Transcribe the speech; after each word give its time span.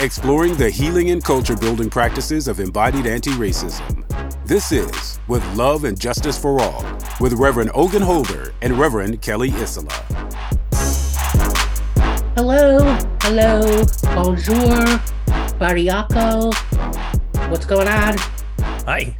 exploring 0.00 0.54
the 0.54 0.70
healing 0.70 1.10
and 1.10 1.22
culture 1.22 1.54
building 1.54 1.90
practices 1.90 2.48
of 2.48 2.58
embodied 2.58 3.06
anti 3.06 3.32
racism. 3.32 4.02
This 4.46 4.72
is 4.72 5.20
With 5.28 5.44
Love 5.54 5.84
and 5.84 6.00
Justice 6.00 6.38
for 6.38 6.58
All 6.58 6.84
with 7.20 7.34
Reverend 7.34 7.70
Ogun 7.74 8.00
Holder 8.00 8.54
and 8.62 8.78
Reverend 8.78 9.20
Kelly 9.20 9.50
Isola. 9.50 9.92
Hello, 12.34 12.78
hello, 13.20 13.84
bonjour, 14.14 14.86
bariako. 15.60 16.54
What's 17.50 17.66
going 17.66 17.88
on? 17.88 18.16
Hi. 18.86 19.14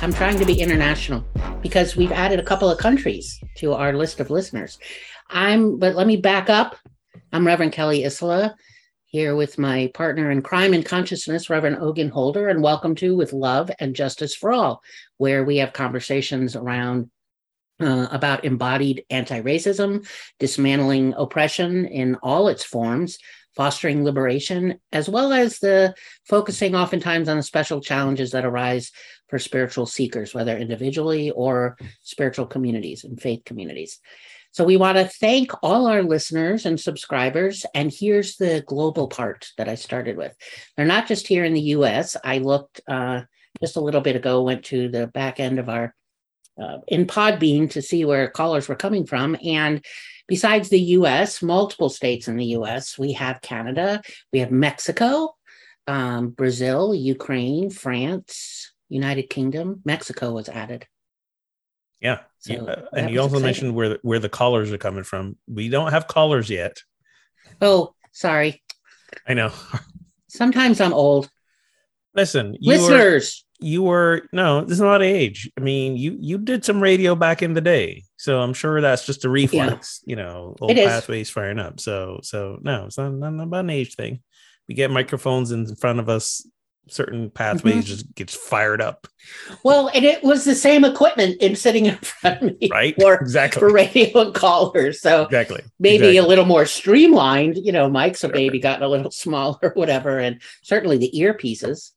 I'm 0.00 0.12
trying 0.14 0.38
to 0.38 0.46
be 0.46 0.58
international 0.58 1.22
because 1.60 1.96
we've 1.96 2.12
added 2.12 2.38
a 2.38 2.44
couple 2.44 2.70
of 2.70 2.78
countries 2.78 3.38
to 3.56 3.74
our 3.74 3.92
list 3.92 4.20
of 4.20 4.30
listeners. 4.30 4.78
I'm, 5.28 5.78
but 5.78 5.96
let 5.96 6.06
me 6.06 6.16
back 6.16 6.48
up. 6.48 6.76
I'm 7.30 7.46
Reverend 7.46 7.72
Kelly 7.72 8.06
Isola 8.06 8.56
here 9.08 9.34
with 9.34 9.56
my 9.56 9.90
partner 9.94 10.30
in 10.30 10.42
crime 10.42 10.74
and 10.74 10.84
consciousness, 10.84 11.48
Reverend 11.48 11.78
Ogun 11.78 12.10
Holder, 12.10 12.48
and 12.48 12.62
welcome 12.62 12.94
to 12.96 13.16
With 13.16 13.32
Love 13.32 13.70
and 13.78 13.96
Justice 13.96 14.34
for 14.34 14.52
All, 14.52 14.82
where 15.16 15.44
we 15.44 15.56
have 15.56 15.72
conversations 15.72 16.54
around 16.54 17.10
uh, 17.80 18.08
about 18.10 18.44
embodied 18.44 19.04
anti 19.08 19.40
racism, 19.40 20.06
dismantling 20.38 21.14
oppression 21.16 21.86
in 21.86 22.16
all 22.16 22.48
its 22.48 22.64
forms, 22.64 23.16
fostering 23.56 24.04
liberation, 24.04 24.78
as 24.92 25.08
well 25.08 25.32
as 25.32 25.58
the 25.58 25.94
focusing 26.26 26.74
oftentimes 26.74 27.30
on 27.30 27.38
the 27.38 27.42
special 27.42 27.80
challenges 27.80 28.32
that 28.32 28.44
arise 28.44 28.92
for 29.28 29.38
spiritual 29.38 29.86
seekers, 29.86 30.34
whether 30.34 30.58
individually 30.58 31.30
or 31.30 31.78
spiritual 32.02 32.44
communities 32.44 33.04
and 33.04 33.18
faith 33.18 33.42
communities. 33.46 34.00
So 34.52 34.64
we 34.64 34.76
want 34.76 34.98
to 34.98 35.04
thank 35.04 35.52
all 35.62 35.86
our 35.86 36.02
listeners 36.02 36.66
and 36.66 36.80
subscribers. 36.80 37.64
And 37.74 37.92
here's 37.92 38.36
the 38.36 38.64
global 38.66 39.08
part 39.08 39.48
that 39.56 39.68
I 39.68 39.74
started 39.74 40.16
with. 40.16 40.34
They're 40.76 40.86
not 40.86 41.06
just 41.06 41.26
here 41.26 41.44
in 41.44 41.54
the 41.54 41.60
US. 41.60 42.16
I 42.24 42.38
looked 42.38 42.80
uh, 42.88 43.22
just 43.60 43.76
a 43.76 43.80
little 43.80 44.00
bit 44.00 44.16
ago, 44.16 44.42
went 44.42 44.64
to 44.66 44.88
the 44.88 45.06
back 45.06 45.38
end 45.40 45.58
of 45.58 45.68
our 45.68 45.94
uh, 46.60 46.78
in 46.88 47.06
Podbean 47.06 47.70
to 47.70 47.82
see 47.82 48.04
where 48.04 48.28
callers 48.28 48.68
were 48.68 48.74
coming 48.74 49.06
from. 49.06 49.36
And 49.44 49.84
besides 50.26 50.68
the 50.68 50.80
US, 50.80 51.40
multiple 51.40 51.88
states 51.88 52.26
in 52.26 52.36
the 52.36 52.56
US, 52.56 52.98
we 52.98 53.12
have 53.12 53.40
Canada, 53.40 54.02
we 54.32 54.40
have 54.40 54.50
Mexico, 54.50 55.36
um, 55.86 56.30
Brazil, 56.30 56.94
Ukraine, 56.94 57.70
France, 57.70 58.72
United 58.88 59.24
Kingdom, 59.30 59.82
Mexico 59.84 60.32
was 60.32 60.48
added. 60.48 60.86
Yeah. 62.00 62.20
So 62.38 62.52
yeah. 62.52 62.76
and 62.96 63.10
you 63.10 63.20
also 63.20 63.36
exciting. 63.36 63.44
mentioned 63.44 63.74
where 63.74 63.88
the, 63.90 63.98
where 64.02 64.18
the 64.18 64.28
callers 64.28 64.72
are 64.72 64.78
coming 64.78 65.04
from. 65.04 65.36
We 65.46 65.68
don't 65.68 65.90
have 65.90 66.06
callers 66.06 66.48
yet. 66.48 66.76
Oh, 67.60 67.94
sorry. 68.12 68.62
I 69.26 69.34
know. 69.34 69.52
Sometimes 70.28 70.80
I'm 70.80 70.92
old. 70.92 71.28
Listen, 72.14 72.56
you 72.60 72.72
listeners. 72.72 73.44
Were, 73.60 73.66
you 73.66 73.82
were 73.82 74.22
no, 74.32 74.62
this 74.62 74.72
is 74.72 74.80
not 74.80 75.02
age. 75.02 75.50
I 75.56 75.60
mean, 75.60 75.96
you 75.96 76.16
you 76.20 76.38
did 76.38 76.64
some 76.64 76.80
radio 76.80 77.14
back 77.14 77.42
in 77.42 77.54
the 77.54 77.60
day, 77.60 78.04
so 78.16 78.40
I'm 78.40 78.54
sure 78.54 78.80
that's 78.80 79.04
just 79.04 79.24
a 79.24 79.28
reflex. 79.28 80.00
Yeah. 80.04 80.10
You 80.10 80.16
know, 80.16 80.56
old 80.60 80.70
it 80.70 80.86
pathways 80.86 81.28
is. 81.28 81.30
firing 81.30 81.58
up. 81.58 81.80
So 81.80 82.20
so 82.22 82.58
no, 82.62 82.86
it's 82.86 82.98
not, 82.98 83.12
not 83.12 83.42
about 83.42 83.64
an 83.64 83.70
age 83.70 83.94
thing. 83.94 84.22
We 84.68 84.74
get 84.74 84.90
microphones 84.90 85.50
in 85.50 85.74
front 85.76 85.98
of 85.98 86.08
us 86.08 86.46
certain 86.88 87.30
pathways 87.30 87.74
mm-hmm. 87.74 87.82
just 87.82 88.14
gets 88.14 88.34
fired 88.34 88.80
up. 88.80 89.06
Well, 89.62 89.90
and 89.94 90.04
it 90.04 90.22
was 90.22 90.44
the 90.44 90.54
same 90.54 90.84
equipment 90.84 91.40
in 91.42 91.56
sitting 91.56 91.86
in 91.86 91.96
front 91.96 92.42
of 92.42 92.60
me, 92.60 92.68
right? 92.70 92.94
For, 93.00 93.14
exactly 93.14 93.60
for 93.60 93.72
radio 93.72 94.20
and 94.22 94.34
callers. 94.34 95.00
So 95.00 95.24
exactly, 95.24 95.62
maybe 95.78 96.08
exactly. 96.08 96.16
a 96.18 96.26
little 96.26 96.44
more 96.44 96.66
streamlined. 96.66 97.58
You 97.58 97.72
know, 97.72 97.88
Mike's 97.88 98.24
a 98.24 98.28
maybe 98.28 98.58
gotten 98.58 98.82
a 98.82 98.88
little 98.88 99.10
smaller, 99.12 99.72
whatever, 99.74 100.18
and 100.18 100.40
certainly 100.62 100.98
the 100.98 101.12
earpieces. 101.14 101.92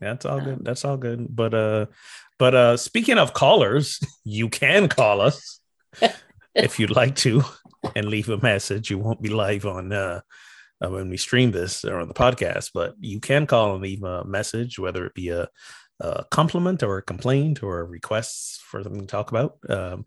That's 0.00 0.26
all 0.26 0.40
good. 0.40 0.64
That's 0.64 0.84
all 0.84 0.96
good. 0.96 1.34
But 1.34 1.54
uh, 1.54 1.86
but 2.38 2.54
uh, 2.54 2.76
speaking 2.76 3.18
of 3.18 3.32
callers, 3.32 4.00
you 4.24 4.48
can 4.48 4.88
call 4.88 5.20
us 5.20 5.60
if 6.54 6.78
you'd 6.78 6.90
like 6.90 7.16
to 7.16 7.42
and 7.94 8.06
leave 8.06 8.28
a 8.28 8.38
message. 8.38 8.90
You 8.90 8.98
won't 8.98 9.22
be 9.22 9.28
live 9.28 9.66
on 9.66 9.92
uh 9.92 10.20
uh, 10.84 10.90
when 10.90 11.08
we 11.08 11.16
stream 11.16 11.50
this 11.50 11.84
or 11.84 11.98
on 11.98 12.08
the 12.08 12.14
podcast, 12.14 12.70
but 12.74 12.94
you 13.00 13.20
can 13.20 13.46
call 13.46 13.74
and 13.74 13.82
leave 13.82 14.02
a 14.02 14.24
message, 14.24 14.78
whether 14.78 15.06
it 15.06 15.14
be 15.14 15.30
a, 15.30 15.48
a 16.00 16.24
compliment 16.30 16.82
or 16.82 16.98
a 16.98 17.02
complaint 17.02 17.62
or 17.62 17.80
a 17.80 17.84
request 17.84 18.62
for 18.62 18.82
something 18.82 19.00
to 19.02 19.06
talk 19.06 19.30
about. 19.30 19.58
Um, 19.68 20.04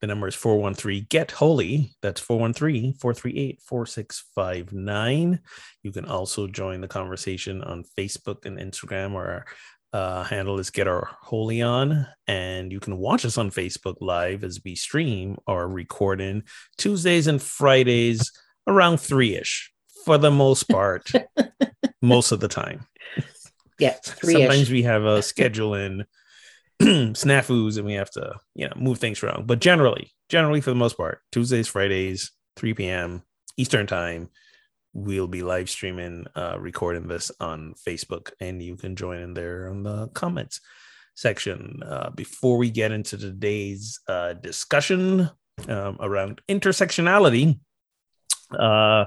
the 0.00 0.08
number 0.08 0.26
is 0.26 0.34
413 0.34 1.06
Get 1.08 1.30
Holy. 1.30 1.94
That's 2.02 2.20
413 2.20 2.94
438 2.94 3.62
4659. 3.62 5.40
You 5.84 5.92
can 5.92 6.04
also 6.06 6.48
join 6.48 6.80
the 6.80 6.88
conversation 6.88 7.62
on 7.62 7.84
Facebook 7.96 8.44
and 8.44 8.58
Instagram, 8.58 9.12
or 9.12 9.46
uh, 9.92 10.24
handle 10.24 10.58
is 10.58 10.70
Get 10.70 10.88
Our 10.88 11.08
Holy 11.20 11.62
On. 11.62 12.06
And 12.26 12.72
you 12.72 12.80
can 12.80 12.98
watch 12.98 13.24
us 13.24 13.38
on 13.38 13.50
Facebook 13.50 13.96
Live 14.00 14.42
as 14.42 14.60
we 14.64 14.74
stream 14.74 15.36
or 15.46 15.68
recording 15.68 16.42
Tuesdays 16.78 17.28
and 17.28 17.40
Fridays 17.40 18.32
around 18.66 18.98
three 18.98 19.36
ish 19.36 19.71
for 20.04 20.18
the 20.18 20.30
most 20.30 20.64
part, 20.68 21.10
most 22.02 22.32
of 22.32 22.40
the 22.40 22.48
time. 22.48 22.86
Yeah. 23.78 23.96
Sometimes 24.02 24.70
we 24.70 24.82
have 24.82 25.04
a 25.04 25.22
schedule 25.22 25.74
in 25.74 26.04
snafus 26.80 27.76
and 27.76 27.86
we 27.86 27.94
have 27.94 28.10
to, 28.10 28.34
you 28.54 28.68
know, 28.68 28.74
move 28.76 28.98
things 28.98 29.22
around. 29.22 29.46
But 29.46 29.60
generally, 29.60 30.12
generally 30.28 30.60
for 30.60 30.70
the 30.70 30.76
most 30.76 30.96
part, 30.96 31.20
Tuesdays, 31.32 31.68
Fridays, 31.68 32.32
3 32.56 32.74
p.m. 32.74 33.22
Eastern 33.56 33.86
time, 33.86 34.28
we'll 34.92 35.26
be 35.26 35.42
live 35.42 35.70
streaming, 35.70 36.26
uh, 36.34 36.56
recording 36.58 37.08
this 37.08 37.30
on 37.40 37.74
Facebook, 37.86 38.30
and 38.40 38.62
you 38.62 38.76
can 38.76 38.94
join 38.94 39.18
in 39.18 39.34
there 39.34 39.66
in 39.68 39.82
the 39.82 40.08
comments 40.08 40.60
section. 41.14 41.82
Uh, 41.84 42.10
before 42.10 42.58
we 42.58 42.70
get 42.70 42.92
into 42.92 43.16
today's 43.16 44.00
uh, 44.08 44.34
discussion 44.34 45.30
um, 45.68 45.96
around 46.00 46.40
intersectionality, 46.48 47.58
uh, 48.58 49.04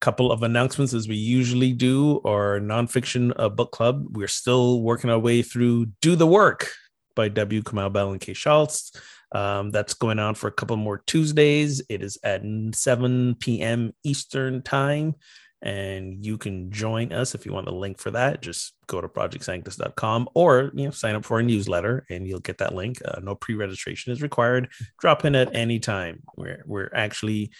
couple 0.00 0.30
of 0.30 0.42
announcements 0.42 0.92
as 0.92 1.08
we 1.08 1.16
usually 1.16 1.72
do 1.72 2.20
our 2.24 2.60
nonfiction 2.60 3.32
uh, 3.36 3.48
book 3.48 3.72
club 3.72 4.04
we're 4.10 4.28
still 4.28 4.82
working 4.82 5.10
our 5.10 5.18
way 5.18 5.42
through 5.42 5.86
do 6.00 6.14
the 6.14 6.26
work 6.26 6.68
by 7.16 7.28
w 7.28 7.62
kamau 7.62 7.92
bell 7.92 8.12
and 8.12 8.20
Kate 8.20 8.36
Schatz 8.36 8.92
Um, 9.32 9.70
that's 9.70 9.94
going 9.94 10.20
on 10.20 10.36
for 10.36 10.46
a 10.46 10.52
couple 10.52 10.76
more 10.76 11.02
Tuesdays. 11.06 11.82
It 11.88 12.00
is 12.00 12.16
at 12.22 12.42
7 12.72 13.34
p.m. 13.40 13.92
Eastern 14.04 14.62
time. 14.62 15.16
And 15.62 16.24
you 16.24 16.38
can 16.38 16.70
join 16.70 17.12
us 17.12 17.34
if 17.34 17.44
you 17.44 17.52
want 17.52 17.66
the 17.66 17.72
link 17.72 17.98
for 17.98 18.12
that. 18.12 18.40
Just 18.40 18.74
go 18.86 19.00
to 19.00 19.08
projectsanctus.com 19.08 20.28
or 20.34 20.70
you 20.74 20.84
know 20.84 20.90
sign 20.90 21.16
up 21.16 21.24
for 21.24 21.40
a 21.40 21.42
newsletter 21.42 22.06
and 22.08 22.26
you'll 22.26 22.40
get 22.40 22.58
that 22.58 22.74
link. 22.74 22.98
Uh, 23.04 23.18
no 23.20 23.34
pre-registration 23.34 24.12
is 24.12 24.22
required. 24.22 24.68
Drop 25.00 25.24
in 25.24 25.34
at 25.34 25.56
any 25.56 25.80
time. 25.80 26.22
We're 26.36 26.62
we're 26.66 26.90
actually 26.94 27.50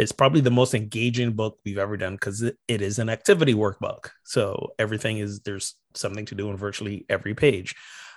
it's 0.00 0.12
probably 0.12 0.40
the 0.40 0.50
most 0.50 0.74
engaging 0.74 1.32
book 1.32 1.58
we've 1.62 1.76
ever 1.76 1.94
done 1.98 2.14
because 2.14 2.40
it, 2.40 2.56
it 2.66 2.80
is 2.80 2.98
an 2.98 3.10
activity 3.10 3.52
workbook. 3.52 4.08
So 4.24 4.72
everything 4.78 5.18
is 5.18 5.40
there's 5.40 5.74
something 5.94 6.24
to 6.26 6.34
do 6.34 6.48
in 6.48 6.56
virtually 6.56 7.04
every 7.10 7.34
page. 7.34 7.76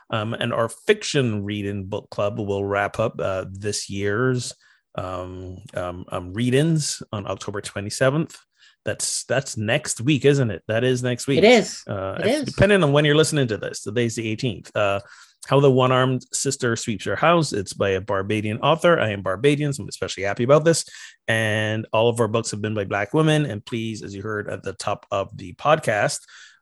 Um, 0.09 0.33
and 0.33 0.53
our 0.53 0.69
fiction 0.69 1.44
reading 1.44 1.88
book 1.88 2.09
club 2.09 2.39
will 2.39 2.63
wrap 2.63 3.00
up 3.00 3.19
uh, 3.19 3.45
this 3.51 3.89
year's 3.89 4.53
um, 4.95 5.57
um, 5.74 6.06
um, 6.09 6.33
read-ins 6.33 7.03
on 7.12 7.27
October 7.27 7.59
27th. 7.59 8.38
That's 8.86 9.25
that's 9.25 9.57
next 9.57 10.00
week, 10.00 10.24
isn't 10.24 10.51
it? 10.51 10.63
That 10.69 10.86
is 10.86 11.03
next 11.03 11.27
week. 11.27 11.39
It 11.39 11.45
is. 11.45 11.83
Uh, 11.86 12.18
it 12.19 12.27
is. 12.27 12.44
Depending 12.45 12.81
on 12.83 12.94
when 12.94 13.03
you're 13.03 13.15
listening 13.15 13.47
to 13.47 13.57
this, 13.57 13.81
today's 13.81 14.15
the 14.15 14.36
18th. 14.36 14.71
Uh, 14.74 15.01
How 15.45 15.59
the 15.59 15.71
One 15.71 15.91
Armed 15.91 16.23
Sister 16.33 16.75
Sweeps 16.75 17.05
Her 17.05 17.15
House. 17.15 17.53
It's 17.53 17.73
by 17.73 17.89
a 17.89 18.01
Barbadian 18.01 18.59
author. 18.59 18.99
I 18.99 19.09
am 19.09 19.21
Barbadian, 19.21 19.73
so 19.73 19.83
I'm 19.83 19.89
especially 19.89 20.23
happy 20.23 20.43
about 20.43 20.63
this. 20.63 20.85
And 21.27 21.85
all 21.91 22.09
of 22.09 22.19
our 22.19 22.27
books 22.27 22.51
have 22.51 22.61
been 22.61 22.73
by 22.73 22.85
Black 22.85 23.13
women. 23.13 23.45
And 23.45 23.65
please, 23.65 24.03
as 24.03 24.15
you 24.15 24.21
heard 24.21 24.49
at 24.49 24.63
the 24.63 24.73
top 24.73 25.05
of 25.11 25.35
the 25.37 25.53
podcast, 25.53 26.19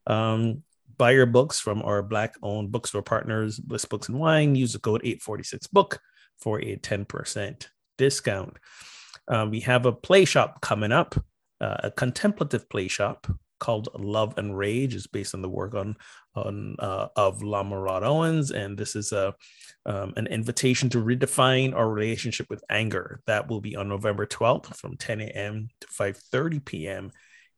um, 0.07 0.63
buy 0.97 1.11
your 1.11 1.25
books 1.25 1.59
from 1.59 1.81
our 1.83 2.01
Black 2.01 2.35
owned 2.41 2.71
bookstore 2.71 3.03
partners, 3.03 3.59
Bliss 3.59 3.85
Books 3.85 4.09
and 4.09 4.19
Wine. 4.19 4.55
Use 4.55 4.73
the 4.73 4.79
code 4.79 5.03
846book 5.03 5.97
for 6.39 6.59
a 6.59 6.75
10% 6.75 7.67
discount. 7.97 8.57
Um, 9.27 9.51
we 9.51 9.61
have 9.61 9.85
a 9.85 9.91
play 9.91 10.25
shop 10.25 10.61
coming 10.61 10.91
up, 10.91 11.15
uh, 11.59 11.77
a 11.83 11.91
contemplative 11.91 12.67
play 12.69 12.87
shop 12.87 13.27
called 13.61 13.87
Love 13.93 14.33
and 14.37 14.57
Rage. 14.57 14.95
is 14.95 15.07
based 15.07 15.33
on 15.33 15.41
the 15.41 15.49
work 15.49 15.73
on 15.75 15.95
on 16.35 16.75
uh, 16.79 17.07
of 17.15 17.43
Lama 17.43 17.79
Rod 17.79 18.03
Owens, 18.03 18.51
and 18.51 18.77
this 18.77 18.95
is 18.97 19.13
a 19.13 19.33
um, 19.85 20.13
an 20.17 20.27
invitation 20.27 20.89
to 20.89 20.97
redefine 21.01 21.73
our 21.73 21.89
relationship 21.89 22.47
with 22.49 22.63
anger. 22.69 23.21
That 23.27 23.47
will 23.47 23.61
be 23.61 23.75
on 23.77 23.87
November 23.87 24.25
12th 24.25 24.75
from 24.75 24.97
10 24.97 25.21
a.m. 25.21 25.69
to 25.79 25.87
5:30 25.87 26.65
p.m. 26.65 27.11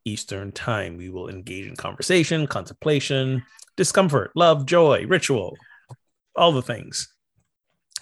Eastern 0.05 0.51
Time. 0.51 0.97
We 0.97 1.09
will 1.09 1.29
engage 1.29 1.65
in 1.65 1.75
conversation, 1.75 2.45
contemplation, 2.45 3.44
discomfort, 3.77 4.31
love, 4.35 4.65
joy, 4.65 5.06
ritual, 5.07 5.57
all 6.35 6.51
the 6.51 6.61
things. 6.61 7.09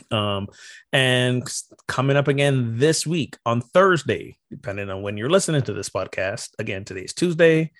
Um, 0.09 0.47
and 0.91 1.47
coming 1.87 2.17
up 2.17 2.27
again 2.27 2.79
this 2.79 3.05
week 3.05 3.37
on 3.45 3.61
Thursday, 3.61 4.37
depending 4.49 4.89
on 4.89 5.03
when 5.03 5.15
you're 5.15 5.29
listening 5.29 5.61
to 5.63 5.73
this 5.73 5.89
podcast. 5.89 6.49
Again, 6.57 6.83
today's 6.83 7.13
Tuesday. 7.13 7.71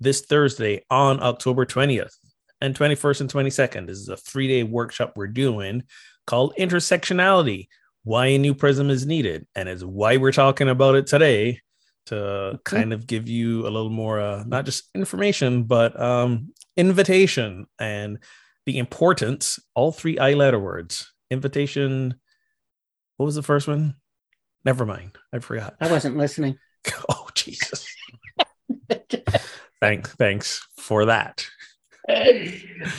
This 0.00 0.22
Thursday 0.22 0.84
on 0.90 1.22
October 1.22 1.66
20th 1.66 2.14
and 2.60 2.74
21st 2.74 3.20
and 3.20 3.30
22nd. 3.32 3.86
This 3.86 3.98
is 3.98 4.08
a 4.08 4.16
three 4.16 4.48
day 4.48 4.62
workshop 4.62 5.12
we're 5.14 5.26
doing 5.26 5.82
called 6.26 6.54
Intersectionality 6.58 7.68
Why 8.04 8.26
a 8.26 8.38
New 8.38 8.54
Prism 8.54 8.88
is 8.88 9.04
Needed. 9.04 9.46
And 9.54 9.68
it's 9.68 9.84
why 9.84 10.16
we're 10.16 10.32
talking 10.32 10.70
about 10.70 10.94
it 10.94 11.06
today 11.06 11.60
to 12.06 12.58
kind 12.64 12.92
of 12.92 13.06
give 13.06 13.28
you 13.28 13.62
a 13.62 13.70
little 13.70 13.90
more, 13.90 14.20
uh, 14.20 14.42
not 14.46 14.64
just 14.64 14.88
information, 14.94 15.64
but 15.64 16.00
um, 16.00 16.54
invitation 16.76 17.66
and 17.78 18.18
the 18.66 18.78
importance, 18.78 19.58
all 19.74 19.92
three 19.92 20.18
I 20.18 20.32
letter 20.32 20.58
words 20.58 21.12
invitation. 21.30 22.14
What 23.16 23.26
was 23.26 23.34
the 23.34 23.42
first 23.42 23.68
one? 23.68 23.96
Never 24.64 24.86
mind. 24.86 25.18
I 25.32 25.38
forgot. 25.40 25.76
I 25.80 25.90
wasn't 25.90 26.16
listening. 26.16 26.58
oh, 27.08 27.28
Jesus. 27.34 27.86
thanks. 29.80 30.14
Thanks 30.14 30.66
for 30.78 31.06
that. 31.06 31.46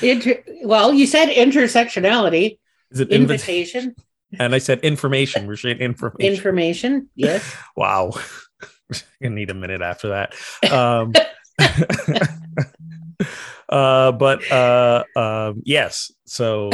Inter- 0.01 0.43
well, 0.63 0.93
you 0.93 1.05
said 1.05 1.29
intersectionality. 1.29 2.57
Is 2.91 2.99
it 2.99 3.09
invitation? 3.09 3.79
Invitation? 3.79 3.95
And 4.39 4.55
I 4.55 4.59
said 4.59 4.79
information. 4.79 5.47
We're 5.47 5.57
saying 5.57 5.79
information. 5.79 6.33
Information. 6.33 7.09
Yes. 7.15 7.55
wow. 7.75 8.11
I 9.23 9.27
need 9.27 9.49
a 9.49 9.53
minute 9.53 9.81
after 9.81 10.09
that. 10.09 10.35
Um, 10.71 11.13
uh, 13.69 14.11
but 14.11 14.49
uh, 14.51 15.03
um, 15.15 15.61
yes. 15.65 16.11
So, 16.25 16.69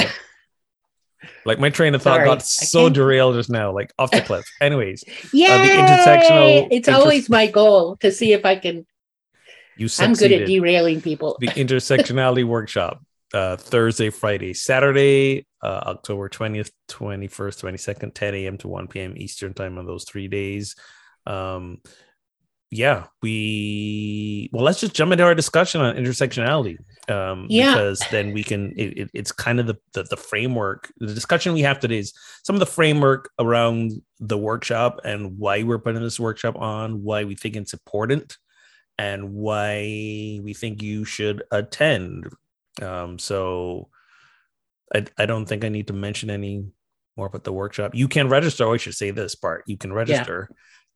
like 1.46 1.60
my 1.60 1.70
train 1.70 1.96
of 1.96 2.02
thought 2.02 2.18
Sorry, 2.18 2.26
got 2.26 2.42
so 2.44 2.90
derailed 2.90 3.36
just 3.36 3.50
now, 3.50 3.72
like 3.72 3.92
off 3.98 4.12
the 4.12 4.22
cliff. 4.22 4.46
Anyways, 4.62 5.04
Yeah. 5.34 5.66
intersectional- 5.66 6.68
It's 6.72 6.88
inter- 6.88 7.00
always 7.00 7.30
my 7.30 7.48
goal 7.48 7.98
to 7.98 8.12
see 8.12 8.34
if 8.34 8.46
I 8.46 8.56
can. 8.56 8.86
You 9.78 9.88
I'm 10.00 10.14
good 10.14 10.32
at 10.32 10.48
derailing 10.48 11.02
people. 11.02 11.38
the 11.40 11.48
intersectionality 11.48 12.44
workshop 12.56 13.02
uh, 13.34 13.58
Thursday, 13.58 14.10
Friday, 14.10 14.54
Saturday, 14.54 15.46
uh, 15.62 15.82
October 15.88 16.30
20th, 16.30 16.72
21st, 16.90 17.62
22nd, 17.64 18.14
10 18.14 18.36
a.m. 18.36 18.58
to 18.60 18.68
1 18.68 18.88
p.m. 18.88 19.14
Eastern 19.18 19.54
time 19.54 19.78
on 19.78 19.86
those 19.86 20.06
three 20.06 20.28
days. 20.28 20.76
Um, 21.26 21.80
yeah, 22.70 23.06
we 23.22 24.50
well, 24.52 24.64
let's 24.64 24.82
just 24.82 24.94
jump 24.94 25.12
into 25.14 25.24
our 25.24 25.34
discussion 25.36 25.80
on 25.82 25.96
intersectionality. 25.96 26.78
Um, 27.10 27.46
Yeah. 27.50 27.72
because 27.74 28.00
then 28.12 28.34
we 28.34 28.44
can, 28.44 28.74
it, 28.78 28.98
it- 28.98 29.12
it's 29.14 29.32
kind 29.32 29.60
of 29.62 29.68
the, 29.68 29.76
the 29.94 30.04
the 30.04 30.18
framework. 30.18 30.92
The 30.98 31.14
discussion 31.14 31.54
we 31.54 31.62
have 31.62 31.80
today 31.80 32.00
is 32.00 32.14
some 32.44 32.56
of 32.56 32.60
the 32.60 32.66
framework 32.66 33.30
around 33.40 33.94
the 34.20 34.38
workshop 34.38 35.00
and 35.06 35.38
why 35.38 35.64
we're 35.64 35.80
putting 35.80 36.02
this 36.02 36.20
workshop 36.20 36.56
on, 36.58 37.04
why 37.04 37.24
we 37.24 37.36
think 37.36 37.56
it's 37.56 37.74
important 37.74 38.38
and 38.98 39.34
why 39.34 40.40
we 40.44 40.54
think 40.54 40.82
you 40.82 41.06
should 41.06 41.44
attend. 41.52 42.28
Um, 42.82 43.20
so 43.20 43.90
I, 44.94 45.06
I 45.18 45.26
don't 45.26 45.46
think 45.46 45.64
I 45.64 45.70
need 45.70 45.88
to 45.88 45.94
mention 45.94 46.30
any 46.30 46.66
more 47.16 47.28
about 47.28 47.44
the 47.44 47.54
workshop. 47.54 47.96
You 47.96 48.08
can 48.08 48.30
register. 48.30 48.66
Oh, 48.66 48.74
I 48.74 48.78
should 48.78 48.94
say 48.94 49.12
this 49.12 49.36
part. 49.36 49.64
You 49.68 49.78
can 49.78 49.94
register 49.94 50.50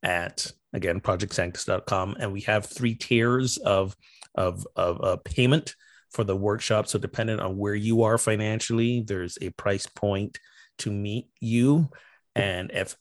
at 0.03 0.51
again 0.73 0.99
projectsanctus.com 0.99 2.15
and 2.19 2.31
we 2.31 2.41
have 2.41 2.65
three 2.65 2.95
tiers 2.95 3.57
of 3.57 3.95
of 4.35 4.65
of 4.75 5.03
uh, 5.03 5.17
payment 5.23 5.75
for 6.11 6.23
the 6.23 6.35
workshop. 6.35 6.87
So 6.87 6.99
depending 6.99 7.39
on 7.39 7.57
where 7.57 7.75
you 7.75 8.03
are 8.03 8.17
financially, 8.17 9.01
there's 9.05 9.37
a 9.41 9.49
price 9.51 9.87
point 9.87 10.39
to 10.79 10.91
meet 10.91 11.27
you. 11.39 11.89
And 12.35 12.71
if 12.71 12.95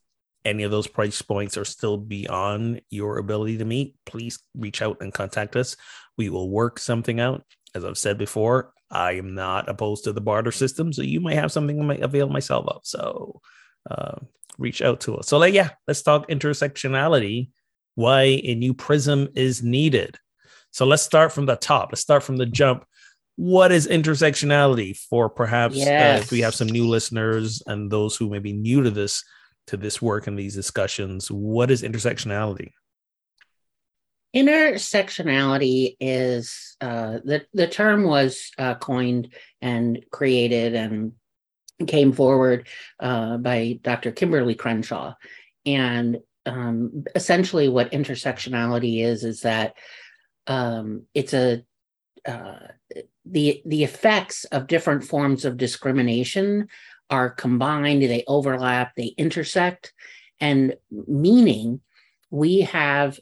any 0.44 0.62
of 0.62 0.70
those 0.70 0.86
price 0.86 1.20
points 1.22 1.56
are 1.56 1.64
still 1.64 1.96
beyond 1.96 2.80
your 2.90 3.18
ability 3.18 3.58
to 3.58 3.64
meet, 3.64 3.96
please 4.06 4.38
reach 4.54 4.80
out 4.82 4.98
and 5.00 5.12
contact 5.12 5.56
us. 5.56 5.76
We 6.16 6.28
will 6.30 6.50
work 6.50 6.78
something 6.78 7.20
out. 7.20 7.44
As 7.74 7.84
I've 7.84 7.98
said 7.98 8.18
before, 8.18 8.72
I 8.90 9.12
am 9.12 9.34
not 9.34 9.68
opposed 9.68 10.04
to 10.04 10.12
the 10.12 10.20
barter 10.20 10.50
system, 10.50 10.92
so 10.92 11.02
you 11.02 11.20
might 11.20 11.36
have 11.36 11.52
something 11.52 11.80
I 11.80 11.84
might 11.84 12.02
avail 12.02 12.28
myself 12.28 12.66
of. 12.66 12.80
So 12.84 13.40
uh, 13.88 14.16
reach 14.58 14.82
out 14.82 15.00
to 15.02 15.16
us. 15.16 15.28
So, 15.28 15.38
like, 15.38 15.54
yeah, 15.54 15.70
let's 15.86 16.02
talk 16.02 16.28
intersectionality. 16.28 17.50
Why 17.94 18.22
a 18.22 18.54
new 18.54 18.74
prism 18.74 19.28
is 19.34 19.62
needed. 19.62 20.16
So 20.72 20.86
let's 20.86 21.02
start 21.02 21.32
from 21.32 21.46
the 21.46 21.56
top. 21.56 21.90
Let's 21.92 22.00
start 22.00 22.22
from 22.22 22.36
the 22.36 22.46
jump. 22.46 22.84
What 23.36 23.72
is 23.72 23.86
intersectionality 23.86 24.96
for 24.96 25.28
perhaps 25.28 25.76
uh, 25.76 26.20
if 26.22 26.30
we 26.30 26.40
have 26.40 26.54
some 26.54 26.68
new 26.68 26.86
listeners 26.86 27.62
and 27.66 27.90
those 27.90 28.16
who 28.16 28.28
may 28.28 28.38
be 28.38 28.52
new 28.52 28.82
to 28.82 28.90
this 28.90 29.24
to 29.70 29.76
this 29.76 30.02
work 30.02 30.26
and 30.26 30.38
these 30.38 30.54
discussions? 30.54 31.30
What 31.30 31.70
is 31.70 31.82
intersectionality? 31.82 32.72
Intersectionality 34.34 35.96
is 35.98 36.76
uh, 36.80 37.18
the 37.24 37.44
the 37.52 37.66
term 37.66 38.04
was 38.04 38.52
uh, 38.58 38.76
coined 38.76 39.32
and 39.60 40.04
created 40.12 40.74
and 40.74 41.12
came 41.86 42.12
forward 42.12 42.68
uh, 43.00 43.38
by 43.38 43.80
Dr. 43.82 44.12
Kimberly 44.12 44.54
Crenshaw, 44.54 45.14
and 45.66 46.18
um, 46.46 47.04
essentially 47.14 47.68
what 47.68 47.90
intersectionality 47.90 49.02
is 49.02 49.24
is 49.24 49.40
that 49.40 49.74
um, 50.46 51.06
it's 51.12 51.34
a 51.34 51.64
uh, 52.26 52.68
the 53.24 53.62
the 53.64 53.84
effects 53.84 54.44
of 54.44 54.66
different 54.66 55.04
forms 55.04 55.44
of 55.44 55.56
discrimination 55.56 56.68
are 57.10 57.30
combined, 57.30 58.02
they 58.02 58.24
overlap, 58.26 58.94
they 58.96 59.14
intersect, 59.18 59.92
and 60.40 60.76
meaning 60.90 61.80
we 62.30 62.62
have 62.62 63.18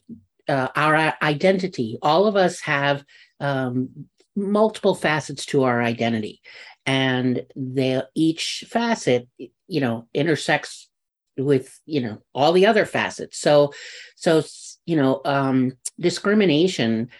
uh, 0.48 0.68
our 0.76 1.14
identity. 1.22 1.98
All 2.02 2.26
of 2.26 2.36
us 2.36 2.60
have 2.60 3.04
um, 3.40 4.06
multiple 4.36 4.94
facets 4.94 5.46
to 5.46 5.64
our 5.64 5.82
identity, 5.82 6.40
and 6.86 7.44
they 7.56 8.02
each 8.14 8.64
facet, 8.68 9.28
you 9.38 9.80
know, 9.80 10.06
intersects 10.14 10.88
with 11.36 11.78
you 11.86 12.00
know 12.00 12.22
all 12.34 12.52
the 12.52 12.66
other 12.66 12.84
facets. 12.84 13.38
So, 13.38 13.72
so 14.16 14.42
you 14.86 14.96
know, 14.96 15.20
um, 15.24 15.72
discrimination 15.98 17.10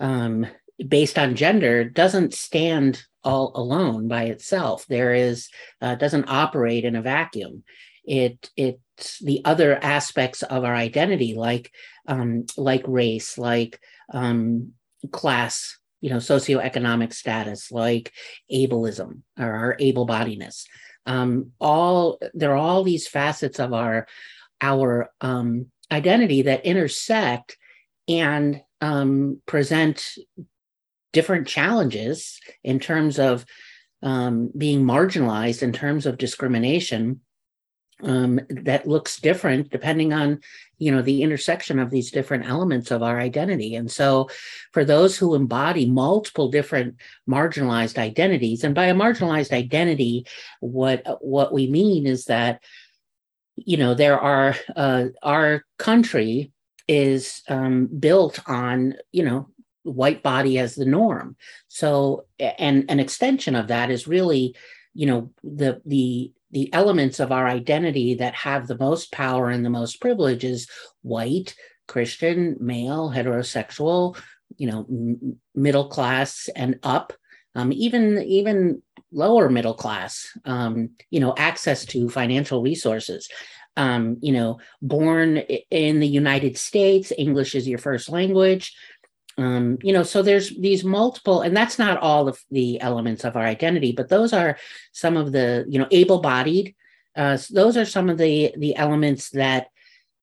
um, 0.00 0.46
based 0.88 1.18
on 1.18 1.36
gender 1.36 1.84
doesn't 1.84 2.34
stand 2.34 3.04
all 3.24 3.52
alone 3.54 4.08
by 4.08 4.24
itself. 4.24 4.86
There 4.88 5.14
is 5.14 5.48
uh, 5.80 5.94
doesn't 5.94 6.28
operate 6.28 6.84
in 6.84 6.96
a 6.96 7.02
vacuum, 7.02 7.64
it 8.04 8.50
it's 8.56 9.18
the 9.18 9.42
other 9.44 9.78
aspects 9.82 10.42
of 10.42 10.64
our 10.64 10.74
identity, 10.74 11.34
like 11.34 11.72
um, 12.06 12.46
like 12.56 12.84
race, 12.86 13.38
like 13.38 13.80
um, 14.12 14.72
class, 15.10 15.78
you 16.00 16.10
know, 16.10 16.16
socioeconomic 16.16 17.12
status, 17.12 17.72
like 17.72 18.12
ableism 18.52 19.22
or 19.38 19.50
our 19.52 19.76
able-bodiedness. 19.78 20.64
Um, 21.06 21.52
all 21.60 22.18
there 22.32 22.52
are 22.52 22.56
all 22.56 22.84
these 22.84 23.08
facets 23.08 23.58
of 23.58 23.72
our 23.72 24.06
our 24.60 25.10
um, 25.20 25.66
identity 25.90 26.42
that 26.42 26.64
intersect 26.64 27.56
and 28.08 28.62
um, 28.80 29.40
present 29.46 30.06
different 31.14 31.48
challenges 31.48 32.40
in 32.62 32.78
terms 32.78 33.18
of 33.18 33.46
um, 34.02 34.50
being 34.56 34.84
marginalized 34.84 35.62
in 35.62 35.72
terms 35.72 36.04
of 36.04 36.18
discrimination 36.18 37.20
um, 38.02 38.40
that 38.50 38.86
looks 38.86 39.20
different 39.20 39.70
depending 39.70 40.12
on 40.12 40.40
you 40.78 40.90
know 40.92 41.00
the 41.00 41.22
intersection 41.22 41.78
of 41.78 41.90
these 41.90 42.10
different 42.10 42.44
elements 42.44 42.90
of 42.90 43.02
our 43.02 43.18
identity. 43.18 43.76
And 43.76 43.90
so 43.90 44.28
for 44.72 44.84
those 44.84 45.16
who 45.16 45.34
embody 45.34 45.88
multiple 45.88 46.50
different 46.50 46.96
marginalized 47.26 47.96
identities 47.96 48.64
and 48.64 48.74
by 48.74 48.86
a 48.86 48.94
marginalized 48.94 49.52
identity 49.52 50.26
what 50.60 51.18
what 51.20 51.52
we 51.52 51.66
mean 51.68 52.06
is 52.06 52.26
that 52.26 52.60
you 53.56 53.76
know 53.76 53.94
there 53.94 54.18
are 54.18 54.56
uh, 54.76 55.06
our 55.22 55.64
country 55.78 56.52
is 56.88 57.42
um, 57.48 57.86
built 57.86 58.40
on 58.46 58.94
you 59.12 59.24
know 59.24 59.48
white 59.84 60.22
body 60.22 60.58
as 60.58 60.74
the 60.74 60.84
norm. 60.84 61.36
So 61.68 62.26
and 62.40 62.84
an 62.88 63.00
extension 63.00 63.54
of 63.54 63.68
that 63.68 63.90
is 63.90 64.08
really 64.08 64.56
you 64.94 65.06
know 65.06 65.30
the 65.42 65.80
the 65.84 66.32
the 66.52 66.72
elements 66.72 67.18
of 67.18 67.32
our 67.32 67.46
identity 67.46 68.14
that 68.14 68.34
have 68.34 68.66
the 68.66 68.78
most 68.78 69.12
power 69.12 69.50
and 69.50 69.64
the 69.64 69.70
most 69.70 70.00
privilege 70.00 70.44
is 70.44 70.68
white 71.02 71.54
christian 71.86 72.56
male 72.60 73.12
heterosexual 73.14 74.16
you 74.56 74.70
know 74.70 74.86
m- 74.88 75.36
middle 75.54 75.88
class 75.88 76.48
and 76.56 76.78
up 76.82 77.12
um, 77.56 77.72
even 77.72 78.22
even 78.22 78.82
lower 79.12 79.50
middle 79.50 79.74
class 79.74 80.26
um, 80.44 80.90
you 81.10 81.20
know 81.20 81.34
access 81.36 81.84
to 81.84 82.08
financial 82.08 82.62
resources. 82.62 83.28
Um, 83.76 84.18
you 84.20 84.32
know 84.32 84.60
born 84.80 85.38
in 85.38 85.98
the 85.98 86.06
united 86.06 86.56
states 86.56 87.12
english 87.18 87.56
is 87.56 87.66
your 87.66 87.80
first 87.80 88.08
language 88.08 88.72
um, 89.36 89.78
you 89.82 89.92
know 89.92 90.02
so 90.02 90.22
there's 90.22 90.56
these 90.58 90.84
multiple 90.84 91.40
and 91.42 91.56
that's 91.56 91.78
not 91.78 91.98
all 91.98 92.28
of 92.28 92.40
the 92.50 92.80
elements 92.80 93.24
of 93.24 93.36
our 93.36 93.44
identity 93.44 93.92
but 93.92 94.08
those 94.08 94.32
are 94.32 94.56
some 94.92 95.16
of 95.16 95.32
the 95.32 95.64
you 95.68 95.78
know 95.78 95.88
able-bodied 95.90 96.74
uh, 97.16 97.38
those 97.50 97.76
are 97.76 97.84
some 97.84 98.08
of 98.08 98.18
the 98.18 98.52
the 98.58 98.76
elements 98.76 99.30
that 99.30 99.68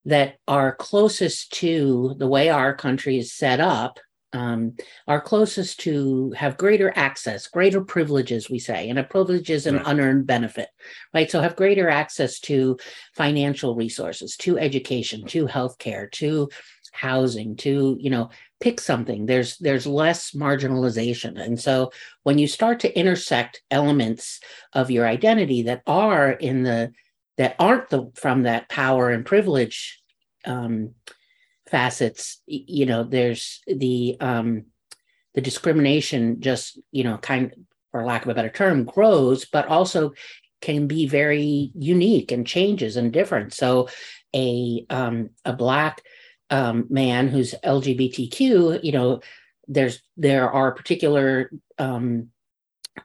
that 0.05 0.35
are 0.47 0.75
closest 0.75 1.53
to 1.53 2.15
the 2.17 2.27
way 2.27 2.49
our 2.49 2.73
country 2.73 3.17
is 3.17 3.33
set 3.33 3.59
up 3.59 3.99
um, 4.33 4.75
are 5.07 5.21
closest 5.21 5.81
to 5.81 6.31
have 6.31 6.57
greater 6.57 6.93
access, 6.95 7.47
greater 7.47 7.81
privileges, 7.81 8.49
we 8.49 8.59
say, 8.59 8.89
and 8.89 8.97
a 8.97 9.03
privilege 9.03 9.49
is 9.49 9.67
an 9.67 9.75
right. 9.75 9.87
unearned 9.87 10.25
benefit, 10.25 10.69
right? 11.13 11.29
So 11.29 11.41
have 11.41 11.55
greater 11.55 11.89
access 11.89 12.39
to 12.41 12.77
financial 13.13 13.75
resources, 13.75 14.37
to 14.37 14.57
education, 14.57 15.25
to 15.27 15.47
healthcare, 15.47 16.09
to 16.13 16.49
housing, 16.91 17.55
to 17.57 17.97
you 17.99 18.09
know 18.09 18.29
pick 18.59 18.79
something. 18.79 19.25
There's 19.25 19.57
there's 19.57 19.87
less 19.87 20.31
marginalization. 20.31 21.39
And 21.39 21.59
so 21.59 21.91
when 22.23 22.37
you 22.37 22.47
start 22.47 22.79
to 22.81 22.99
intersect 22.99 23.61
elements 23.71 24.39
of 24.73 24.91
your 24.91 25.07
identity 25.07 25.63
that 25.63 25.81
are 25.87 26.31
in 26.31 26.63
the 26.63 26.93
that 27.37 27.55
aren't 27.59 27.89
the 27.89 28.11
from 28.15 28.43
that 28.43 28.69
power 28.69 29.09
and 29.09 29.25
privilege 29.25 30.01
um, 30.45 30.93
facets 31.69 32.41
you 32.45 32.85
know 32.85 33.03
there's 33.03 33.61
the 33.67 34.17
um, 34.19 34.65
the 35.33 35.41
discrimination 35.41 36.41
just 36.41 36.79
you 36.91 37.03
know 37.03 37.17
kind 37.17 37.53
for 37.91 38.05
lack 38.05 38.23
of 38.23 38.29
a 38.29 38.33
better 38.33 38.49
term 38.49 38.83
grows 38.85 39.45
but 39.45 39.67
also 39.67 40.13
can 40.61 40.87
be 40.87 41.07
very 41.07 41.71
unique 41.75 42.31
and 42.31 42.47
changes 42.47 42.95
and 42.95 43.11
different. 43.11 43.53
So 43.53 43.89
a 44.33 44.85
um, 44.89 45.31
a 45.43 45.53
black 45.53 46.01
um, 46.51 46.85
man 46.89 47.27
who's 47.27 47.55
LGBTQ, 47.63 48.83
you 48.83 48.91
know, 48.91 49.21
there's 49.67 50.01
there 50.17 50.51
are 50.51 50.73
particular 50.73 51.49
um, 51.79 52.27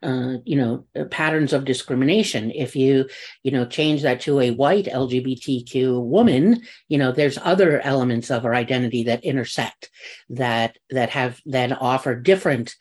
uh, 0.03 0.39
you 0.45 0.57
know 0.57 0.85
uh, 0.99 1.05
patterns 1.05 1.53
of 1.53 1.65
discrimination. 1.65 2.51
If 2.51 2.75
you 2.75 3.09
you 3.43 3.53
know 3.53 3.65
change 3.65 4.03
that 4.03 4.21
to 4.23 4.41
a 4.41 4.51
white 4.51 4.87
LGBTQ 4.87 6.03
woman, 6.03 6.63
you 6.89 6.99
know 6.99 7.13
there's 7.13 7.39
other 7.39 7.81
elements 7.81 8.31
of 8.31 8.45
our 8.45 8.55
identity 8.55 9.05
that 9.05 9.25
intersect 9.25 9.91
that 10.31 10.77
that 10.91 11.11
have 11.11 11.41
that 11.47 11.81
offer 11.81 12.15
different 12.17 12.75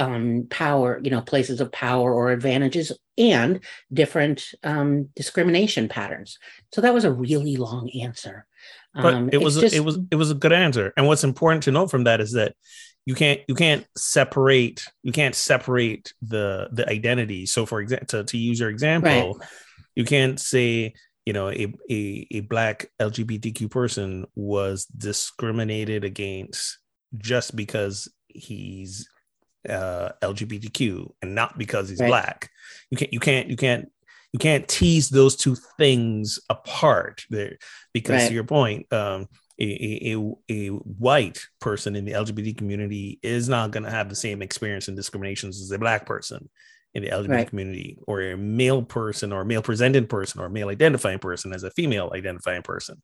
um, 0.00 0.46
power, 0.48 0.98
you 1.02 1.10
know, 1.10 1.20
places 1.20 1.60
of 1.60 1.72
power 1.72 2.12
or 2.14 2.32
advantages 2.32 2.90
and 3.18 3.60
different 3.92 4.54
um, 4.64 5.10
discrimination 5.14 5.88
patterns. 5.88 6.38
So 6.72 6.80
that 6.80 6.94
was 6.94 7.04
a 7.04 7.12
really 7.12 7.56
long 7.56 7.90
answer. 7.90 8.46
But 8.94 9.14
um, 9.14 9.30
it 9.32 9.40
was 9.40 9.56
just, 9.56 9.74
it 9.74 9.80
was 9.80 9.98
it 10.10 10.16
was 10.16 10.30
a 10.30 10.34
good 10.34 10.52
answer. 10.52 10.92
And 10.96 11.06
what's 11.06 11.24
important 11.24 11.64
to 11.64 11.70
note 11.70 11.90
from 11.90 12.04
that 12.04 12.20
is 12.20 12.32
that 12.32 12.54
you 13.06 13.14
can't 13.14 13.40
you 13.48 13.54
can't 13.54 13.86
separate 13.96 14.84
you 15.02 15.12
can't 15.12 15.34
separate 15.34 16.12
the 16.22 16.68
the 16.72 16.88
identity. 16.88 17.46
So 17.46 17.66
for 17.66 17.80
example, 17.80 18.06
to, 18.08 18.24
to 18.24 18.38
use 18.38 18.60
your 18.60 18.70
example, 18.70 19.38
right. 19.38 19.48
you 19.94 20.04
can't 20.04 20.40
say 20.40 20.94
you 21.24 21.32
know 21.32 21.48
a, 21.48 21.72
a 21.88 22.26
a 22.30 22.40
black 22.40 22.90
LGBTQ 23.00 23.70
person 23.70 24.26
was 24.34 24.86
discriminated 24.86 26.04
against 26.04 26.78
just 27.16 27.54
because 27.54 28.08
he's 28.28 29.08
uh 29.68 30.10
LGBTQ 30.22 31.12
and 31.22 31.34
not 31.34 31.56
because 31.58 31.88
he's 31.88 32.00
right. 32.00 32.08
black. 32.08 32.50
You 32.90 32.96
can't 32.96 33.12
you 33.12 33.20
can't 33.20 33.50
you 33.50 33.56
can't 33.56 33.90
you 34.32 34.38
can't 34.38 34.68
tease 34.68 35.08
those 35.08 35.36
two 35.36 35.56
things 35.76 36.38
apart 36.48 37.24
there 37.30 37.56
because 37.92 38.22
right. 38.22 38.28
to 38.28 38.34
your 38.34 38.44
point 38.44 38.90
um, 38.92 39.28
a, 39.58 40.12
a, 40.14 40.34
a, 40.50 40.68
white 40.68 41.40
person 41.60 41.96
in 41.96 42.04
the 42.04 42.12
lgbt 42.12 42.56
community 42.56 43.18
is 43.22 43.48
not 43.48 43.70
going 43.70 43.84
to 43.84 43.90
have 43.90 44.08
the 44.08 44.16
same 44.16 44.42
experience 44.42 44.88
and 44.88 44.96
discriminations 44.96 45.60
as 45.60 45.70
a 45.70 45.78
black 45.78 46.06
person 46.06 46.48
in 46.94 47.02
the 47.02 47.10
lgbt 47.10 47.28
right. 47.28 47.48
community 47.48 47.98
or 48.06 48.22
a 48.22 48.36
male 48.36 48.82
person 48.82 49.32
or 49.32 49.42
a 49.42 49.46
male 49.46 49.62
presented 49.62 50.08
person 50.08 50.40
or 50.40 50.46
a 50.46 50.50
male 50.50 50.68
identifying 50.68 51.18
person 51.18 51.52
as 51.52 51.62
a 51.62 51.70
female 51.70 52.10
identifying 52.14 52.62
person 52.62 53.00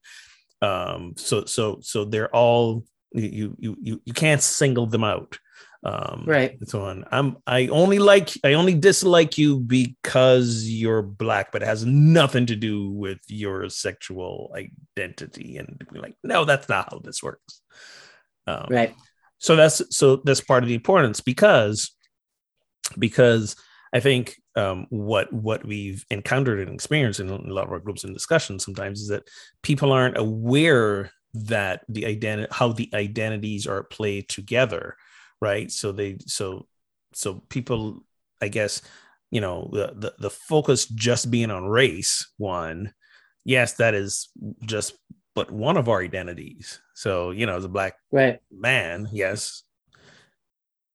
um, 0.62 1.12
so 1.16 1.44
so 1.44 1.78
so 1.82 2.04
they're 2.04 2.34
all 2.34 2.84
you 3.12 3.54
you 3.58 3.76
you 3.80 4.00
you 4.04 4.12
can't 4.12 4.42
single 4.42 4.86
them 4.86 5.04
out 5.04 5.38
um 5.86 6.24
right. 6.26 6.58
so 6.66 6.82
on. 6.82 7.04
I'm 7.12 7.36
i 7.46 7.68
only 7.68 8.00
like 8.00 8.30
i 8.42 8.54
only 8.54 8.74
dislike 8.74 9.38
you 9.38 9.60
because 9.60 10.68
you're 10.68 11.00
black 11.02 11.52
but 11.52 11.62
it 11.62 11.66
has 11.66 11.84
nothing 11.86 12.46
to 12.46 12.56
do 12.56 12.90
with 12.90 13.20
your 13.28 13.68
sexual 13.68 14.52
identity. 14.56 15.58
And 15.58 15.80
be 15.92 16.00
like 16.00 16.16
no 16.24 16.44
that's 16.44 16.68
not 16.68 16.88
how 16.90 16.98
this 16.98 17.22
works. 17.22 17.62
Um, 18.48 18.66
right. 18.68 18.94
so 19.38 19.54
that's 19.54 19.82
so 19.96 20.16
that's 20.24 20.40
part 20.40 20.64
of 20.64 20.68
the 20.68 20.74
importance 20.74 21.20
because 21.20 21.94
because 22.98 23.56
i 23.92 24.00
think 24.00 24.36
um, 24.56 24.86
what 24.88 25.32
what 25.32 25.64
we've 25.64 26.04
encountered 26.10 26.60
and 26.60 26.74
experienced 26.74 27.20
in 27.20 27.28
a 27.28 27.36
lot 27.36 27.66
of 27.66 27.72
our 27.72 27.80
groups 27.80 28.04
and 28.04 28.14
discussions 28.14 28.64
sometimes 28.64 29.02
is 29.02 29.08
that 29.08 29.28
people 29.62 29.92
aren't 29.92 30.16
aware 30.16 31.10
that 31.34 31.82
the 31.88 32.06
identity 32.06 32.48
how 32.50 32.72
the 32.72 32.88
identities 32.94 33.66
are 33.66 33.82
played 33.84 34.28
together 34.28 34.96
right? 35.40 35.70
So 35.70 35.92
they 35.92 36.18
so 36.26 36.66
so 37.12 37.42
people 37.48 38.04
i 38.42 38.48
guess 38.48 38.82
you 39.30 39.40
know 39.40 39.70
the, 39.72 39.92
the 39.96 40.14
the 40.18 40.30
focus 40.30 40.84
just 40.86 41.30
being 41.30 41.50
on 41.50 41.64
race 41.64 42.30
one 42.36 42.92
yes 43.44 43.72
that 43.74 43.94
is 43.94 44.28
just 44.62 44.94
but 45.36 45.50
one 45.50 45.76
of 45.76 45.88
our 45.88 46.02
identities. 46.02 46.80
So 46.94 47.30
you 47.30 47.46
know 47.46 47.56
as 47.56 47.64
a 47.64 47.68
black 47.68 47.94
right. 48.10 48.40
man 48.50 49.08
yes 49.12 49.62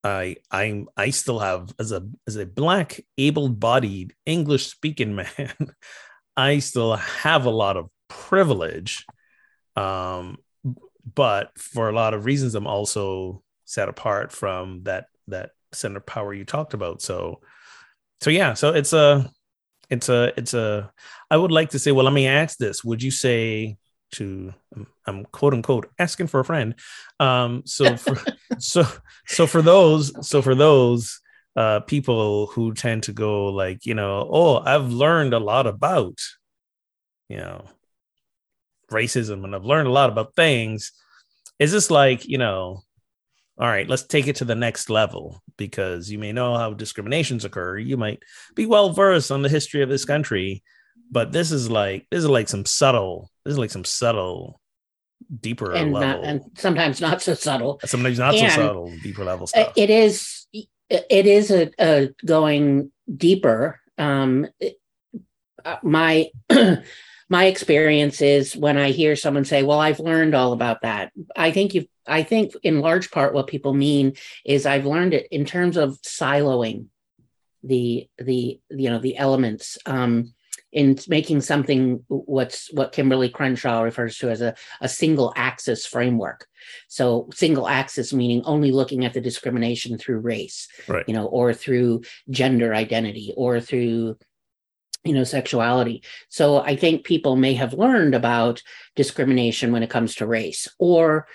i 0.03 0.35
i'm 0.49 0.87
i 0.97 1.11
still 1.11 1.37
have 1.37 1.71
as 1.77 1.91
a 1.91 2.01
as 2.27 2.35
a 2.35 2.45
black 2.45 2.99
able-bodied 3.19 4.15
english 4.25 4.65
speaking 4.65 5.13
man 5.21 5.53
i 6.35 6.57
still 6.57 6.95
have 6.95 7.45
a 7.45 7.51
lot 7.51 7.77
of 7.77 7.89
privilege. 8.09 9.05
Um 9.75 10.37
but 11.15 11.51
for 11.57 11.87
a 11.89 11.93
lot 11.93 12.15
of 12.15 12.25
reasons 12.25 12.55
i'm 12.55 12.67
also 12.67 13.43
set 13.71 13.89
apart 13.89 14.31
from 14.31 14.83
that 14.83 15.05
that 15.27 15.51
center 15.71 16.01
power 16.01 16.33
you 16.33 16.45
talked 16.45 16.73
about. 16.73 17.01
So 17.01 17.41
so 18.19 18.29
yeah, 18.29 18.53
so 18.53 18.73
it's 18.73 18.93
a 18.93 19.31
it's 19.89 20.09
a 20.09 20.33
it's 20.37 20.53
a 20.53 20.91
I 21.29 21.37
would 21.37 21.51
like 21.51 21.69
to 21.69 21.79
say, 21.79 21.91
well, 21.91 22.05
let 22.05 22.13
me 22.13 22.27
ask 22.27 22.57
this. 22.57 22.83
Would 22.83 23.01
you 23.01 23.11
say 23.11 23.77
to 24.13 24.53
I'm 25.07 25.25
quote 25.25 25.53
unquote 25.53 25.89
asking 25.97 26.27
for 26.27 26.41
a 26.41 26.45
friend. 26.45 26.75
Um 27.19 27.63
so 27.65 27.95
for 28.05 28.17
so 28.59 28.85
so 29.25 29.47
for 29.47 29.61
those 29.61 30.27
so 30.27 30.41
for 30.41 30.53
those 30.53 31.21
uh 31.55 31.79
people 31.81 32.47
who 32.47 32.73
tend 32.73 33.03
to 33.03 33.13
go 33.13 33.45
like, 33.47 33.85
you 33.85 33.93
know, 33.93 34.27
oh, 34.29 34.57
I've 34.57 34.91
learned 34.91 35.33
a 35.33 35.39
lot 35.39 35.65
about 35.65 36.19
you 37.29 37.37
know 37.37 37.65
racism 38.91 39.45
and 39.45 39.55
I've 39.55 39.65
learned 39.65 39.87
a 39.87 39.91
lot 39.91 40.09
about 40.09 40.35
things. 40.35 40.91
Is 41.59 41.71
this 41.71 41.89
like, 41.89 42.27
you 42.27 42.37
know, 42.37 42.83
all 43.61 43.67
right, 43.67 43.87
let's 43.87 44.03
take 44.03 44.27
it 44.27 44.37
to 44.37 44.45
the 44.45 44.55
next 44.55 44.89
level 44.89 45.43
because 45.55 46.09
you 46.09 46.17
may 46.17 46.31
know 46.31 46.57
how 46.57 46.73
discriminations 46.73 47.45
occur. 47.45 47.77
You 47.77 47.95
might 47.95 48.23
be 48.55 48.65
well 48.65 48.91
versed 48.91 49.31
on 49.31 49.43
the 49.43 49.49
history 49.49 49.83
of 49.83 49.89
this 49.89 50.03
country, 50.03 50.63
but 51.11 51.31
this 51.31 51.51
is 51.51 51.69
like 51.69 52.07
this 52.09 52.23
is 52.23 52.29
like 52.29 52.49
some 52.49 52.65
subtle, 52.65 53.29
this 53.45 53.51
is 53.51 53.59
like 53.59 53.69
some 53.69 53.85
subtle, 53.85 54.59
deeper 55.39 55.73
and 55.73 55.93
level, 55.93 56.23
not, 56.23 56.27
and 56.27 56.41
sometimes 56.55 56.99
not 56.99 57.21
so 57.21 57.35
subtle. 57.35 57.79
sometimes 57.85 58.17
not 58.17 58.33
and, 58.33 58.51
so 58.51 58.55
subtle, 58.61 58.93
deeper 59.03 59.23
level 59.23 59.43
Uh, 59.43 59.47
stuff. 59.47 59.73
It 59.75 59.91
is 59.91 60.47
it 60.89 61.27
is 61.27 61.51
a, 61.51 61.69
a 61.79 62.09
going 62.25 62.91
deeper. 63.15 63.79
Um, 63.97 64.47
it- 64.59 64.77
uh, 65.63 65.77
my 65.83 66.27
my 67.31 67.45
experience 67.45 68.21
is 68.21 68.57
when 68.57 68.77
I 68.77 68.91
hear 68.91 69.15
someone 69.15 69.45
say, 69.45 69.63
"Well, 69.63 69.79
I've 69.79 70.01
learned 70.01 70.35
all 70.35 70.51
about 70.51 70.81
that." 70.81 71.13
I 71.33 71.51
think 71.51 71.73
you. 71.73 71.85
I 72.05 72.23
think 72.23 72.51
in 72.61 72.81
large 72.81 73.09
part 73.09 73.33
what 73.33 73.47
people 73.47 73.73
mean 73.73 74.13
is 74.43 74.65
I've 74.65 74.85
learned 74.85 75.13
it 75.13 75.27
in 75.31 75.45
terms 75.45 75.77
of 75.77 75.97
siloing 76.01 76.87
the 77.63 78.09
the 78.17 78.59
you 78.69 78.89
know 78.89 78.99
the 78.99 79.15
elements. 79.17 79.77
Um, 79.85 80.33
in 80.73 80.97
making 81.09 81.41
something 81.41 82.03
what's 82.07 82.71
what 82.73 82.93
Kimberly 82.93 83.27
Crenshaw 83.29 83.81
refers 83.81 84.17
to 84.19 84.29
as 84.29 84.41
a, 84.41 84.55
a 84.79 84.87
single 84.87 85.33
axis 85.35 85.85
framework. 85.85 86.47
So 86.87 87.27
single 87.33 87.67
axis 87.67 88.13
meaning 88.13 88.41
only 88.45 88.71
looking 88.71 89.03
at 89.03 89.13
the 89.13 89.19
discrimination 89.19 89.97
through 89.97 90.19
race, 90.19 90.69
Right. 90.87 91.03
you 91.09 91.13
know, 91.13 91.25
or 91.25 91.53
through 91.53 92.03
gender 92.29 92.73
identity 92.73 93.33
or 93.35 93.59
through 93.59 94.17
you 95.03 95.13
know 95.13 95.23
sexuality. 95.23 96.03
So 96.29 96.59
I 96.59 96.75
think 96.75 97.03
people 97.03 97.35
may 97.35 97.53
have 97.53 97.73
learned 97.73 98.15
about 98.15 98.61
discrimination 98.95 99.71
when 99.71 99.83
it 99.83 99.89
comes 99.89 100.15
to 100.15 100.27
race 100.27 100.67
or 100.77 101.27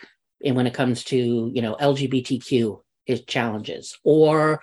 and 0.44 0.54
when 0.54 0.66
it 0.66 0.74
comes 0.74 1.02
to, 1.04 1.50
you 1.54 1.62
know, 1.62 1.76
LGBTQ 1.80 2.80
is 3.06 3.22
challenges 3.24 3.98
or 4.04 4.60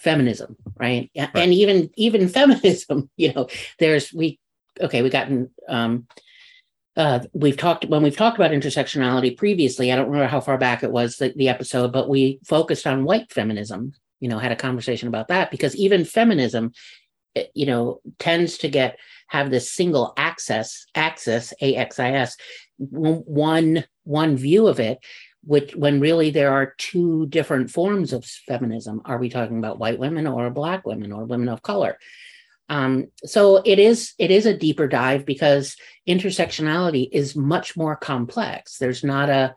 feminism, 0.00 0.56
right? 0.76 1.10
A- 1.16 1.30
And 1.36 1.52
even 1.54 1.90
even 1.96 2.28
feminism, 2.40 3.10
you 3.16 3.32
know, 3.32 3.48
there's 3.78 4.12
we 4.12 4.38
okay, 4.80 5.02
we 5.02 5.10
gotten 5.10 5.50
um 5.68 6.06
uh, 6.96 7.20
we've 7.32 7.56
talked 7.56 7.84
when 7.86 8.02
we've 8.02 8.16
talked 8.16 8.36
about 8.36 8.50
intersectionality 8.50 9.36
previously. 9.36 9.92
I 9.92 9.96
don't 9.96 10.08
remember 10.08 10.26
how 10.26 10.40
far 10.40 10.58
back 10.58 10.82
it 10.82 10.90
was 10.90 11.16
the, 11.16 11.32
the 11.34 11.48
episode, 11.48 11.92
but 11.92 12.08
we 12.08 12.40
focused 12.44 12.86
on 12.86 13.04
white 13.04 13.32
feminism. 13.32 13.92
You 14.18 14.28
know, 14.28 14.38
had 14.38 14.52
a 14.52 14.56
conversation 14.56 15.08
about 15.08 15.28
that 15.28 15.50
because 15.50 15.74
even 15.76 16.04
feminism, 16.04 16.72
you 17.54 17.66
know, 17.66 18.00
tends 18.18 18.58
to 18.58 18.68
get 18.68 18.98
have 19.28 19.50
this 19.50 19.70
single 19.70 20.12
access 20.16 20.86
axis 20.94 21.52
axis 21.62 22.36
one 22.78 23.84
one 24.04 24.36
view 24.36 24.66
of 24.66 24.80
it 24.80 24.98
which 25.44 25.74
when 25.74 26.00
really 26.00 26.30
there 26.30 26.52
are 26.52 26.74
two 26.76 27.26
different 27.26 27.70
forms 27.70 28.12
of 28.12 28.24
feminism. 28.24 29.00
Are 29.04 29.18
we 29.18 29.30
talking 29.30 29.58
about 29.58 29.78
white 29.78 29.98
women 29.98 30.26
or 30.26 30.50
black 30.50 30.86
women 30.86 31.12
or 31.12 31.24
women 31.24 31.48
of 31.48 31.62
color? 31.62 31.98
Um, 32.68 33.06
so 33.24 33.56
it 33.64 33.78
is 33.78 34.12
it 34.18 34.30
is 34.30 34.46
a 34.46 34.56
deeper 34.56 34.86
dive 34.86 35.24
because 35.24 35.76
intersectionality 36.08 37.08
is 37.10 37.34
much 37.34 37.76
more 37.76 37.96
complex. 37.96 38.78
There's 38.78 39.02
not 39.02 39.28
a 39.28 39.54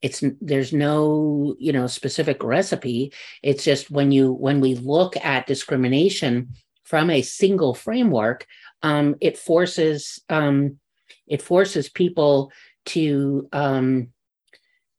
it's 0.00 0.22
there's 0.40 0.72
no 0.72 1.56
you 1.58 1.72
know 1.72 1.86
specific 1.86 2.44
recipe. 2.44 3.12
It's 3.42 3.64
just 3.64 3.90
when 3.90 4.12
you 4.12 4.32
when 4.32 4.60
we 4.60 4.74
look 4.74 5.16
at 5.16 5.46
discrimination 5.46 6.50
from 6.92 7.08
a 7.08 7.22
single 7.22 7.72
framework 7.72 8.46
um, 8.82 9.14
it 9.22 9.38
forces 9.38 10.20
um, 10.28 10.78
it 11.26 11.40
forces 11.40 11.88
people 11.88 12.52
to 12.84 13.48
um, 13.50 14.08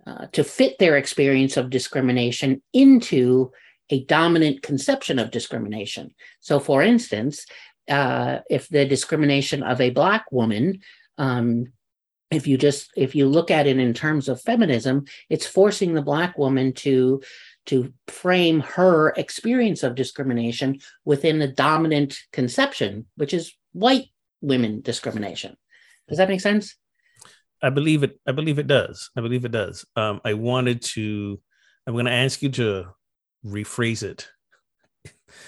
uh, 0.08 0.26
to 0.32 0.44
fit 0.44 0.80
their 0.80 0.98
experience 0.98 1.56
of 1.56 1.70
discrimination 1.70 2.64
into 2.74 3.52
a 3.92 4.04
dominant 4.06 4.64
conception 4.64 5.20
of 5.20 5.30
discrimination. 5.30 6.16
So, 6.40 6.60
for 6.60 6.82
instance, 6.82 7.46
uh, 7.88 8.40
if 8.50 8.68
the 8.70 8.86
discrimination 8.86 9.62
of 9.62 9.80
a 9.80 9.92
black 9.92 10.26
woman, 10.32 10.80
um, 11.20 11.74
if 12.32 12.48
you 12.48 12.58
just 12.58 12.90
if 12.96 13.14
you 13.14 13.28
look 13.28 13.52
at 13.52 13.68
it 13.68 13.78
in 13.78 13.94
terms 13.94 14.30
of 14.30 14.42
feminism, 14.42 15.06
it's 15.30 15.46
forcing 15.46 15.94
the 15.94 16.02
black 16.02 16.40
woman 16.40 16.74
to 16.74 17.22
to 17.68 17.94
frame 18.08 18.60
her 18.62 19.10
experience 19.16 19.84
of 19.84 19.96
discrimination 19.96 20.80
within 21.06 21.40
the 21.40 21.48
dominant 21.48 22.18
conception, 22.32 23.06
which 23.16 23.34
is 23.34 23.54
white 23.72 24.08
women 24.42 24.82
discrimination. 24.82 25.56
Does 26.08 26.18
that 26.18 26.30
make 26.30 26.42
sense? 26.42 26.76
I 27.62 27.70
believe 27.70 28.04
it. 28.04 28.20
I 28.28 28.34
believe 28.34 28.60
it 28.60 28.68
does. 28.68 29.10
I 29.16 29.22
believe 29.22 29.46
it 29.46 29.52
does. 29.52 29.86
Um, 29.96 30.20
I 30.26 30.34
wanted 30.34 30.82
to. 30.94 31.40
I'm 31.88 31.94
going 31.94 32.06
to 32.06 32.12
ask 32.12 32.42
you 32.42 32.50
to 32.50 32.88
rephrase 33.46 34.04
it 34.04 34.28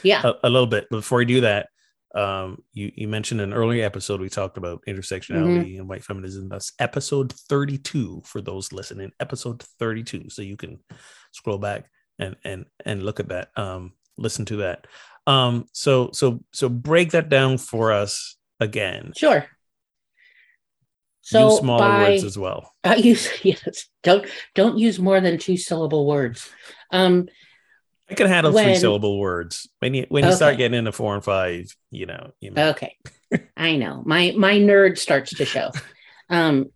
Yeah. 0.03 0.21
a, 0.23 0.47
a 0.47 0.49
little 0.49 0.67
bit. 0.67 0.87
But 0.89 0.97
before 0.97 1.21
I 1.21 1.25
do 1.25 1.41
that, 1.41 1.67
um, 2.15 2.59
you 2.71 2.91
you 2.95 3.09
mentioned 3.09 3.41
in 3.41 3.51
an 3.51 3.57
earlier 3.57 3.85
episode 3.85 4.21
we 4.21 4.29
talked 4.29 4.57
about 4.57 4.81
intersectionality 4.87 5.77
and 5.77 5.89
white 5.89 6.05
feminism. 6.05 6.47
That's 6.47 6.71
episode 6.79 7.33
32 7.33 8.21
for 8.25 8.39
those 8.41 8.71
listening. 8.71 9.11
Episode 9.19 9.61
32. 9.79 10.29
So 10.29 10.41
you 10.41 10.55
can 10.55 10.79
scroll 11.33 11.57
back 11.57 11.89
and 12.19 12.35
and 12.43 12.65
and 12.85 13.03
look 13.03 13.19
at 13.19 13.29
that. 13.29 13.49
Um, 13.55 13.93
listen 14.17 14.45
to 14.45 14.57
that. 14.57 14.87
Um, 15.27 15.65
so 15.71 16.09
so 16.13 16.43
so 16.51 16.69
break 16.69 17.11
that 17.11 17.29
down 17.29 17.57
for 17.57 17.91
us 17.91 18.37
again. 18.59 19.13
Sure. 19.15 19.45
So 21.21 21.49
Use 21.49 21.59
smaller 21.59 21.79
by, 21.79 22.09
words 22.09 22.23
as 22.23 22.37
well. 22.37 22.71
I 22.83 22.95
use 22.95 23.27
yes. 23.43 23.87
Don't 24.03 24.27
don't 24.53 24.77
use 24.77 24.99
more 24.99 25.19
than 25.19 25.37
two 25.39 25.57
syllable 25.57 26.05
words. 26.05 26.49
Um, 26.91 27.27
I 28.09 28.13
can 28.13 28.27
handle 28.27 28.51
three 28.51 28.75
syllable 28.75 29.19
words. 29.19 29.67
When 29.79 29.95
you 29.95 30.05
when 30.09 30.23
you 30.23 30.33
start 30.33 30.57
getting 30.57 30.77
into 30.77 30.91
four 30.91 31.15
and 31.15 31.23
five, 31.23 31.75
you 31.89 32.05
know, 32.05 32.31
you 32.39 32.51
know. 32.51 32.69
okay, 32.69 32.95
I 33.57 33.77
know 33.77 34.03
my 34.05 34.33
my 34.37 34.53
nerd 34.53 34.97
starts 34.97 35.31
to 35.35 35.45
show. 35.45 35.71
Um, 36.27 36.71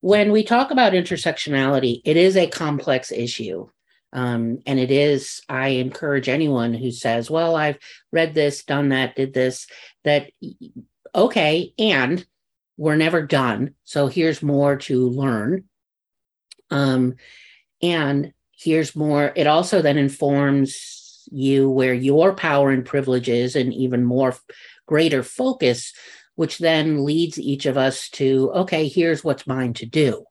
when 0.00 0.32
we 0.32 0.42
talk 0.42 0.70
about 0.70 0.94
intersectionality, 0.94 2.00
it 2.06 2.16
is 2.16 2.38
a 2.38 2.46
complex 2.46 3.12
issue. 3.12 3.68
Um, 4.12 4.58
and 4.66 4.78
it 4.78 4.90
is, 4.90 5.42
I 5.48 5.68
encourage 5.68 6.28
anyone 6.28 6.72
who 6.74 6.90
says, 6.90 7.30
Well, 7.30 7.56
I've 7.56 7.78
read 8.12 8.34
this, 8.34 8.64
done 8.64 8.90
that, 8.90 9.16
did 9.16 9.34
this, 9.34 9.66
that 10.04 10.30
okay, 11.14 11.72
and 11.78 12.24
we're 12.76 12.96
never 12.96 13.22
done. 13.22 13.74
So 13.84 14.06
here's 14.06 14.42
more 14.42 14.76
to 14.76 15.08
learn. 15.08 15.64
Um, 16.70 17.16
and 17.82 18.32
here's 18.56 18.96
more, 18.96 19.32
it 19.36 19.46
also 19.46 19.82
then 19.82 19.98
informs 19.98 21.24
you 21.30 21.68
where 21.68 21.94
your 21.94 22.34
power 22.34 22.70
and 22.70 22.84
privilege 22.84 23.28
is, 23.28 23.56
and 23.56 23.72
even 23.74 24.04
more 24.04 24.34
greater 24.86 25.22
focus, 25.22 25.92
which 26.34 26.58
then 26.58 27.04
leads 27.04 27.38
each 27.38 27.66
of 27.66 27.76
us 27.76 28.08
to, 28.10 28.50
okay, 28.54 28.88
here's 28.88 29.22
what's 29.22 29.46
mine 29.46 29.74
to 29.74 29.86
do. 29.86 30.24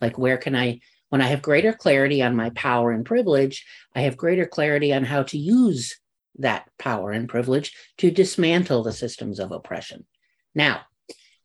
Like, 0.00 0.18
where 0.18 0.36
can 0.36 0.54
I, 0.54 0.80
when 1.08 1.20
I 1.20 1.26
have 1.28 1.42
greater 1.42 1.72
clarity 1.72 2.22
on 2.22 2.36
my 2.36 2.50
power 2.50 2.90
and 2.90 3.04
privilege, 3.04 3.64
I 3.94 4.02
have 4.02 4.16
greater 4.16 4.46
clarity 4.46 4.92
on 4.92 5.04
how 5.04 5.22
to 5.24 5.38
use 5.38 5.98
that 6.38 6.68
power 6.78 7.10
and 7.10 7.28
privilege 7.28 7.74
to 7.98 8.10
dismantle 8.10 8.82
the 8.82 8.92
systems 8.92 9.40
of 9.40 9.50
oppression. 9.50 10.06
Now, 10.54 10.82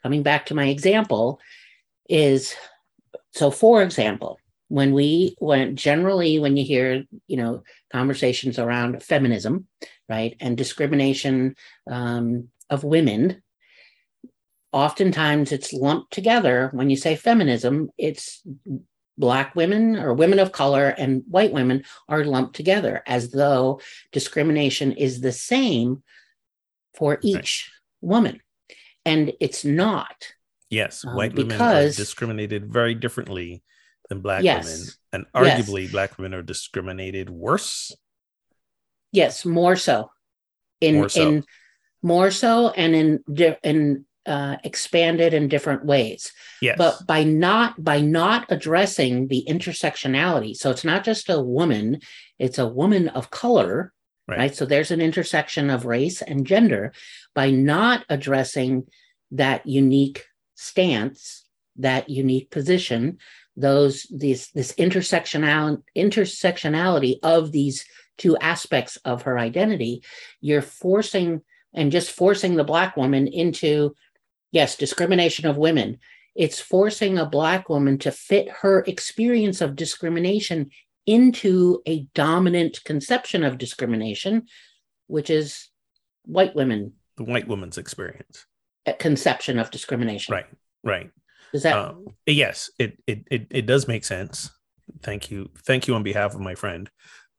coming 0.03 0.23
back 0.23 0.47
to 0.47 0.55
my 0.55 0.67
example, 0.67 1.39
is 2.09 2.53
so 3.31 3.49
for 3.49 3.81
example, 3.81 4.39
when 4.67 4.93
we 4.93 5.35
when 5.39 5.75
generally 5.75 6.39
when 6.39 6.57
you 6.57 6.65
hear 6.65 7.03
you 7.27 7.37
know 7.37 7.63
conversations 7.91 8.59
around 8.59 9.01
feminism, 9.01 9.67
right, 10.09 10.35
and 10.39 10.57
discrimination 10.57 11.55
um, 11.89 12.49
of 12.69 12.83
women, 12.83 13.41
oftentimes 14.71 15.51
it's 15.51 15.73
lumped 15.73 16.11
together. 16.11 16.69
When 16.73 16.89
you 16.89 16.97
say 16.97 17.15
feminism, 17.15 17.89
it's 17.97 18.43
black 19.17 19.55
women 19.55 19.95
or 19.95 20.13
women 20.13 20.39
of 20.39 20.51
color 20.51 20.89
and 20.89 21.23
white 21.27 21.51
women 21.53 21.83
are 22.09 22.25
lumped 22.25 22.55
together 22.55 23.03
as 23.05 23.31
though 23.31 23.79
discrimination 24.11 24.91
is 24.91 25.21
the 25.21 25.31
same 25.31 26.03
for 26.95 27.19
each 27.21 27.71
woman 28.01 28.41
and 29.05 29.33
it's 29.39 29.63
not 29.65 30.33
Yes, 30.69 31.05
Um, 31.05 31.15
white 31.15 31.33
women 31.35 31.49
because- 31.49 31.95
are 31.99 32.01
discriminated 32.01 32.73
very 32.73 32.95
differently 32.95 33.61
than 34.09 34.21
black 34.21 34.43
Yes. 34.43 34.65
women, 34.65 34.87
and 35.13 35.25
Yes. 35.45 35.61
arguably 35.69 35.91
black 35.91 36.17
women 36.17 36.33
are 36.33 36.41
discriminated 36.41 37.29
worse. 37.29 37.95
yes 39.11 39.45
more 39.45 39.75
so 39.75 40.09
in 40.81 40.95
More 40.95 41.09
so. 41.09 41.21
in 41.29 41.45
more 42.01 42.31
so 42.31 42.69
and 42.71 42.95
in 42.95 43.23
in 43.63 44.05
uh, 44.25 44.57
expanded 44.63 45.33
in 45.33 45.47
different 45.47 45.85
ways. 45.85 46.31
Yes, 46.61 46.77
but 46.77 47.05
by 47.05 47.23
not 47.23 47.83
by 47.83 47.99
not 47.99 48.45
addressing 48.49 49.27
the 49.27 49.45
intersectionality 49.49 50.55
so 50.55 50.71
it's 50.71 50.85
not 50.85 51.03
just 51.03 51.29
a 51.29 51.41
woman 51.41 51.99
it's 52.39 52.57
a 52.57 52.67
woman 52.67 53.09
of 53.09 53.29
color 53.31 53.93
Right. 54.27 54.37
right, 54.37 54.55
so 54.55 54.65
there's 54.65 54.91
an 54.91 55.01
intersection 55.01 55.69
of 55.69 55.85
race 55.85 56.21
and 56.21 56.47
gender. 56.47 56.93
By 57.35 57.49
not 57.49 58.05
addressing 58.07 58.87
that 59.31 59.65
unique 59.65 60.25
stance, 60.55 61.43
that 61.77 62.09
unique 62.09 62.49
position, 62.49 63.17
those 63.57 64.03
these 64.03 64.49
this 64.51 64.71
intersectional 64.75 65.83
intersectionality 65.97 67.15
of 67.21 67.51
these 67.51 67.85
two 68.17 68.37
aspects 68.37 68.95
of 69.03 69.23
her 69.23 69.37
identity, 69.37 70.03
you're 70.39 70.61
forcing 70.61 71.41
and 71.73 71.91
just 71.91 72.11
forcing 72.11 72.55
the 72.55 72.63
black 72.63 72.95
woman 72.95 73.27
into 73.27 73.93
yes, 74.53 74.77
discrimination 74.77 75.45
of 75.45 75.57
women. 75.57 75.97
It's 76.35 76.59
forcing 76.59 77.17
a 77.17 77.25
black 77.25 77.67
woman 77.67 77.97
to 77.99 78.11
fit 78.11 78.49
her 78.61 78.79
experience 78.87 79.59
of 79.59 79.75
discrimination 79.75 80.69
into 81.05 81.81
a 81.85 82.07
dominant 82.15 82.81
conception 82.85 83.43
of 83.43 83.57
discrimination, 83.57 84.47
which 85.07 85.29
is 85.29 85.69
white 86.23 86.55
women. 86.55 86.93
The 87.17 87.25
white 87.25 87.47
woman's 87.47 87.77
experience. 87.77 88.45
A 88.85 88.93
Conception 88.93 89.59
of 89.59 89.69
discrimination. 89.69 90.33
Right. 90.33 90.45
Right. 90.83 91.11
Is 91.53 91.63
that 91.63 91.77
um, 91.77 92.07
yes, 92.25 92.71
it, 92.79 92.97
it 93.05 93.27
it 93.29 93.47
it 93.51 93.65
does 93.65 93.87
make 93.87 94.03
sense. 94.03 94.49
Thank 95.03 95.29
you. 95.29 95.49
Thank 95.65 95.87
you 95.87 95.93
on 95.93 96.03
behalf 96.03 96.33
of 96.33 96.41
my 96.41 96.55
friend 96.55 96.89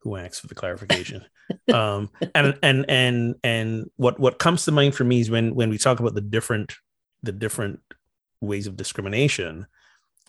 who 0.00 0.16
asked 0.16 0.40
for 0.40 0.46
the 0.46 0.54
clarification. 0.54 1.24
um 1.74 2.08
and 2.34 2.58
and 2.62 2.86
and 2.88 3.34
and 3.44 3.90
what 3.96 4.18
what 4.18 4.38
comes 4.38 4.64
to 4.64 4.72
mind 4.72 4.94
for 4.94 5.04
me 5.04 5.20
is 5.20 5.30
when 5.30 5.54
when 5.54 5.68
we 5.68 5.76
talk 5.76 6.00
about 6.00 6.14
the 6.14 6.20
different 6.22 6.74
the 7.24 7.32
different 7.32 7.80
ways 8.40 8.66
of 8.66 8.76
discrimination 8.76 9.66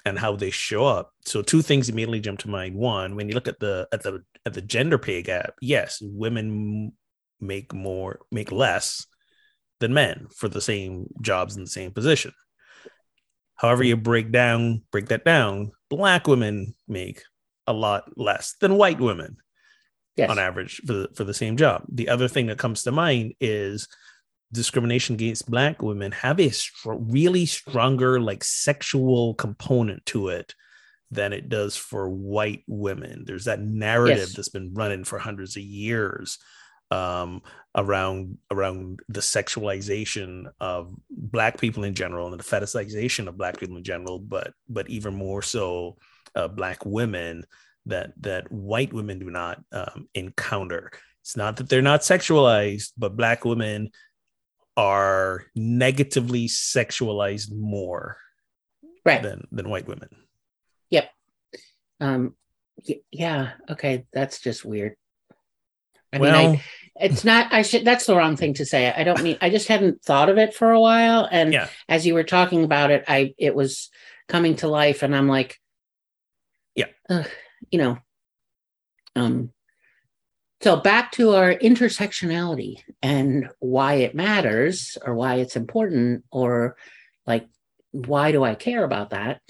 and 0.05 0.19
how 0.19 0.35
they 0.35 0.51
show 0.51 0.85
up. 0.85 1.11
So 1.25 1.41
two 1.41 1.61
things 1.61 1.89
immediately 1.89 2.19
jump 2.19 2.39
to 2.39 2.49
mind. 2.49 2.75
One, 2.75 3.15
when 3.15 3.27
you 3.27 3.33
look 3.33 3.47
at 3.47 3.59
the 3.59 3.87
at 3.91 4.03
the 4.03 4.23
at 4.45 4.53
the 4.53 4.61
gender 4.61 4.97
pay 4.97 5.21
gap, 5.21 5.55
yes, 5.61 5.99
women 6.01 6.93
make 7.41 7.73
more 7.73 8.19
make 8.31 8.51
less 8.51 9.05
than 9.79 9.93
men 9.93 10.27
for 10.35 10.47
the 10.47 10.61
same 10.61 11.07
jobs 11.21 11.55
in 11.55 11.63
the 11.63 11.69
same 11.69 11.91
position. 11.91 12.31
However, 13.55 13.83
you 13.83 13.97
break 13.97 14.31
down 14.31 14.83
break 14.91 15.07
that 15.07 15.25
down, 15.25 15.71
black 15.89 16.27
women 16.27 16.75
make 16.87 17.23
a 17.67 17.73
lot 17.73 18.11
less 18.15 18.55
than 18.61 18.77
white 18.77 18.99
women 18.99 19.37
yes. 20.15 20.29
on 20.29 20.39
average 20.39 20.81
for 20.85 20.93
the, 20.93 21.09
for 21.15 21.23
the 21.23 21.33
same 21.33 21.57
job. 21.57 21.83
The 21.89 22.09
other 22.09 22.27
thing 22.27 22.47
that 22.47 22.59
comes 22.59 22.83
to 22.83 22.91
mind 22.91 23.33
is 23.39 23.87
discrimination 24.55 25.15
against 25.15 25.49
black 25.49 25.81
women 25.81 26.11
have 26.11 26.39
a 26.39 26.49
str- 26.49 26.93
really 26.93 27.45
stronger 27.45 28.19
like 28.19 28.43
sexual 28.43 29.33
component 29.35 30.05
to 30.05 30.29
it 30.29 30.53
than 31.11 31.33
it 31.33 31.49
does 31.49 31.75
for 31.75 32.09
white 32.09 32.63
women 32.67 33.23
there's 33.25 33.45
that 33.45 33.61
narrative 33.61 34.17
yes. 34.17 34.33
that's 34.33 34.49
been 34.49 34.73
running 34.73 35.03
for 35.03 35.19
hundreds 35.19 35.55
of 35.55 35.63
years 35.63 36.39
um, 36.91 37.41
around 37.75 38.37
around 38.51 38.99
the 39.09 39.19
sexualization 39.19 40.45
of 40.59 40.93
black 41.09 41.59
people 41.59 41.83
in 41.83 41.93
general 41.93 42.31
and 42.31 42.39
the 42.39 42.43
fetishization 42.43 43.27
of 43.27 43.37
black 43.37 43.59
people 43.59 43.77
in 43.77 43.83
general 43.83 44.19
but 44.19 44.53
but 44.69 44.89
even 44.89 45.13
more 45.13 45.41
so 45.41 45.97
uh, 46.35 46.47
black 46.47 46.85
women 46.85 47.43
that 47.85 48.13
that 48.21 48.51
white 48.51 48.93
women 48.93 49.19
do 49.19 49.29
not 49.29 49.61
um, 49.71 50.07
encounter 50.13 50.91
it's 51.21 51.35
not 51.35 51.57
that 51.57 51.69
they're 51.69 51.81
not 51.81 52.01
sexualized 52.01 52.91
but 52.97 53.17
black 53.17 53.45
women 53.45 53.89
are 54.77 55.45
negatively 55.55 56.47
sexualized 56.47 57.51
more 57.51 58.17
right. 59.05 59.21
than 59.21 59.47
than 59.51 59.69
white 59.69 59.87
women. 59.87 60.09
Yep. 60.89 61.09
Um 62.01 62.35
yeah 63.11 63.51
okay 63.69 64.05
that's 64.13 64.41
just 64.41 64.65
weird. 64.65 64.95
I 66.11 66.19
well, 66.19 66.49
mean 66.49 66.57
i 66.57 66.63
it's 66.97 67.25
not 67.25 67.51
i 67.51 67.61
should 67.61 67.83
that's 67.83 68.05
the 68.05 68.15
wrong 68.15 68.37
thing 68.37 68.53
to 68.55 68.65
say. 68.65 68.91
I 68.91 69.03
don't 69.03 69.23
mean 69.23 69.37
i 69.41 69.49
just 69.49 69.67
hadn't 69.67 70.03
thought 70.03 70.29
of 70.29 70.37
it 70.37 70.53
for 70.53 70.71
a 70.71 70.79
while 70.79 71.27
and 71.29 71.51
yeah. 71.51 71.67
as 71.89 72.05
you 72.05 72.13
were 72.13 72.23
talking 72.23 72.63
about 72.63 72.91
it 72.91 73.03
i 73.07 73.33
it 73.37 73.53
was 73.53 73.89
coming 74.27 74.55
to 74.57 74.67
life 74.67 75.03
and 75.03 75.15
i'm 75.15 75.27
like 75.27 75.59
yeah. 76.73 76.87
you 77.69 77.79
know 77.79 77.97
um 79.15 79.51
so 80.61 80.77
back 80.77 81.11
to 81.13 81.35
our 81.35 81.53
intersectionality 81.53 82.81
and 83.01 83.49
why 83.59 83.95
it 83.95 84.15
matters 84.15 84.97
or 85.05 85.13
why 85.13 85.35
it's 85.35 85.55
important 85.55 86.23
or 86.31 86.77
like 87.27 87.47
why 87.91 88.31
do 88.31 88.43
I 88.43 88.55
care 88.55 88.83
about 88.83 89.11
that? 89.11 89.41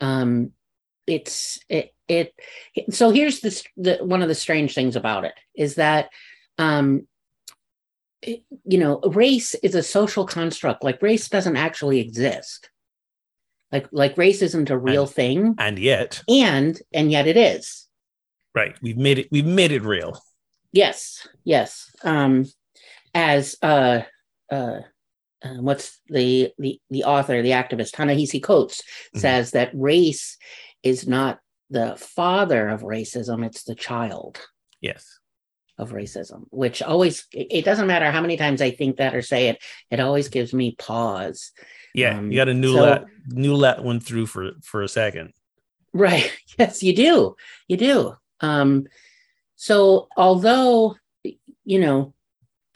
Um, 0.00 0.52
it's 1.06 1.58
it 1.68 1.94
it 2.08 2.34
so 2.90 3.10
here's 3.10 3.40
this 3.40 3.64
the 3.76 3.98
one 4.02 4.22
of 4.22 4.28
the 4.28 4.34
strange 4.34 4.74
things 4.74 4.94
about 4.96 5.24
it 5.24 5.34
is 5.54 5.74
that 5.74 6.10
um 6.58 7.06
it, 8.20 8.42
you 8.64 8.78
know 8.78 9.00
race 9.00 9.54
is 9.56 9.74
a 9.74 9.82
social 9.82 10.26
construct. 10.26 10.84
Like 10.84 11.02
race 11.02 11.28
doesn't 11.28 11.56
actually 11.56 11.98
exist. 12.00 12.70
Like 13.72 13.88
like 13.90 14.16
race 14.16 14.42
isn't 14.42 14.70
a 14.70 14.78
real 14.78 15.04
and, 15.04 15.10
thing. 15.10 15.54
and 15.58 15.78
yet 15.78 16.22
and 16.28 16.80
and 16.92 17.10
yet 17.10 17.26
it 17.26 17.36
is. 17.36 17.88
Right. 18.54 18.76
We've 18.82 18.98
made 18.98 19.18
it 19.18 19.28
we've 19.32 19.46
made 19.46 19.72
it 19.72 19.82
real 19.82 20.20
Yes, 20.72 21.26
yes. 21.44 21.90
Um, 22.02 22.46
as 23.14 23.56
uh, 23.62 24.02
uh, 24.50 24.80
uh, 25.42 25.54
what's 25.60 26.00
the 26.08 26.52
the 26.58 26.80
the 26.90 27.04
author, 27.04 27.42
the 27.42 27.50
activist 27.50 27.92
Ta-Nehisi 27.92 28.42
Coates 28.42 28.80
mm-hmm. 28.80 29.18
says 29.18 29.50
that 29.50 29.70
race 29.74 30.38
is 30.82 31.06
not 31.06 31.40
the 31.70 31.96
father 31.96 32.68
of 32.68 32.82
racism; 32.82 33.44
it's 33.44 33.64
the 33.64 33.74
child. 33.74 34.40
Yes. 34.80 35.18
Of 35.78 35.92
racism, 35.92 36.44
which 36.50 36.82
always 36.82 37.26
it 37.32 37.64
doesn't 37.64 37.86
matter 37.86 38.10
how 38.10 38.20
many 38.20 38.36
times 38.36 38.60
I 38.60 38.70
think 38.70 38.98
that 38.98 39.14
or 39.14 39.22
say 39.22 39.48
it, 39.48 39.62
it 39.90 40.00
always 40.00 40.28
gives 40.28 40.52
me 40.52 40.76
pause. 40.78 41.50
Yeah, 41.94 42.18
um, 42.18 42.30
you 42.30 42.36
got 42.36 42.44
to 42.44 42.54
new 42.54 42.74
so, 42.74 42.82
that 42.82 43.04
new 43.28 43.58
that 43.62 43.82
one 43.82 43.98
through 43.98 44.26
for 44.26 44.52
for 44.62 44.82
a 44.82 44.88
second. 44.88 45.32
Right. 45.92 46.30
Yes, 46.58 46.82
you 46.82 46.94
do. 46.94 47.34
You 47.66 47.78
do. 47.78 48.14
Um, 48.40 48.86
so 49.62 50.08
although 50.16 50.96
you 51.22 51.78
know 51.78 52.12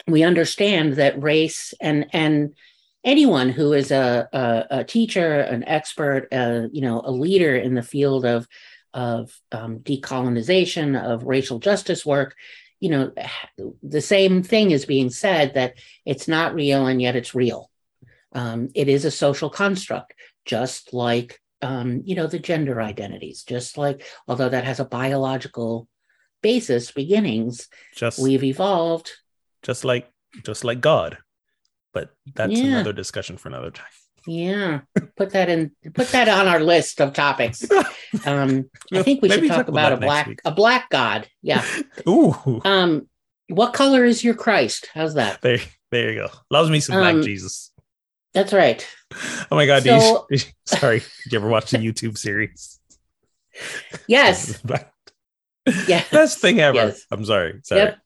we 0.07 0.23
understand 0.23 0.93
that 0.93 1.21
race 1.21 1.73
and 1.81 2.05
and 2.13 2.55
anyone 3.03 3.49
who 3.49 3.73
is 3.73 3.91
a, 3.91 4.29
a, 4.31 4.79
a 4.79 4.83
teacher, 4.85 5.41
an 5.41 5.67
expert, 5.67 6.29
uh, 6.31 6.67
you 6.71 6.81
know, 6.81 7.01
a 7.03 7.11
leader 7.11 7.57
in 7.57 7.73
the 7.73 7.83
field 7.83 8.25
of 8.25 8.47
of 8.93 9.37
um, 9.51 9.79
decolonization, 9.79 10.97
of 10.97 11.25
racial 11.25 11.59
justice 11.59 12.05
work, 12.05 12.35
you 12.79 12.89
know, 12.89 13.11
the 13.83 13.99
same 13.99 14.41
thing 14.41 14.71
is 14.71 14.85
being 14.85 15.09
said 15.09 15.55
that 15.55 15.73
it's 16.05 16.29
not 16.29 16.55
real 16.55 16.87
and 16.87 17.01
yet 17.01 17.17
it's 17.17 17.35
real. 17.35 17.69
Um, 18.31 18.69
it 18.73 18.87
is 18.87 19.03
a 19.03 19.11
social 19.11 19.49
construct, 19.49 20.13
just 20.45 20.93
like 20.93 21.41
um, 21.61 22.03
you 22.05 22.15
know 22.15 22.27
the 22.27 22.39
gender 22.39 22.81
identities, 22.81 23.43
just 23.43 23.77
like 23.77 24.05
although 24.25 24.47
that 24.47 24.63
has 24.63 24.79
a 24.79 24.85
biological 24.85 25.89
basis 26.41 26.91
beginnings 26.91 27.67
just 27.95 28.19
we've 28.19 28.43
evolved. 28.43 29.11
Just 29.63 29.85
like 29.85 30.09
just 30.43 30.63
like 30.63 30.81
god. 30.81 31.17
But 31.93 32.11
that's 32.35 32.53
yeah. 32.53 32.65
another 32.65 32.93
discussion 32.93 33.37
for 33.37 33.49
another 33.49 33.71
time. 33.71 33.85
Yeah. 34.27 34.81
Put 35.15 35.31
that 35.31 35.49
in 35.49 35.71
put 35.93 36.09
that 36.09 36.27
on 36.27 36.47
our 36.47 36.59
list 36.59 37.01
of 37.01 37.13
topics. 37.13 37.65
Um 38.25 38.69
i 38.93 39.03
think 39.03 39.21
we 39.21 39.29
should 39.29 39.45
talk, 39.49 39.67
about, 39.67 39.91
about 39.91 39.93
a 39.93 39.97
black 39.97 40.27
week. 40.27 40.39
a 40.45 40.51
black 40.51 40.89
god. 40.89 41.27
Yeah. 41.41 41.63
Ooh. 42.07 42.61
um 42.63 43.09
what 43.49 43.73
color 43.73 44.05
is 44.05 44.23
your 44.23 44.33
christ? 44.33 44.89
How's 44.93 45.15
that? 45.15 45.41
There 45.41 45.59
there 45.91 46.11
you 46.11 46.19
go. 46.19 46.29
Loves 46.49 46.69
me 46.69 46.79
some 46.79 46.95
black 46.95 47.15
um, 47.15 47.21
jesus. 47.21 47.73
that's 48.33 48.53
right. 48.53 48.87
Oh 49.51 49.55
my 49.57 49.65
god 49.65 49.83
so, 49.83 50.25
you, 50.29 50.39
sorry 50.65 50.99
did 50.99 51.33
you 51.33 51.39
ever 51.39 51.49
watch 51.49 51.71
the 51.71 51.79
youtube 51.79 52.17
series? 52.17 52.79
Yes 54.07 54.61
yeah. 55.87 56.03
Best 56.11 56.39
thing 56.39 56.59
ever. 56.59 56.75
Yes. 56.75 57.05
I'm 57.11 57.25
sorry. 57.25 57.59
Sorry. 57.63 57.81
Yep. 57.81 57.97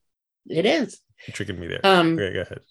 It 0.50 0.66
is. 0.66 1.00
You're 1.28 1.34
tricking 1.34 1.60
me 1.60 1.68
there. 1.68 1.82
Um, 1.84 2.14
okay, 2.14 2.34
go 2.34 2.42
ahead. 2.42 2.62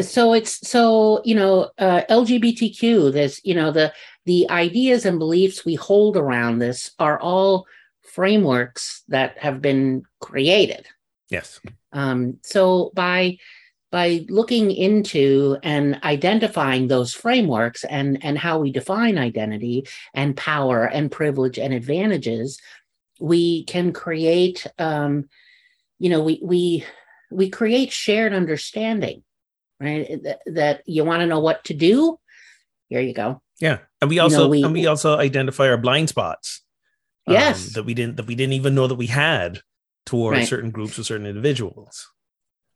So 0.00 0.32
it's 0.32 0.68
so 0.68 1.22
you 1.24 1.34
know 1.34 1.70
uh, 1.78 2.02
LGBTQ. 2.10 3.12
There's 3.12 3.40
you 3.44 3.54
know 3.54 3.70
the 3.70 3.92
the 4.26 4.50
ideas 4.50 5.04
and 5.04 5.18
beliefs 5.18 5.64
we 5.64 5.76
hold 5.76 6.16
around 6.16 6.58
this 6.58 6.90
are 6.98 7.18
all 7.20 7.66
frameworks 8.02 9.02
that 9.08 9.38
have 9.38 9.62
been 9.62 10.02
created. 10.20 10.86
Yes. 11.30 11.60
Um, 11.92 12.38
so 12.42 12.90
by 12.94 13.38
by 13.94 14.26
looking 14.28 14.72
into 14.72 15.56
and 15.62 16.00
identifying 16.02 16.88
those 16.88 17.14
frameworks 17.14 17.84
and 17.84 18.18
and 18.24 18.36
how 18.36 18.58
we 18.58 18.72
define 18.72 19.16
identity 19.16 19.86
and 20.12 20.36
power 20.36 20.84
and 20.84 21.12
privilege 21.12 21.58
and 21.58 21.72
advantages 21.72 22.58
we 23.20 23.64
can 23.64 23.92
create 23.92 24.66
um, 24.78 25.28
you 25.98 26.10
know 26.10 26.22
we 26.22 26.40
we 26.42 26.84
we 27.30 27.50
create 27.50 27.92
shared 27.92 28.32
understanding 28.32 29.22
right? 29.80 30.22
That, 30.22 30.40
that 30.46 30.82
you 30.86 31.04
want 31.04 31.20
to 31.20 31.26
know 31.26 31.40
what 31.40 31.64
to 31.64 31.74
do? 31.74 32.18
Here 32.88 33.00
you 33.00 33.14
go. 33.14 33.42
Yeah. 33.60 33.78
And 34.00 34.10
we 34.10 34.18
also 34.18 34.38
you 34.38 34.44
know, 34.44 34.48
we, 34.48 34.62
and 34.64 34.72
we 34.72 34.86
also 34.86 35.18
identify 35.18 35.68
our 35.68 35.76
blind 35.76 36.08
spots 36.08 36.62
um, 37.26 37.34
yes. 37.34 37.68
um, 37.68 37.72
that 37.74 37.84
we 37.84 37.94
didn't 37.94 38.16
that 38.16 38.26
we 38.26 38.34
didn't 38.34 38.54
even 38.54 38.74
know 38.74 38.86
that 38.86 38.96
we 38.96 39.06
had 39.06 39.60
towards 40.06 40.38
right. 40.38 40.48
certain 40.48 40.70
groups 40.70 40.98
or 40.98 41.04
certain 41.04 41.26
individuals. 41.26 42.10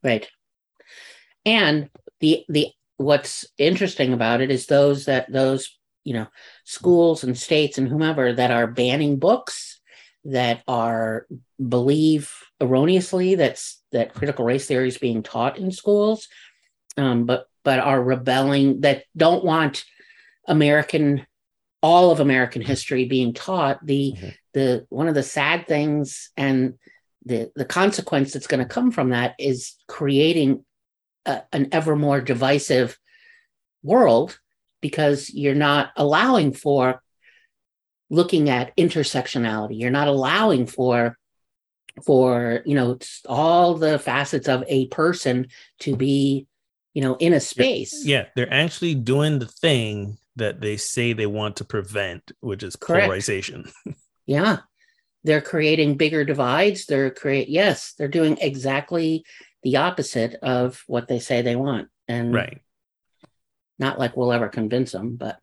Right. 0.03 0.29
And 1.45 1.91
the 2.21 2.45
the 2.49 2.69
what's 2.97 3.47
interesting 3.59 4.13
about 4.13 4.41
it 4.41 4.51
is 4.51 4.67
those 4.67 5.07
that 5.07 5.31
those 5.31 5.77
you 6.05 6.15
know 6.15 6.27
schools 6.65 7.25
and 7.25 7.37
states 7.37 7.79
and 7.79 7.89
whomever 7.89 8.33
that 8.33 8.51
are 8.51 8.67
banning 8.67 9.19
books 9.19 9.78
that 10.25 10.63
are 10.67 11.27
believe 11.69 12.33
erroneously 12.61 13.35
that's 13.35 13.83
that 13.93 14.15
critical 14.15 14.45
race 14.45 14.67
theory 14.67 14.89
is 14.89 14.99
being 14.99 15.23
taught 15.23 15.59
in 15.59 15.71
schools 15.71 16.29
um, 16.97 17.25
but 17.25 17.47
but 17.65 17.79
are 17.79 18.03
rebelling 18.03 18.81
that 18.81 19.05
don't 19.17 19.45
want 19.45 19.85
american 20.47 21.27
all 21.83 22.11
of 22.11 22.21
american 22.21 22.63
history 22.63 23.05
being 23.05 23.33
taught 23.33 23.85
the 23.85 24.15
mm-hmm. 24.17 24.29
the 24.55 24.87
one 24.89 25.09
of 25.09 25.15
the 25.15 25.23
sad 25.23 25.67
things 25.67 26.31
and 26.37 26.75
the 27.25 27.51
the 27.55 27.65
consequence 27.65 28.33
that's 28.33 28.47
going 28.47 28.63
to 28.63 28.75
come 28.75 28.91
from 28.91 29.11
that 29.11 29.35
is 29.39 29.77
creating 29.87 30.65
a, 31.27 31.43
an 31.53 31.69
ever 31.73 31.95
more 31.95 32.21
divisive 32.21 32.99
world 33.83 34.39
because 34.81 35.31
you're 35.31 35.55
not 35.55 35.91
allowing 35.97 36.53
for 36.53 37.03
looking 38.11 38.49
at 38.49 38.77
intersectionality. 38.77 39.79
You're 39.81 39.91
not 39.91 40.09
allowing 40.09 40.67
for 40.67 41.17
for 42.05 42.63
you 42.65 42.75
know 42.75 42.99
all 43.27 43.75
the 43.75 43.99
facets 43.99 44.49
of 44.49 44.65
a 44.69 44.87
person 44.89 45.49
to 45.81 45.97
be 45.97 46.47
you 46.95 47.03
know 47.03 47.17
in 47.17 47.33
a 47.33 47.41
space. 47.41 48.05
yeah 48.05 48.27
they're 48.37 48.53
actually 48.53 48.95
doing 48.95 49.39
the 49.39 49.47
thing 49.47 50.17
that 50.37 50.61
they 50.61 50.77
say 50.77 51.13
they 51.13 51.27
want 51.27 51.57
to 51.57 51.65
prevent 51.65 52.31
which 52.41 52.63
is 52.63 52.77
Correct. 52.77 53.05
polarization. 53.05 53.71
Yeah. 54.27 54.59
They're 55.25 55.41
creating 55.41 55.97
bigger 55.97 56.23
divides. 56.23 56.85
They're 56.85 57.11
create 57.11 57.49
yes 57.49 57.95
they're 57.97 58.09
doing 58.09 58.37
exactly 58.41 59.25
the 59.63 59.79
opposite 59.79 60.35
of 60.43 60.85
what 60.87 61.09
they 61.09 61.19
say 61.19 61.41
they 61.41 61.57
want. 61.57 61.89
And 62.09 62.35
right. 62.35 62.61
not 63.79 63.99
like 63.99 64.17
we'll 64.17 64.33
ever 64.33 64.49
convince 64.49 64.93
them 64.93 65.17
but 65.17 65.39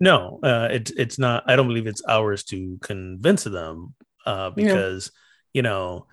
no 0.00 0.38
uh 0.42 0.68
it's 0.70 0.90
it's 0.92 1.18
not 1.18 1.44
i 1.46 1.56
don't 1.56 1.68
believe 1.68 1.86
it's 1.86 2.02
ours 2.08 2.44
to 2.44 2.78
convince 2.82 3.44
them 3.44 3.94
uh 4.26 4.50
because 4.50 5.10
you 5.52 5.62
know 5.62 6.06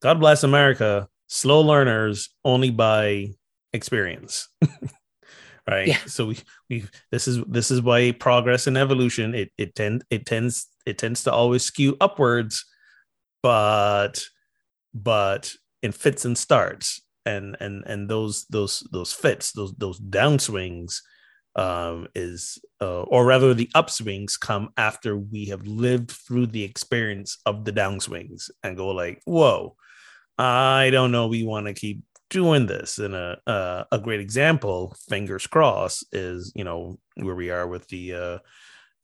god 0.00 0.20
bless 0.20 0.44
america. 0.44 1.08
Slow 1.28 1.62
learners 1.62 2.28
only 2.44 2.68
by 2.68 3.28
experience 3.72 4.48
right? 5.68 5.88
Yeah. 5.88 5.98
so 6.06 6.26
we 6.26 6.38
we 6.68 6.84
this 7.10 7.28
is 7.28 7.42
this 7.46 7.70
is 7.70 7.80
why 7.80 8.12
progress 8.12 8.66
and 8.66 8.76
evolution 8.76 9.34
it 9.34 9.50
it 9.56 9.74
tend 9.74 10.04
it 10.10 10.26
tends 10.26 10.66
it 10.86 10.98
tends 10.98 11.24
to 11.24 11.32
always 11.32 11.62
skew 11.62 11.96
upwards 12.00 12.64
but 13.42 14.24
but 14.94 15.52
in 15.82 15.92
fits 15.92 16.24
and 16.24 16.36
starts 16.36 17.00
and 17.24 17.56
and 17.60 17.84
and 17.86 18.08
those 18.08 18.44
those 18.50 18.86
those 18.92 19.12
fits 19.12 19.52
those 19.52 19.72
those 19.74 20.00
downswings 20.00 20.98
um 21.56 22.08
is 22.14 22.58
uh, 22.80 23.02
or 23.02 23.26
rather 23.26 23.52
the 23.52 23.70
upswings 23.74 24.40
come 24.40 24.70
after 24.76 25.16
we 25.16 25.46
have 25.46 25.66
lived 25.66 26.10
through 26.10 26.46
the 26.46 26.62
experience 26.64 27.38
of 27.44 27.64
the 27.64 27.72
downswings 27.72 28.50
and 28.62 28.76
go 28.76 28.88
like 28.88 29.20
whoa 29.24 29.76
i 30.38 30.88
don't 30.90 31.12
know 31.12 31.26
we 31.26 31.44
want 31.44 31.66
to 31.66 31.74
keep 31.74 32.02
doing 32.30 32.64
this 32.64 32.98
and 32.98 33.14
a 33.14 33.38
uh, 33.46 33.84
a 33.92 33.98
great 33.98 34.20
example 34.20 34.96
fingers 35.10 35.46
crossed 35.46 36.06
is 36.12 36.50
you 36.54 36.64
know 36.64 36.98
where 37.16 37.34
we 37.34 37.50
are 37.50 37.66
with 37.66 37.86
the 37.88 38.14
uh 38.14 38.38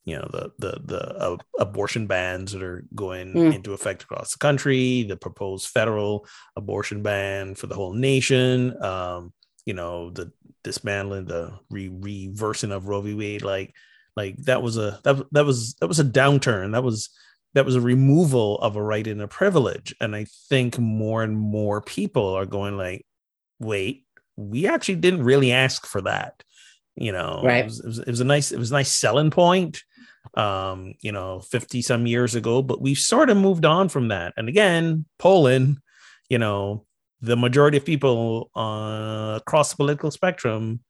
you 0.07 0.17
know 0.17 0.27
the 0.33 0.51
the 0.59 0.81
the 0.87 1.15
uh, 1.19 1.37
abortion 1.59 2.07
bans 2.07 2.53
that 2.53 2.63
are 2.63 2.87
going 2.95 3.35
mm. 3.35 3.55
into 3.55 3.75
effect 3.75 4.03
across 4.03 4.33
the 4.33 4.39
country 4.39 5.03
the 5.03 5.17
proposed 5.17 5.69
federal 5.69 6.27
abortion 6.57 7.03
ban 7.03 7.55
for 7.55 7.67
the 7.67 7.75
whole 7.75 7.93
nation 7.93 8.83
um 8.83 9.33
you 9.69 9.75
know 9.75 10.09
the 10.09 10.33
dismantling 10.65 11.27
the 11.27 11.53
re- 11.69 11.91
reversing 11.91 12.73
of 12.73 12.89
roe 12.89 13.03
v. 13.03 13.13
Wade 13.13 13.43
like 13.43 13.75
like 14.17 14.35
that 14.45 14.63
was 14.63 14.79
a 14.79 14.99
that, 15.05 15.23
that 15.33 15.45
was 15.45 15.75
that 15.75 15.89
was 15.89 16.01
a 16.01 16.05
downturn. 16.05 16.73
That 16.73 16.83
was 16.83 17.11
that 17.53 17.67
was 17.67 17.77
a 17.77 17.81
removal 17.83 18.57
of 18.61 18.77
a 18.77 18.83
right 18.83 19.07
and 19.07 19.21
a 19.21 19.29
privilege. 19.29 19.95
And 20.01 20.17
i 20.17 20.25
think 20.49 20.79
more 20.79 21.23
and 21.23 21.37
more 21.37 21.83
people 21.83 22.29
are 22.29 22.47
going 22.47 22.79
like 22.79 23.05
wait 23.61 24.07
we 24.37 24.67
actually 24.67 24.97
didn't 24.97 25.23
really 25.23 25.53
ask 25.53 25.85
for 25.85 26.01
that. 26.01 26.43
You 26.97 27.13
know 27.13 27.43
right. 27.45 27.59
it 27.59 27.65
was, 27.67 27.81
it 27.81 27.87
was, 27.87 27.99
it 27.99 28.09
was 28.09 28.21
a 28.21 28.25
nice 28.25 28.53
it 28.53 28.59
was 28.59 28.71
a 28.71 28.75
nice 28.75 28.91
selling 28.91 29.31
point 29.31 29.83
um, 30.35 30.95
you 31.01 31.11
know, 31.11 31.41
50 31.41 31.81
some 31.81 32.07
years 32.07 32.35
ago, 32.35 32.61
but 32.61 32.83
we've 32.83 32.99
sort 32.99 33.31
of 33.31 33.39
moved 33.39 33.65
on 33.65 33.89
from 33.89 34.09
that. 34.09 34.35
And 34.37 34.47
again, 34.47 35.07
Poland, 35.19 35.79
you 36.29 36.39
know, 36.39 36.85
the 37.21 37.37
majority 37.37 37.77
of 37.77 37.85
people 37.85 38.51
uh, 38.57 39.35
across 39.37 39.71
the 39.71 39.77
political 39.77 40.11
spectrum, 40.11 40.81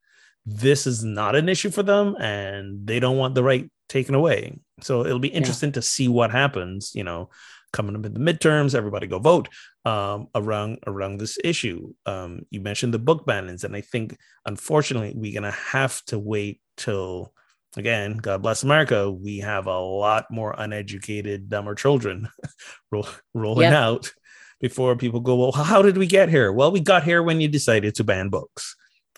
this 0.44 0.86
is 0.86 1.04
not 1.04 1.34
an 1.34 1.48
issue 1.48 1.70
for 1.70 1.82
them 1.82 2.16
and 2.20 2.86
they 2.86 3.00
don't 3.00 3.16
want 3.16 3.34
the 3.34 3.42
right 3.42 3.70
taken 3.88 4.14
away. 4.14 4.58
So 4.80 5.04
it'll 5.04 5.18
be 5.18 5.28
interesting 5.28 5.70
yeah. 5.70 5.74
to 5.74 5.82
see 5.82 6.08
what 6.08 6.30
happens, 6.30 6.92
you 6.94 7.04
know, 7.04 7.30
coming 7.72 7.96
up 7.96 8.06
in 8.06 8.14
the 8.14 8.20
midterms, 8.20 8.74
everybody 8.74 9.06
go 9.06 9.18
vote 9.18 9.48
um, 9.84 10.28
around 10.34 10.78
around 10.86 11.18
this 11.18 11.38
issue. 11.42 11.92
Um, 12.06 12.42
you 12.50 12.60
mentioned 12.60 12.94
the 12.94 12.98
book 12.98 13.26
bannings, 13.26 13.64
and 13.64 13.74
I 13.76 13.80
think 13.80 14.16
unfortunately 14.46 15.12
we're 15.14 15.34
gonna 15.34 15.50
have 15.50 16.02
to 16.06 16.18
wait 16.18 16.60
till 16.76 17.32
again, 17.76 18.16
God 18.16 18.42
bless 18.42 18.62
America, 18.62 19.10
we 19.10 19.38
have 19.38 19.66
a 19.66 19.78
lot 19.78 20.26
more 20.30 20.54
uneducated, 20.56 21.48
dumber 21.48 21.74
children 21.74 22.28
roll, 22.90 23.08
rolling 23.34 23.70
yeah. 23.70 23.86
out 23.86 24.12
before 24.60 24.96
people 24.96 25.20
go, 25.20 25.36
well, 25.36 25.52
how 25.52 25.82
did 25.82 25.96
we 25.96 26.06
get 26.06 26.28
here? 26.28 26.52
Well, 26.52 26.72
we 26.72 26.80
got 26.80 27.04
here 27.04 27.22
when 27.22 27.40
you 27.40 27.48
decided 27.48 27.94
to 27.96 28.04
ban 28.04 28.28
books 28.28 28.74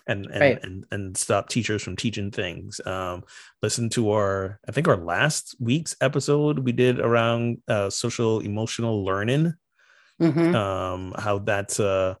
and 0.07 0.25
and 0.27 0.41
right. 0.41 0.59
and, 0.63 0.85
and 0.91 1.17
stop 1.17 1.49
teachers 1.49 1.83
from 1.83 1.95
teaching 1.95 2.31
things. 2.31 2.81
Um, 2.85 3.23
listen 3.61 3.89
to 3.91 4.11
our, 4.11 4.59
I 4.67 4.71
think 4.71 4.87
our 4.87 4.97
last 4.97 5.55
week's 5.59 5.95
episode 6.01 6.59
we 6.59 6.71
did 6.71 6.99
around 6.99 7.57
uh, 7.67 7.89
social 7.89 8.39
emotional 8.39 9.03
learning. 9.03 9.53
Mm-hmm. 10.21 10.55
Um, 10.55 11.15
how 11.17 11.39
that's 11.39 11.79
uh, 11.79 12.13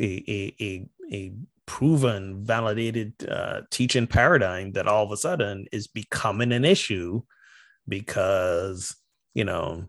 a 0.00 0.04
a 0.04 0.56
a 0.60 0.88
a 1.12 1.32
proven, 1.66 2.44
validated 2.44 3.14
uh, 3.28 3.62
teaching 3.70 4.06
paradigm 4.06 4.72
that 4.72 4.88
all 4.88 5.04
of 5.04 5.12
a 5.12 5.16
sudden 5.16 5.66
is 5.72 5.86
becoming 5.86 6.52
an 6.52 6.64
issue 6.64 7.22
because, 7.88 8.96
you 9.34 9.44
know, 9.44 9.86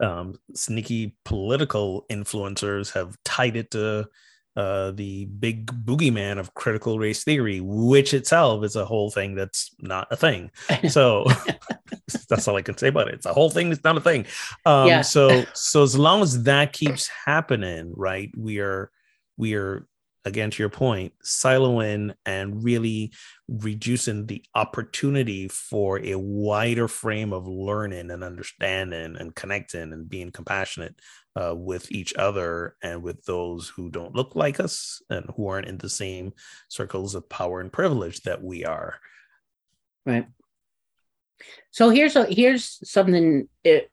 um, 0.00 0.38
sneaky 0.54 1.16
political 1.24 2.06
influencers 2.10 2.92
have 2.92 3.16
tied 3.24 3.56
it 3.56 3.70
to 3.72 4.08
uh, 4.56 4.90
the 4.92 5.26
big 5.26 5.66
boogeyman 5.84 6.38
of 6.38 6.54
critical 6.54 6.98
race 6.98 7.24
theory, 7.24 7.60
which 7.60 8.14
itself 8.14 8.64
is 8.64 8.74
a 8.74 8.86
whole 8.86 9.10
thing 9.10 9.34
that's 9.34 9.70
not 9.80 10.08
a 10.10 10.16
thing. 10.16 10.50
So 10.88 11.26
that's 12.28 12.48
all 12.48 12.56
I 12.56 12.62
can 12.62 12.78
say 12.78 12.88
about 12.88 13.08
it. 13.08 13.14
It's 13.14 13.26
a 13.26 13.34
whole 13.34 13.50
thing 13.50 13.68
that's 13.68 13.84
not 13.84 13.96
a 13.96 14.00
thing. 14.00 14.26
Um, 14.64 14.88
yeah. 14.88 15.02
so 15.02 15.44
so 15.52 15.82
as 15.82 15.98
long 15.98 16.22
as 16.22 16.44
that 16.44 16.72
keeps 16.72 17.08
happening, 17.08 17.92
right, 17.96 18.30
we 18.36 18.60
are 18.60 18.90
we 19.36 19.54
are 19.54 19.86
again 20.26 20.50
to 20.50 20.62
your 20.62 20.68
point 20.68 21.12
siloing 21.24 22.12
and 22.26 22.62
really 22.62 23.12
reducing 23.48 24.26
the 24.26 24.44
opportunity 24.54 25.48
for 25.48 26.00
a 26.00 26.16
wider 26.16 26.88
frame 26.88 27.32
of 27.32 27.46
learning 27.46 28.10
and 28.10 28.24
understanding 28.24 29.16
and 29.16 29.34
connecting 29.36 29.92
and 29.92 30.10
being 30.10 30.32
compassionate 30.32 31.00
uh, 31.40 31.54
with 31.54 31.90
each 31.92 32.12
other 32.16 32.76
and 32.82 33.02
with 33.02 33.24
those 33.24 33.68
who 33.68 33.88
don't 33.88 34.16
look 34.16 34.34
like 34.34 34.58
us 34.58 35.00
and 35.08 35.24
who 35.36 35.46
aren't 35.46 35.68
in 35.68 35.78
the 35.78 35.88
same 35.88 36.32
circles 36.68 37.14
of 37.14 37.28
power 37.28 37.60
and 37.60 37.72
privilege 37.72 38.20
that 38.22 38.42
we 38.42 38.64
are. 38.64 38.96
Right. 40.04 40.26
So 41.70 41.90
here's 41.90 42.16
a 42.16 42.24
here's 42.24 42.78
something 42.88 43.48
it, 43.62 43.90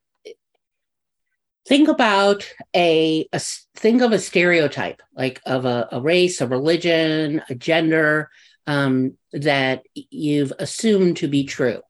think 1.65 1.87
about 1.87 2.51
a, 2.75 3.27
a, 3.31 3.39
think 3.75 4.01
of 4.01 4.11
a 4.11 4.19
stereotype 4.19 5.01
like 5.15 5.41
of 5.45 5.65
a, 5.65 5.87
a 5.91 6.01
race 6.01 6.41
a 6.41 6.47
religion 6.47 7.41
a 7.49 7.55
gender 7.55 8.29
um, 8.67 9.17
that 9.33 9.83
you've 9.93 10.53
assumed 10.59 11.17
to 11.17 11.27
be 11.27 11.43
true. 11.43 11.81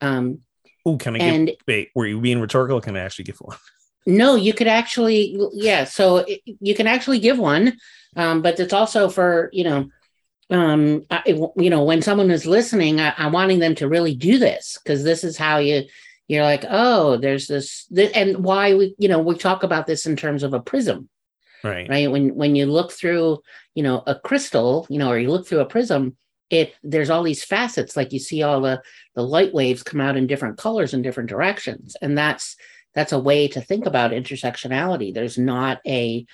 Um, 0.00 0.40
oh 0.84 0.96
can 0.96 1.16
i 1.16 1.18
and, 1.18 1.46
give 1.48 1.56
wait 1.66 1.90
were 1.94 2.06
you 2.06 2.20
being 2.20 2.40
rhetorical? 2.40 2.80
Can 2.80 2.96
i 2.96 3.00
actually 3.00 3.24
give 3.24 3.38
one? 3.38 3.56
No 4.08 4.36
you 4.36 4.52
could 4.52 4.68
actually 4.68 5.36
yeah 5.52 5.82
so 5.82 6.18
it, 6.18 6.40
you 6.60 6.76
can 6.76 6.86
actually 6.86 7.18
give 7.18 7.40
one 7.40 7.76
um, 8.14 8.40
but 8.40 8.60
it's 8.60 8.72
also 8.72 9.08
for 9.08 9.50
you 9.52 9.64
know 9.64 9.88
um 10.50 11.02
I, 11.10 11.22
you 11.26 11.70
know 11.70 11.82
when 11.82 12.02
someone 12.02 12.30
is 12.30 12.46
listening 12.46 13.00
I, 13.00 13.14
i'm 13.16 13.32
wanting 13.32 13.58
them 13.58 13.74
to 13.76 13.88
really 13.88 14.14
do 14.14 14.38
this 14.38 14.78
because 14.80 15.02
this 15.02 15.24
is 15.24 15.36
how 15.36 15.58
you 15.58 15.86
you're 16.28 16.42
like, 16.42 16.64
oh, 16.68 17.16
there's 17.16 17.46
this, 17.46 17.86
and 17.96 18.44
why 18.44 18.74
we, 18.74 18.94
you 18.98 19.08
know, 19.08 19.20
we 19.20 19.36
talk 19.36 19.62
about 19.62 19.86
this 19.86 20.06
in 20.06 20.16
terms 20.16 20.42
of 20.42 20.54
a 20.54 20.60
prism, 20.60 21.08
right? 21.62 21.88
Right. 21.88 22.10
When 22.10 22.34
when 22.34 22.56
you 22.56 22.66
look 22.66 22.92
through, 22.92 23.40
you 23.74 23.82
know, 23.82 24.02
a 24.06 24.14
crystal, 24.18 24.86
you 24.90 24.98
know, 24.98 25.10
or 25.10 25.18
you 25.18 25.30
look 25.30 25.46
through 25.46 25.60
a 25.60 25.66
prism, 25.66 26.16
it 26.50 26.74
there's 26.82 27.10
all 27.10 27.22
these 27.22 27.44
facets, 27.44 27.96
like 27.96 28.12
you 28.12 28.18
see 28.18 28.42
all 28.42 28.60
the 28.60 28.82
the 29.14 29.22
light 29.22 29.54
waves 29.54 29.82
come 29.82 30.00
out 30.00 30.16
in 30.16 30.26
different 30.26 30.58
colors 30.58 30.94
in 30.94 31.02
different 31.02 31.28
directions, 31.28 31.96
and 32.02 32.18
that's 32.18 32.56
that's 32.94 33.12
a 33.12 33.18
way 33.18 33.46
to 33.48 33.60
think 33.60 33.86
about 33.86 34.10
intersectionality. 34.10 35.14
There's 35.14 35.38
not 35.38 35.80
a 35.86 36.26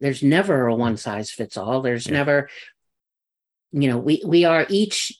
there's 0.00 0.22
never 0.22 0.66
a 0.66 0.74
one 0.74 0.96
size 0.96 1.30
fits 1.30 1.56
all. 1.56 1.80
There's 1.82 2.06
yeah. 2.06 2.12
never 2.12 2.48
you 3.72 3.88
know 3.88 3.98
we 3.98 4.22
we 4.24 4.44
are 4.44 4.66
each 4.68 5.12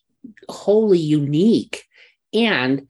wholly 0.48 0.98
unique 0.98 1.84
and 2.32 2.88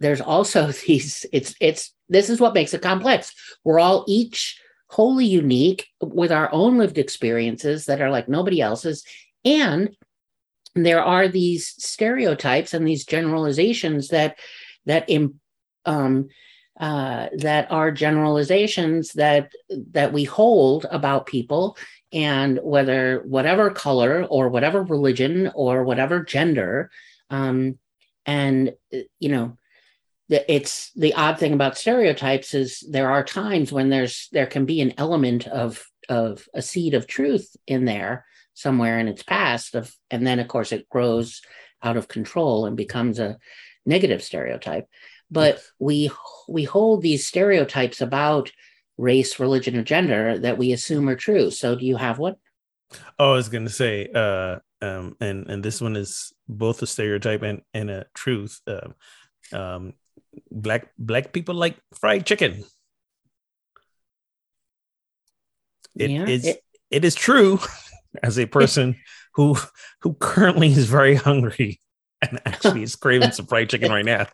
there's 0.00 0.20
also 0.20 0.72
these 0.86 1.26
it's 1.32 1.54
it's 1.60 1.92
this 2.08 2.30
is 2.30 2.40
what 2.40 2.54
makes 2.54 2.74
it 2.74 2.82
complex. 2.82 3.32
We're 3.64 3.80
all 3.80 4.04
each 4.06 4.60
wholly 4.88 5.26
unique 5.26 5.88
with 6.00 6.30
our 6.30 6.52
own 6.52 6.78
lived 6.78 6.98
experiences 6.98 7.86
that 7.86 8.00
are 8.00 8.10
like 8.10 8.28
nobody 8.28 8.60
else's. 8.60 9.04
And 9.44 9.96
there 10.74 11.02
are 11.02 11.26
these 11.26 11.74
stereotypes 11.78 12.74
and 12.74 12.86
these 12.86 13.04
generalizations 13.04 14.08
that 14.08 14.38
that 14.84 15.08
um, 15.84 16.28
uh, 16.78 17.28
that 17.38 17.70
are 17.72 17.90
generalizations 17.90 19.12
that 19.14 19.50
that 19.92 20.12
we 20.12 20.24
hold 20.24 20.86
about 20.90 21.26
people 21.26 21.76
and 22.12 22.60
whether 22.62 23.22
whatever 23.26 23.70
color 23.70 24.24
or 24.24 24.48
whatever 24.48 24.82
religion 24.82 25.50
or 25.54 25.82
whatever 25.84 26.22
gender 26.22 26.90
um, 27.30 27.78
and 28.26 28.74
you 29.18 29.28
know 29.30 29.56
it's 30.28 30.90
the 30.96 31.14
odd 31.14 31.38
thing 31.38 31.52
about 31.52 31.78
stereotypes 31.78 32.54
is 32.54 32.84
there 32.90 33.10
are 33.10 33.22
times 33.22 33.72
when 33.72 33.88
there's 33.88 34.28
there 34.32 34.46
can 34.46 34.64
be 34.64 34.80
an 34.80 34.94
element 34.98 35.46
of 35.46 35.84
of 36.08 36.46
a 36.54 36.62
seed 36.62 36.94
of 36.94 37.06
truth 37.06 37.56
in 37.66 37.84
there 37.84 38.24
somewhere 38.54 38.98
in 38.98 39.08
its 39.08 39.22
past 39.22 39.74
of 39.74 39.94
and 40.10 40.26
then 40.26 40.38
of 40.38 40.48
course 40.48 40.72
it 40.72 40.88
grows 40.88 41.42
out 41.82 41.96
of 41.96 42.08
control 42.08 42.66
and 42.66 42.76
becomes 42.76 43.18
a 43.18 43.38
negative 43.84 44.22
stereotype. 44.22 44.86
But 45.30 45.60
we 45.78 46.10
we 46.48 46.64
hold 46.64 47.02
these 47.02 47.26
stereotypes 47.26 48.00
about 48.00 48.50
race 48.98 49.38
religion 49.38 49.76
or 49.76 49.82
gender 49.82 50.38
that 50.38 50.58
we 50.58 50.72
assume 50.72 51.08
are 51.08 51.16
true. 51.16 51.50
So 51.50 51.74
do 51.76 51.84
you 51.84 51.96
have 51.96 52.18
one? 52.18 52.36
Oh 53.18 53.32
i 53.32 53.34
was 53.34 53.48
going 53.48 53.64
to 53.64 53.70
say 53.70 54.08
uh 54.14 54.56
um 54.80 55.16
and 55.20 55.48
and 55.50 55.64
this 55.64 55.80
one 55.80 55.96
is 55.96 56.32
both 56.48 56.82
a 56.82 56.86
stereotype 56.86 57.42
and 57.42 57.62
and 57.74 57.90
a 57.90 58.06
truth 58.14 58.60
um, 58.68 58.94
um 59.52 59.92
black 60.50 60.88
black 60.98 61.32
people 61.32 61.54
like 61.54 61.76
fried 61.94 62.26
chicken. 62.26 62.64
It 65.94 66.10
yeah, 66.10 66.26
is 66.26 66.46
it, 66.46 66.60
it 66.90 67.04
is 67.04 67.14
true 67.14 67.58
as 68.22 68.38
a 68.38 68.46
person 68.58 68.96
who 69.34 69.56
who 70.02 70.14
currently 70.14 70.68
is 70.68 70.86
very 70.86 71.14
hungry 71.14 71.80
and 72.22 72.40
actually 72.46 72.82
is 72.82 72.96
craving 72.96 73.32
some 73.32 73.46
fried 73.46 73.70
chicken 73.70 73.90
right 73.90 74.04
now. 74.04 74.26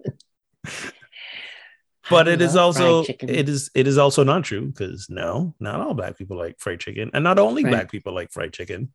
But 2.10 2.28
it 2.28 2.42
is 2.42 2.56
also 2.56 3.04
it 3.04 3.48
is 3.48 3.70
it 3.74 3.86
is 3.86 3.96
also 3.96 4.24
not 4.24 4.44
true 4.44 4.66
because 4.66 5.06
no 5.08 5.54
not 5.60 5.80
all 5.80 5.94
black 5.94 6.18
people 6.18 6.36
like 6.36 6.58
fried 6.58 6.80
chicken 6.80 7.10
and 7.14 7.22
not 7.22 7.38
only 7.38 7.64
right. 7.64 7.70
black 7.70 7.90
people 7.90 8.14
like 8.14 8.32
fried 8.32 8.52
chicken. 8.52 8.92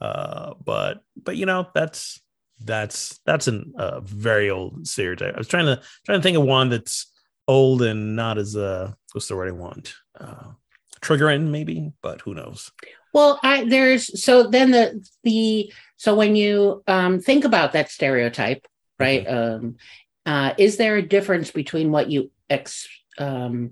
Uh 0.00 0.54
but 0.64 1.02
but 1.16 1.36
you 1.36 1.44
know 1.44 1.66
that's 1.74 2.20
that's 2.64 3.20
that's 3.24 3.48
a 3.48 3.62
uh, 3.78 4.00
very 4.00 4.50
old 4.50 4.86
stereotype 4.86 5.34
i 5.34 5.38
was 5.38 5.48
trying 5.48 5.66
to 5.66 5.80
trying 6.04 6.18
to 6.18 6.22
think 6.22 6.36
of 6.36 6.42
one 6.42 6.68
that's 6.68 7.10
old 7.46 7.82
and 7.82 8.16
not 8.16 8.38
as 8.38 8.56
uh 8.56 8.92
what's 9.12 9.28
the 9.28 9.36
word 9.36 9.48
i 9.48 9.52
want 9.52 9.94
uh 10.20 10.48
triggering 11.00 11.48
maybe 11.48 11.92
but 12.02 12.20
who 12.22 12.34
knows 12.34 12.72
well 13.14 13.38
i 13.42 13.64
there's 13.64 14.20
so 14.20 14.42
then 14.42 14.70
the 14.70 15.08
the 15.22 15.72
so 15.96 16.14
when 16.14 16.34
you 16.34 16.82
um 16.88 17.20
think 17.20 17.44
about 17.44 17.72
that 17.72 17.90
stereotype 17.90 18.66
right 18.98 19.26
mm-hmm. 19.26 19.64
um 19.64 19.76
uh, 20.28 20.52
is 20.58 20.76
there 20.76 20.96
a 20.96 21.02
difference 21.02 21.50
between 21.50 21.90
what 21.90 22.10
you 22.10 22.30
ex 22.50 22.86
um, 23.16 23.70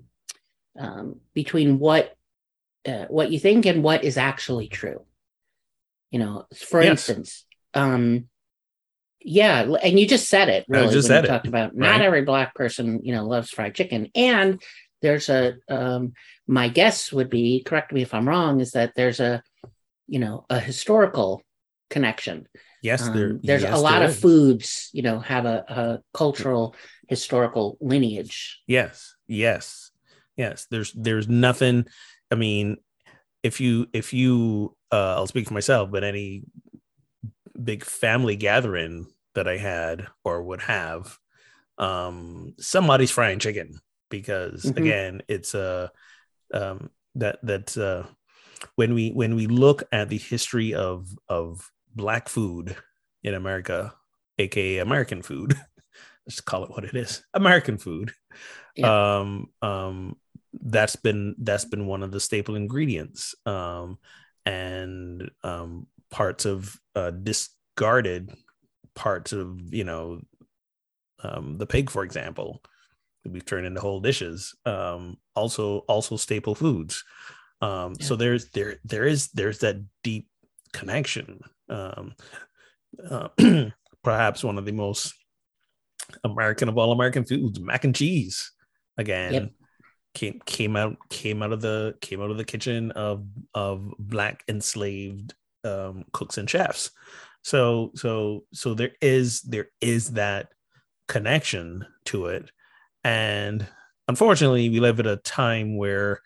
um, 0.77 1.19
between 1.35 1.77
what 1.77 2.15
uh, 2.83 3.05
what 3.09 3.31
you 3.31 3.37
think 3.37 3.67
and 3.67 3.83
what 3.83 4.03
is 4.03 4.17
actually 4.17 4.67
true? 4.67 5.05
You 6.09 6.17
know, 6.17 6.45
for 6.55 6.81
yes. 6.81 6.89
instance, 6.89 7.45
um, 7.75 8.27
yeah, 9.21 9.61
and 9.83 9.99
you 9.99 10.07
just 10.07 10.29
said 10.29 10.49
it. 10.49 10.65
Really, 10.67 10.87
I 10.87 10.91
just 10.91 11.07
said 11.07 11.25
it. 11.25 11.27
Talked 11.27 11.47
about 11.47 11.71
right. 11.75 11.91
not 11.91 12.01
every 12.01 12.23
black 12.23 12.55
person, 12.55 13.01
you 13.03 13.13
know, 13.13 13.25
loves 13.25 13.49
fried 13.49 13.75
chicken, 13.75 14.09
and 14.15 14.61
there's 15.01 15.29
a. 15.29 15.55
Um, 15.69 16.13
my 16.47 16.69
guess 16.69 17.11
would 17.11 17.29
be 17.29 17.61
correct 17.63 17.91
me 17.91 18.01
if 18.01 18.13
I'm 18.13 18.27
wrong. 18.27 18.61
Is 18.61 18.71
that 18.71 18.93
there's 18.95 19.19
a, 19.19 19.43
you 20.07 20.19
know, 20.19 20.45
a 20.49 20.59
historical 20.59 21.43
connection 21.89 22.47
Yes, 22.81 23.07
there, 23.09 23.31
um, 23.31 23.39
there's 23.43 23.63
yes, 23.63 23.77
a 23.77 23.81
lot 23.81 24.01
of 24.01 24.11
is. 24.11 24.19
foods, 24.19 24.89
you 24.93 25.01
know, 25.01 25.19
have 25.19 25.45
a, 25.45 25.65
a 25.67 25.99
cultural 26.13 26.75
historical 27.07 27.77
lineage. 27.81 28.61
Yes, 28.67 29.15
yes, 29.27 29.91
yes. 30.35 30.67
There's 30.69 30.93
there's 30.93 31.27
nothing. 31.27 31.87
I 32.31 32.35
mean, 32.35 32.77
if 33.41 33.59
you 33.59 33.87
if 33.93 34.13
you 34.13 34.75
uh, 34.91 35.15
I'll 35.15 35.27
speak 35.27 35.47
for 35.47 35.53
myself, 35.53 35.89
but 35.91 36.03
any 36.03 36.43
big 37.61 37.83
family 37.83 38.35
gathering 38.35 39.07
that 39.35 39.47
I 39.47 39.57
had 39.57 40.07
or 40.23 40.41
would 40.41 40.61
have, 40.61 41.17
um, 41.77 42.53
somebody's 42.59 43.11
frying 43.11 43.39
chicken 43.39 43.79
because 44.09 44.63
mm-hmm. 44.63 44.77
again, 44.77 45.21
it's 45.27 45.53
a 45.53 45.91
uh, 46.53 46.57
um, 46.57 46.89
that 47.15 47.39
that 47.43 47.77
uh, 47.77 48.03
when 48.75 48.93
we 48.93 49.11
when 49.11 49.35
we 49.35 49.47
look 49.47 49.83
at 49.91 50.09
the 50.09 50.17
history 50.17 50.73
of 50.73 51.07
of 51.29 51.69
black 51.95 52.29
food 52.29 52.75
in 53.23 53.33
America, 53.33 53.93
aka 54.37 54.77
American 54.79 55.21
food. 55.21 55.55
Let's 56.25 56.41
call 56.41 56.65
it 56.65 56.71
what 56.71 56.83
it 56.83 56.95
is. 56.95 57.23
American 57.33 57.77
food. 57.77 58.11
Yeah. 58.75 59.19
Um, 59.19 59.47
um, 59.61 60.17
that's 60.53 60.97
been 60.97 61.35
that's 61.39 61.65
been 61.65 61.87
one 61.87 62.03
of 62.03 62.11
the 62.11 62.19
staple 62.19 62.55
ingredients. 62.55 63.33
Um, 63.45 63.97
and 64.45 65.29
um, 65.43 65.87
parts 66.11 66.45
of 66.45 66.79
uh, 66.95 67.11
discarded 67.11 68.33
parts 68.95 69.31
of 69.31 69.73
you 69.73 69.83
know 69.83 70.21
um, 71.23 71.57
the 71.57 71.65
pig, 71.65 71.89
for 71.89 72.03
example, 72.03 72.61
that 73.23 73.31
we've 73.31 73.45
turned 73.45 73.65
into 73.65 73.81
whole 73.81 73.99
dishes. 73.99 74.55
Um, 74.65 75.17
also, 75.35 75.79
also 75.79 76.15
staple 76.15 76.55
foods. 76.55 77.03
Um, 77.61 77.95
yeah. 77.99 78.05
So 78.05 78.15
there's 78.15 78.49
there 78.49 78.75
there 78.85 79.05
is 79.05 79.29
there's 79.29 79.59
that 79.59 79.77
deep 80.03 80.27
connection 80.73 81.41
um, 81.69 82.13
uh, 83.09 83.29
perhaps 84.03 84.43
one 84.43 84.57
of 84.57 84.65
the 84.65 84.71
most 84.71 85.13
American 86.23 86.69
of 86.69 86.77
all 86.77 86.91
American 86.91 87.25
foods, 87.25 87.59
mac 87.59 87.83
and 87.83 87.95
cheese. 87.95 88.51
Again, 88.97 89.33
yep. 89.33 89.51
came 90.13 90.41
came 90.45 90.75
out 90.75 90.97
came 91.09 91.43
out 91.43 91.51
of 91.51 91.61
the 91.61 91.95
came 92.01 92.21
out 92.21 92.31
of 92.31 92.37
the 92.37 92.45
kitchen 92.45 92.91
of 92.91 93.25
of 93.53 93.93
black 93.99 94.43
enslaved 94.47 95.33
um, 95.63 96.05
cooks 96.11 96.37
and 96.37 96.49
chefs. 96.49 96.91
So 97.43 97.91
so 97.95 98.43
so 98.53 98.73
there 98.73 98.91
is 99.01 99.41
there 99.41 99.69
is 99.81 100.11
that 100.13 100.49
connection 101.07 101.85
to 102.05 102.27
it, 102.27 102.51
and 103.03 103.65
unfortunately, 104.07 104.69
we 104.69 104.79
live 104.79 104.99
at 104.99 105.07
a 105.07 105.17
time 105.17 105.77
where 105.77 106.21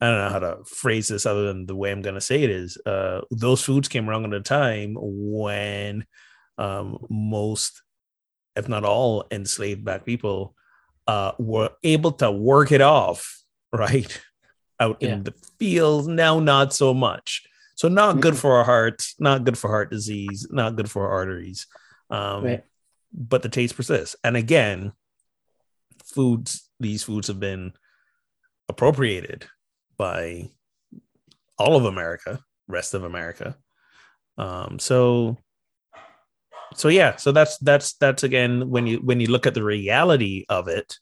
I 0.00 0.06
don't 0.06 0.18
know 0.18 0.30
how 0.30 0.38
to 0.40 0.64
phrase 0.64 1.08
this 1.08 1.26
other 1.26 1.46
than 1.46 1.66
the 1.66 1.76
way 1.76 1.92
I'm 1.92 2.02
going 2.02 2.16
to 2.16 2.20
say 2.20 2.42
it 2.42 2.50
is. 2.50 2.76
Uh, 2.84 3.20
those 3.30 3.62
foods 3.62 3.86
came 3.86 4.10
around 4.10 4.26
at 4.26 4.32
a 4.32 4.40
time 4.40 4.96
when 4.98 6.04
um, 6.58 6.98
most, 7.08 7.82
if 8.56 8.68
not 8.68 8.84
all, 8.84 9.26
enslaved 9.30 9.84
black 9.84 10.04
people 10.04 10.56
uh, 11.06 11.32
were 11.38 11.70
able 11.84 12.12
to 12.12 12.32
work 12.32 12.72
it 12.72 12.80
off, 12.80 13.42
right? 13.72 14.20
Out 14.80 14.96
yeah. 15.00 15.10
in 15.10 15.22
the 15.22 15.34
fields. 15.60 16.08
Now, 16.08 16.40
not 16.40 16.72
so 16.72 16.92
much. 16.92 17.44
So, 17.74 17.88
not 17.88 18.20
good 18.20 18.36
for 18.36 18.56
our 18.56 18.64
hearts, 18.64 19.14
not 19.18 19.44
good 19.44 19.58
for 19.58 19.68
heart 19.68 19.90
disease, 19.90 20.46
not 20.50 20.76
good 20.76 20.90
for 20.90 21.06
our 21.06 21.12
arteries. 21.12 21.66
Um, 22.10 22.44
right. 22.44 22.64
But 23.12 23.42
the 23.42 23.48
taste 23.48 23.76
persists. 23.76 24.16
And 24.24 24.36
again, 24.36 24.92
foods, 26.04 26.68
these 26.80 27.02
foods 27.02 27.28
have 27.28 27.40
been 27.40 27.72
appropriated 28.68 29.46
by 29.96 30.50
all 31.58 31.76
of 31.76 31.84
America, 31.84 32.40
rest 32.68 32.94
of 32.94 33.04
America. 33.04 33.56
Um, 34.38 34.78
so 34.78 35.38
so 36.74 36.88
yeah, 36.88 37.16
so 37.16 37.32
that's 37.32 37.58
that's 37.58 37.94
that's 37.94 38.22
again 38.22 38.70
when 38.70 38.86
you 38.86 38.98
when 38.98 39.20
you 39.20 39.28
look 39.28 39.46
at 39.46 39.54
the 39.54 39.62
reality 39.62 40.44
of 40.48 40.68
it, 40.68 40.98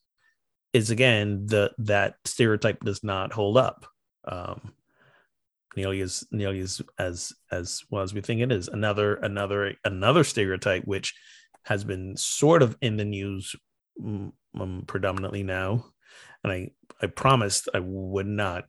is 0.73 0.91
again 0.91 1.47
the 1.47 1.73
that 1.79 2.15
stereotype 2.25 2.81
does 2.81 3.03
not 3.05 3.33
hold 3.33 3.57
up. 3.57 3.87
Um, 4.25 4.73
nearly 5.77 6.01
as 6.01 6.25
nearly 6.31 6.61
as 6.61 6.83
as 6.99 7.33
as 7.51 7.83
well 7.91 8.03
as 8.03 8.15
we 8.15 8.21
think 8.21 8.41
it 8.41 8.53
is. 8.53 8.69
Another 8.69 9.15
another 9.17 9.75
another 9.85 10.25
stereotype 10.25 10.85
which 10.85 11.15
has 11.65 11.85
been 11.85 12.17
sort 12.17 12.63
of 12.63 12.77
in 12.81 12.97
the 12.97 13.05
news 13.05 13.55
um, 14.03 14.85
predominantly 14.87 15.43
now, 15.43 15.85
and 16.43 16.53
I 16.53 16.71
I 17.03 17.07
promised 17.07 17.69
I 17.75 17.81
would 17.81 18.27
not 18.27 18.65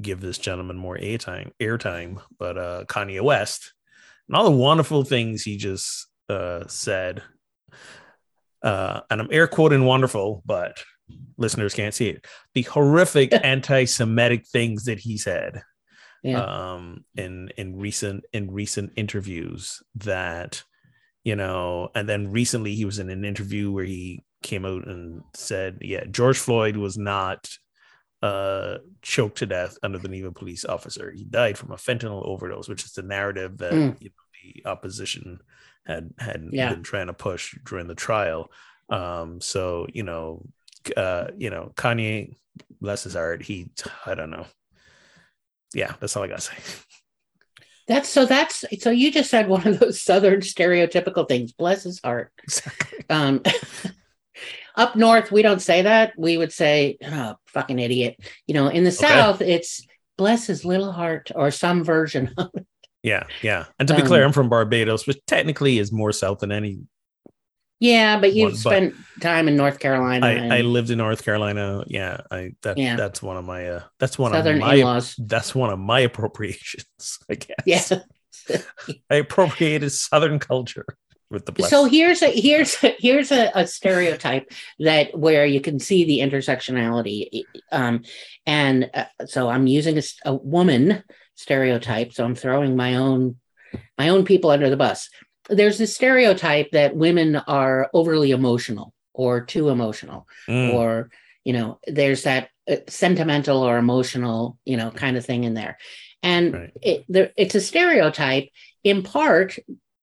give 0.00 0.20
this 0.20 0.38
gentleman 0.38 0.76
more 0.76 0.98
airtime, 0.98 1.52
airtime, 1.60 2.20
but 2.38 2.58
uh, 2.58 2.84
Kanye 2.86 3.20
West 3.20 3.72
and 4.28 4.36
all 4.36 4.44
the 4.44 4.56
wonderful 4.56 5.04
things 5.04 5.42
he 5.42 5.56
just 5.56 6.08
uh, 6.28 6.64
said. 6.66 7.22
Uh, 8.62 9.00
and 9.10 9.20
I'm 9.20 9.28
air 9.30 9.46
quoting 9.46 9.84
wonderful, 9.84 10.42
but 10.44 10.82
listeners 11.36 11.74
can't 11.74 11.94
see 11.94 12.08
it. 12.08 12.26
The 12.54 12.62
horrific 12.62 13.32
anti 13.44 13.84
Semitic 13.84 14.46
things 14.46 14.84
that 14.84 14.98
he 14.98 15.18
said. 15.18 15.62
Yeah. 16.26 16.42
um 16.44 17.04
in 17.16 17.50
in 17.56 17.76
recent 17.76 18.24
in 18.32 18.50
recent 18.50 18.92
interviews 18.96 19.82
that 19.96 20.62
you 21.24 21.36
know 21.36 21.90
and 21.94 22.08
then 22.08 22.30
recently 22.32 22.74
he 22.74 22.84
was 22.84 22.98
in 22.98 23.10
an 23.10 23.24
interview 23.24 23.70
where 23.72 23.84
he 23.84 24.24
came 24.42 24.64
out 24.64 24.86
and 24.86 25.22
said 25.34 25.78
yeah 25.80 26.04
george 26.10 26.38
floyd 26.38 26.76
was 26.76 26.96
not 26.98 27.48
uh 28.22 28.78
choked 29.02 29.38
to 29.38 29.46
death 29.46 29.76
under 29.82 29.98
the 29.98 30.08
knee 30.08 30.20
of 30.20 30.26
a 30.26 30.32
police 30.32 30.64
officer 30.64 31.10
he 31.10 31.24
died 31.24 31.56
from 31.58 31.70
a 31.72 31.76
fentanyl 31.76 32.26
overdose 32.26 32.68
which 32.68 32.84
is 32.84 32.92
the 32.92 33.02
narrative 33.02 33.58
that 33.58 33.72
Mm. 33.72 33.96
you 34.00 34.08
know, 34.08 34.22
the 34.42 34.70
opposition 34.70 35.38
had 35.86 36.10
had 36.18 36.44
Yeah. 36.52 36.70
been 36.72 36.82
trying 36.82 37.08
to 37.08 37.12
push 37.12 37.54
during 37.64 37.86
the 37.88 37.94
trial 37.94 38.50
um 38.88 39.40
so 39.40 39.86
you 39.92 40.02
know 40.02 40.46
uh 40.96 41.26
you 41.36 41.50
know 41.50 41.72
kanye 41.76 42.34
bless 42.80 43.02
his 43.04 43.14
heart 43.14 43.42
he 43.42 43.70
i 44.06 44.14
don't 44.14 44.30
know 44.30 44.46
yeah 45.74 45.94
that's 46.00 46.16
all 46.16 46.22
i 46.24 46.28
gotta 46.28 46.40
say 46.40 46.54
That's 47.88 48.08
so 48.08 48.26
that's 48.26 48.64
so 48.80 48.90
you 48.90 49.12
just 49.12 49.30
said 49.30 49.48
one 49.48 49.66
of 49.66 49.78
those 49.78 50.00
southern 50.02 50.40
stereotypical 50.40 51.28
things. 51.28 51.52
Bless 51.52 51.84
his 51.84 52.00
heart. 52.02 52.32
exactly 52.42 53.04
Um 53.08 53.42
up 54.76 54.96
north, 54.96 55.30
we 55.32 55.42
don't 55.42 55.62
say 55.62 55.82
that. 55.82 56.12
We 56.18 56.36
would 56.36 56.52
say, 56.52 56.98
oh, 57.04 57.36
fucking 57.46 57.78
idiot. 57.78 58.16
You 58.46 58.54
know, 58.54 58.68
in 58.68 58.84
the 58.84 58.90
south, 58.92 59.40
it's 59.40 59.86
bless 60.18 60.46
his 60.48 60.64
little 60.64 60.92
heart 60.92 61.30
or 61.34 61.50
some 61.50 61.84
version 61.84 62.32
of 62.36 62.50
it. 62.54 62.66
yeah 63.02 63.22
yeah 63.42 63.66
and 63.78 63.86
to 63.86 63.94
be 63.94 64.00
Um, 64.02 64.08
clear 64.08 64.24
i'm 64.24 64.32
from 64.32 64.48
barbados 64.48 65.06
which 65.06 65.18
technically 65.26 65.78
is 65.78 65.92
more 65.92 66.10
south 66.10 66.38
than 66.40 66.50
any 66.50 66.78
Yeah, 67.78 68.18
but 68.20 68.32
you've 68.34 68.52
One, 68.52 68.62
but- 68.62 68.70
spent 68.70 68.94
time 69.20 69.48
in 69.48 69.56
North 69.56 69.78
Carolina 69.78 70.26
I, 70.26 70.30
and 70.32 70.52
I 70.52 70.60
lived 70.62 70.90
in 70.90 70.98
North 70.98 71.24
Carolina. 71.24 71.84
Yeah, 71.86 72.20
I 72.30 72.52
that 72.62 72.78
Yeah. 72.78 72.96
that's 72.96 73.22
one 73.22 73.36
of 73.36 73.44
my 73.44 73.68
uh 73.68 73.82
that's 73.98 74.18
one 74.18 74.32
southern 74.32 74.56
of 74.56 74.60
my 74.62 74.74
in-laws. 74.76 75.14
that's 75.18 75.54
one 75.54 75.70
of 75.70 75.78
my 75.78 76.00
appropriations, 76.00 77.18
I 77.30 77.34
guess. 77.34 77.90
Yeah. 77.90 77.98
I 79.10 79.16
appropriated 79.16 79.90
Southern 79.90 80.38
culture 80.38 80.86
with 81.30 81.46
the 81.46 81.52
bless. 81.52 81.70
So 81.70 81.84
here's 81.86 82.22
a 82.22 82.28
here's 82.30 82.82
a, 82.84 82.94
here's 82.98 83.32
a, 83.32 83.50
a 83.54 83.66
stereotype 83.66 84.50
that 84.78 85.18
where 85.18 85.44
you 85.44 85.60
can 85.60 85.80
see 85.80 86.04
the 86.04 86.20
intersectionality, 86.20 87.42
um, 87.72 88.02
and 88.46 88.90
uh, 88.94 89.04
so 89.26 89.48
I'm 89.48 89.66
using 89.66 90.00
a 90.24 90.34
woman 90.34 91.02
stereotype. 91.34 92.12
So 92.12 92.24
I'm 92.24 92.34
throwing 92.34 92.76
my 92.76 92.94
own 92.94 93.36
my 93.98 94.10
own 94.10 94.24
people 94.24 94.50
under 94.50 94.70
the 94.70 94.76
bus. 94.76 95.08
There's 95.48 95.78
this 95.78 95.94
stereotype 95.94 96.70
that 96.72 96.96
women 96.96 97.36
are 97.36 97.90
overly 97.92 98.30
emotional 98.32 98.92
or 99.12 99.40
too 99.44 99.68
emotional, 99.68 100.26
Mm, 100.48 100.70
or 100.72 101.10
you 101.44 101.52
know, 101.52 101.78
there's 101.86 102.24
that 102.24 102.48
uh, 102.68 102.76
sentimental 102.88 103.62
or 103.62 103.78
emotional, 103.78 104.58
you 104.64 104.76
know, 104.76 104.90
kind 104.90 105.16
of 105.16 105.24
thing 105.24 105.44
in 105.44 105.54
there, 105.54 105.78
and 106.22 106.54
Right. 106.54 106.72
it, 106.82 107.04
there, 107.08 107.32
it's 107.36 107.54
a 107.54 107.60
stereotype 107.60 108.48
in 108.84 109.02
part 109.02 109.58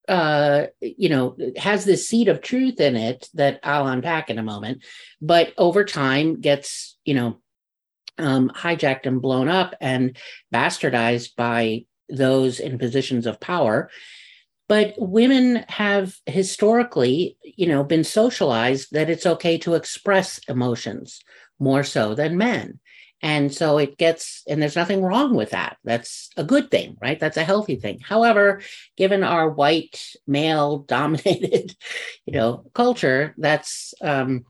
uh 0.10 0.66
you 0.82 1.08
know 1.08 1.38
has 1.56 1.86
this 1.86 2.10
seed 2.10 2.28
of 2.28 2.42
truth 2.42 2.82
in 2.82 2.98
it 2.98 3.30
that 3.36 3.62
i'll 3.64 3.88
unpack 3.88 4.30
in 4.30 4.38
a 4.38 4.44
moment 4.44 4.84
but 5.22 5.54
over 5.58 5.86
time 5.86 6.42
gets 6.42 6.98
you 7.06 7.14
know 7.14 7.38
um 8.18 8.50
hijacked 8.50 9.06
and 9.06 9.22
blown 9.22 9.48
up 9.48 9.76
and 9.80 10.18
bastardized 10.54 11.36
by 11.38 11.86
those 12.10 12.60
in 12.60 12.78
positions 12.78 13.26
of 13.26 13.40
power 13.40 13.90
but 14.68 14.94
women 14.98 15.66
have 15.68 16.16
historically 16.26 17.38
you 17.44 17.68
know 17.68 17.84
been 17.84 18.04
socialized 18.04 18.90
that 18.92 19.10
it's 19.10 19.26
okay 19.26 19.58
to 19.60 19.76
express 19.76 20.40
emotions 20.48 21.22
more 21.60 21.84
so 21.84 22.16
than 22.16 22.38
men. 22.38 22.80
And 23.22 23.54
so 23.54 23.78
it 23.78 23.98
gets 23.98 24.44
and 24.50 24.62
there's 24.62 24.76
nothing 24.76 25.02
wrong 25.02 25.34
with 25.34 25.52
that. 25.52 25.78
That's 25.86 26.30
a 26.36 26.44
good 26.44 26.70
thing 26.72 26.98
right? 27.02 27.20
That's 27.20 27.38
a 27.38 27.44
healthy 27.46 27.76
thing. 27.78 28.00
However 28.02 28.62
given 28.98 29.24
our 29.24 29.50
white 29.50 30.02
male 30.28 30.80
dominated 30.88 31.76
you 32.26 32.34
know 32.34 32.66
culture 32.74 33.34
that's 33.38 33.94
um 34.02 34.46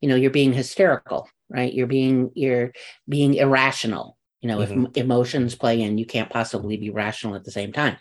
you 0.00 0.08
know 0.08 0.16
you're 0.16 0.30
being 0.30 0.52
hysterical 0.52 1.28
right? 1.50 1.72
You're 1.72 1.86
being 1.86 2.30
you're 2.34 2.72
being 3.08 3.34
irrational. 3.34 4.16
You 4.42 4.48
know 4.48 4.60
if 4.60 4.70
Mhm. 4.70 4.86
m- 4.86 4.92
emotions 4.94 5.54
play 5.54 5.80
in 5.80 5.98
you 5.98 6.06
can't 6.06 6.30
possibly 6.30 6.76
be 6.76 6.90
rational 6.90 7.34
at 7.34 7.44
the 7.44 7.50
same 7.50 7.72
time 7.72 7.96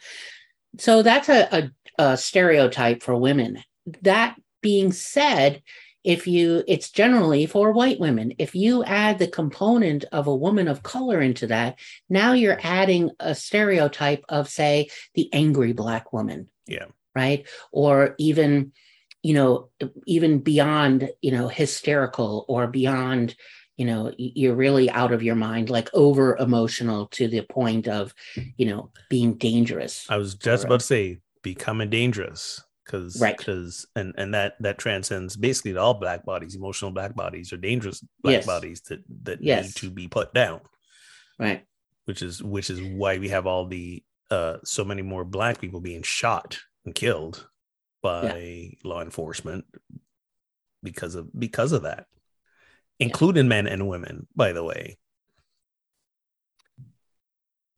so 0.78 1.01
that's 1.01 1.30
a, 1.30 1.71
a, 1.97 2.03
a 2.03 2.17
stereotype 2.17 3.03
for 3.03 3.15
women. 3.15 3.63
That 4.01 4.36
being 4.61 4.91
said 4.91 5.61
if 6.03 6.25
you 6.25 6.63
it's 6.67 6.89
generally 6.89 7.45
for 7.45 7.73
white 7.73 7.99
women. 7.99 8.34
If 8.38 8.55
you 8.55 8.84
add 8.84 9.19
the 9.19 9.28
component 9.28 10.05
of 10.11 10.28
a 10.28 10.36
woman 10.36 10.67
of 10.69 10.84
color 10.84 11.21
into 11.21 11.47
that 11.47 11.80
now 12.09 12.34
you're 12.34 12.59
adding 12.63 13.11
a 13.19 13.36
stereotype 13.36 14.23
of 14.30 14.47
say 14.49 14.89
the 15.15 15.30
angry 15.34 15.73
black 15.73 16.13
woman. 16.13 16.49
Yeah. 16.65 16.86
right? 17.15 17.45
Or 17.71 18.15
even 18.17 18.71
you 19.23 19.34
know 19.34 19.69
even 20.05 20.39
beyond 20.39 21.09
you 21.21 21.32
know 21.32 21.47
hysterical 21.47 22.45
or 22.47 22.67
beyond 22.67 23.36
you 23.78 23.86
know 23.86 24.11
you're 24.17 24.55
really 24.55 24.89
out 24.89 25.11
of 25.13 25.21
your 25.23 25.36
mind 25.36 25.69
like 25.69 25.89
over 25.93 26.36
emotional 26.38 27.07
to 27.07 27.28
the 27.28 27.41
point 27.43 27.88
of 27.88 28.13
you 28.57 28.65
know 28.65 28.91
being 29.09 29.36
dangerous 29.36 30.05
I 30.09 30.17
was 30.17 30.36
just 30.36 30.63
Or, 30.63 30.67
about 30.67 30.80
to 30.82 30.86
say 30.86 31.19
becoming 31.43 31.89
dangerous 31.89 32.61
because 32.86 33.21
Right. 33.21 33.38
because 33.38 33.86
and 33.95 34.13
and 34.17 34.34
that 34.34 34.55
that 34.61 34.78
transcends 34.80 35.36
basically 35.36 35.73
to 35.73 35.80
all 35.80 35.93
black 35.93 36.25
bodies. 36.25 36.55
Emotional 36.55 36.91
black 36.91 37.15
bodies 37.15 37.53
are 37.53 37.57
dangerous 37.57 38.03
black 38.23 38.34
Yes. 38.38 38.45
bodies 38.45 38.82
that 38.89 38.99
that 39.23 39.41
Yes. 39.41 39.65
need 39.65 39.75
to 39.75 39.89
be 39.91 40.07
put 40.07 40.34
down. 40.34 40.61
right 41.39 41.63
which 42.05 42.21
is 42.21 42.41
which 42.41 42.69
is 42.69 42.82
why 42.82 43.17
we 43.19 43.30
have 43.30 43.45
all 43.45 43.67
the 43.67 44.03
uh 44.32 44.57
so 44.63 44.84
many 44.84 45.01
more 45.03 45.23
black 45.25 45.59
people 45.61 45.80
being 45.82 46.01
shot 46.03 46.57
and 46.86 46.95
killed 46.95 47.47
by 48.01 48.71
law 48.84 49.01
enforcement 49.01 49.65
because 50.82 51.15
of 51.15 51.28
because 51.38 51.71
of 51.73 51.84
that 51.84 52.07
including 52.99 53.47
men 53.47 53.67
and 53.67 53.87
women 53.87 54.27
by 54.35 54.51
the 54.51 54.63
way. 54.63 54.97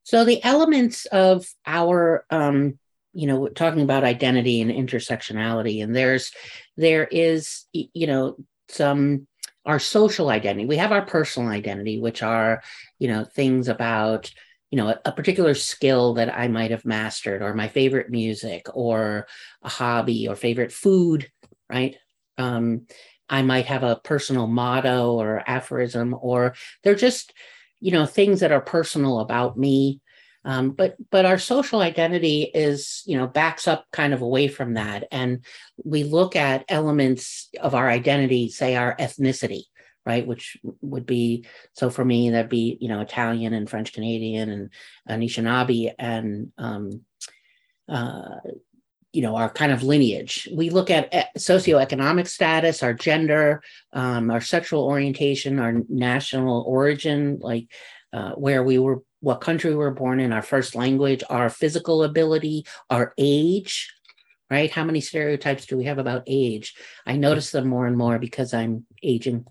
So 0.03 0.25
the 0.25 0.43
elements 0.43 1.05
of 1.07 1.45
our 1.65 2.25
um 2.29 2.79
you 3.13 3.27
know 3.27 3.47
talking 3.47 3.81
about 3.81 4.03
identity 4.03 4.61
and 4.61 4.71
intersectionality 4.71 5.83
and 5.83 5.95
there's 5.95 6.31
there 6.77 7.05
is 7.05 7.65
you 7.73 8.07
know 8.07 8.37
some 8.69 9.27
our 9.65 9.79
social 9.79 10.29
identity. 10.29 10.65
We 10.65 10.77
have 10.77 10.91
our 10.91 11.05
personal 11.05 11.49
identity 11.49 11.99
which 11.99 12.23
are 12.23 12.61
you 12.97 13.07
know 13.07 13.23
things 13.23 13.67
about 13.67 14.31
you 14.71 14.77
know 14.77 14.89
a, 14.89 14.99
a 15.05 15.11
particular 15.11 15.55
skill 15.55 16.13
that 16.13 16.31
i 16.35 16.47
might 16.47 16.69
have 16.69 16.85
mastered 16.85 17.41
or 17.41 17.55
my 17.55 17.67
favorite 17.67 18.11
music 18.11 18.67
or 18.73 19.25
a 19.63 19.69
hobby 19.69 20.27
or 20.27 20.35
favorite 20.35 20.71
food 20.71 21.29
right? 21.69 21.97
Um 22.37 22.87
i 23.29 23.41
might 23.41 23.65
have 23.65 23.83
a 23.83 23.99
personal 24.03 24.47
motto 24.47 25.13
or 25.13 25.43
aphorism 25.47 26.15
or 26.21 26.53
they're 26.83 26.95
just 26.95 27.33
you 27.79 27.91
know 27.91 28.05
things 28.05 28.39
that 28.41 28.51
are 28.51 28.61
personal 28.61 29.19
about 29.19 29.57
me. 29.57 30.01
Um, 30.45 30.71
but 30.71 30.95
but 31.11 31.25
our 31.25 31.37
social 31.37 31.81
identity 31.81 32.49
is 32.53 33.03
you 33.05 33.17
know 33.17 33.27
backs 33.27 33.67
up 33.67 33.85
kind 33.91 34.13
of 34.13 34.21
away 34.21 34.47
from 34.47 34.75
that. 34.75 35.05
And 35.11 35.45
we 35.83 36.03
look 36.03 36.35
at 36.35 36.65
elements 36.69 37.49
of 37.59 37.75
our 37.75 37.89
identity 37.89 38.49
say 38.49 38.75
our 38.75 38.95
ethnicity 38.97 39.63
right? 40.05 40.25
Which 40.25 40.57
would 40.81 41.05
be 41.05 41.45
so 41.73 41.89
for 41.89 42.03
me 42.05 42.29
that'd 42.29 42.49
be 42.49 42.77
you 42.79 42.87
know 42.87 43.01
italian 43.01 43.53
and 43.53 43.69
french 43.69 43.93
canadian 43.93 44.49
and 44.49 44.69
anishinaabe 45.07 45.93
and 45.99 46.51
um, 46.57 47.01
uh, 47.87 48.37
you 49.13 49.21
know 49.21 49.35
our 49.35 49.49
kind 49.49 49.71
of 49.71 49.83
lineage. 49.83 50.47
We 50.53 50.69
look 50.69 50.89
at 50.89 51.13
e- 51.13 51.39
socioeconomic 51.39 52.27
status 52.27 52.83
our 52.83 52.93
gender 52.93 53.61
um, 53.93 54.29
our 54.29 54.41
sexual 54.41 54.83
orientation 54.83 55.59
our 55.59 55.73
national 55.89 56.63
origin 56.67 57.39
like 57.41 57.71
uh, 58.13 58.31
where 58.31 58.63
we 58.63 58.77
were 58.79 59.01
what 59.21 59.41
country 59.41 59.71
we 59.71 59.75
were 59.75 59.91
born 59.91 60.19
in 60.19 60.31
our 60.31 60.41
first 60.41 60.75
language 60.75 61.23
our 61.29 61.49
physical 61.49 62.03
ability 62.03 62.65
our 62.89 63.13
age 63.17 63.91
right? 64.49 64.71
How 64.71 64.83
many 64.83 64.99
stereotypes 65.01 65.65
do 65.65 65.77
we 65.77 65.83
have 65.85 65.99
about 65.99 66.23
age? 66.25 66.73
I 67.05 67.17
notice 67.17 67.51
them 67.51 67.67
more 67.67 67.85
and 67.85 67.97
more 67.97 68.19
because 68.19 68.53
i'm 68.53 68.85
aging. 69.03 69.45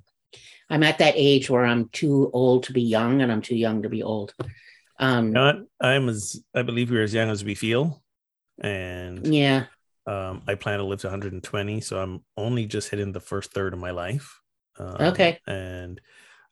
I'm 0.70 0.82
at 0.82 0.98
that 0.98 1.14
age 1.16 1.48
where 1.48 1.64
i'm 1.64 1.88
too 1.88 2.30
old 2.32 2.64
to 2.64 2.72
be 2.72 2.82
young 2.82 3.22
and 3.22 3.32
i'm 3.32 3.42
too 3.42 3.56
young 3.56 3.82
to 3.82 3.88
be 3.88 4.02
old. 4.02 4.34
Um 4.98 5.34
you 5.34 5.68
i'm 5.80 6.08
as 6.08 6.42
i 6.54 6.62
believe 6.62 6.90
we're 6.90 7.02
as 7.02 7.14
young 7.14 7.30
as 7.30 7.44
we 7.44 7.54
feel 7.54 8.02
and 8.62 9.26
yeah 9.26 9.66
um 10.06 10.42
i 10.48 10.54
plan 10.54 10.78
to 10.78 10.84
live 10.84 11.00
to 11.00 11.06
120 11.06 11.80
so 11.80 12.00
i'm 12.00 12.20
only 12.36 12.66
just 12.66 12.90
hitting 12.90 13.12
the 13.12 13.20
first 13.20 13.52
third 13.52 13.72
of 13.72 13.78
my 13.78 13.90
life 13.90 14.40
um, 14.78 14.96
Okay. 15.08 15.38
and 15.46 16.00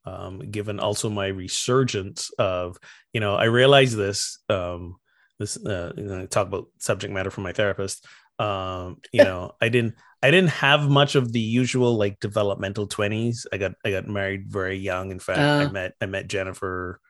um, 0.05 0.39
given 0.51 0.81
also 0.81 1.11
my 1.11 1.27
resurgence 1.27 2.31
of, 2.39 2.79
you 3.13 3.21
know, 3.21 3.35
I 3.35 3.45
realize 3.45 3.95
this, 3.95 4.39
um, 4.49 4.97
this, 5.39 5.57
uh, 5.65 5.93
you 5.97 6.05
know, 6.05 6.27
talk 6.27 6.47
about 6.49 6.69
subject 6.79 7.13
matter 7.13 7.31
from 7.31 7.45
my 7.45 7.53
therapist. 7.53 8.07
Um, 8.39 8.99
you 9.13 9.23
know, 9.23 9.53
I 9.61 9.69
didn't, 9.69 9.95
I 10.23 10.31
didn't 10.31 10.51
have 10.51 10.89
much 10.89 11.15
of 11.15 11.33
the 11.33 11.41
usual 11.41 11.97
like 11.97 12.21
developmental 12.21 12.87
twenties. 12.87 13.47
I 13.53 13.59
got, 13.59 13.73
I 13.85 13.91
got 13.91 14.09
married 14.09 14.45
very 14.49 14.79
young. 14.79 15.11
In 15.11 15.19
fact, 15.19 15.55
I 15.61 15.67
Uh. 15.67 15.71
met, 15.71 15.95
I 16.01 16.07
met 16.07 16.29
Jennifer 16.29 17.01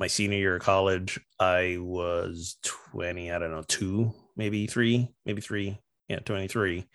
my 0.00 0.06
senior 0.08 0.38
year 0.38 0.56
of 0.56 0.62
college, 0.62 1.20
I 1.38 1.76
was 1.80 2.56
20, 2.64 3.30
I 3.30 3.38
don't 3.38 3.50
know, 3.52 3.62
two, 3.66 4.12
maybe 4.36 4.66
three, 4.66 5.08
maybe 5.24 5.40
three, 5.40 5.78
yeah, 6.08 6.20
23. 6.20 6.86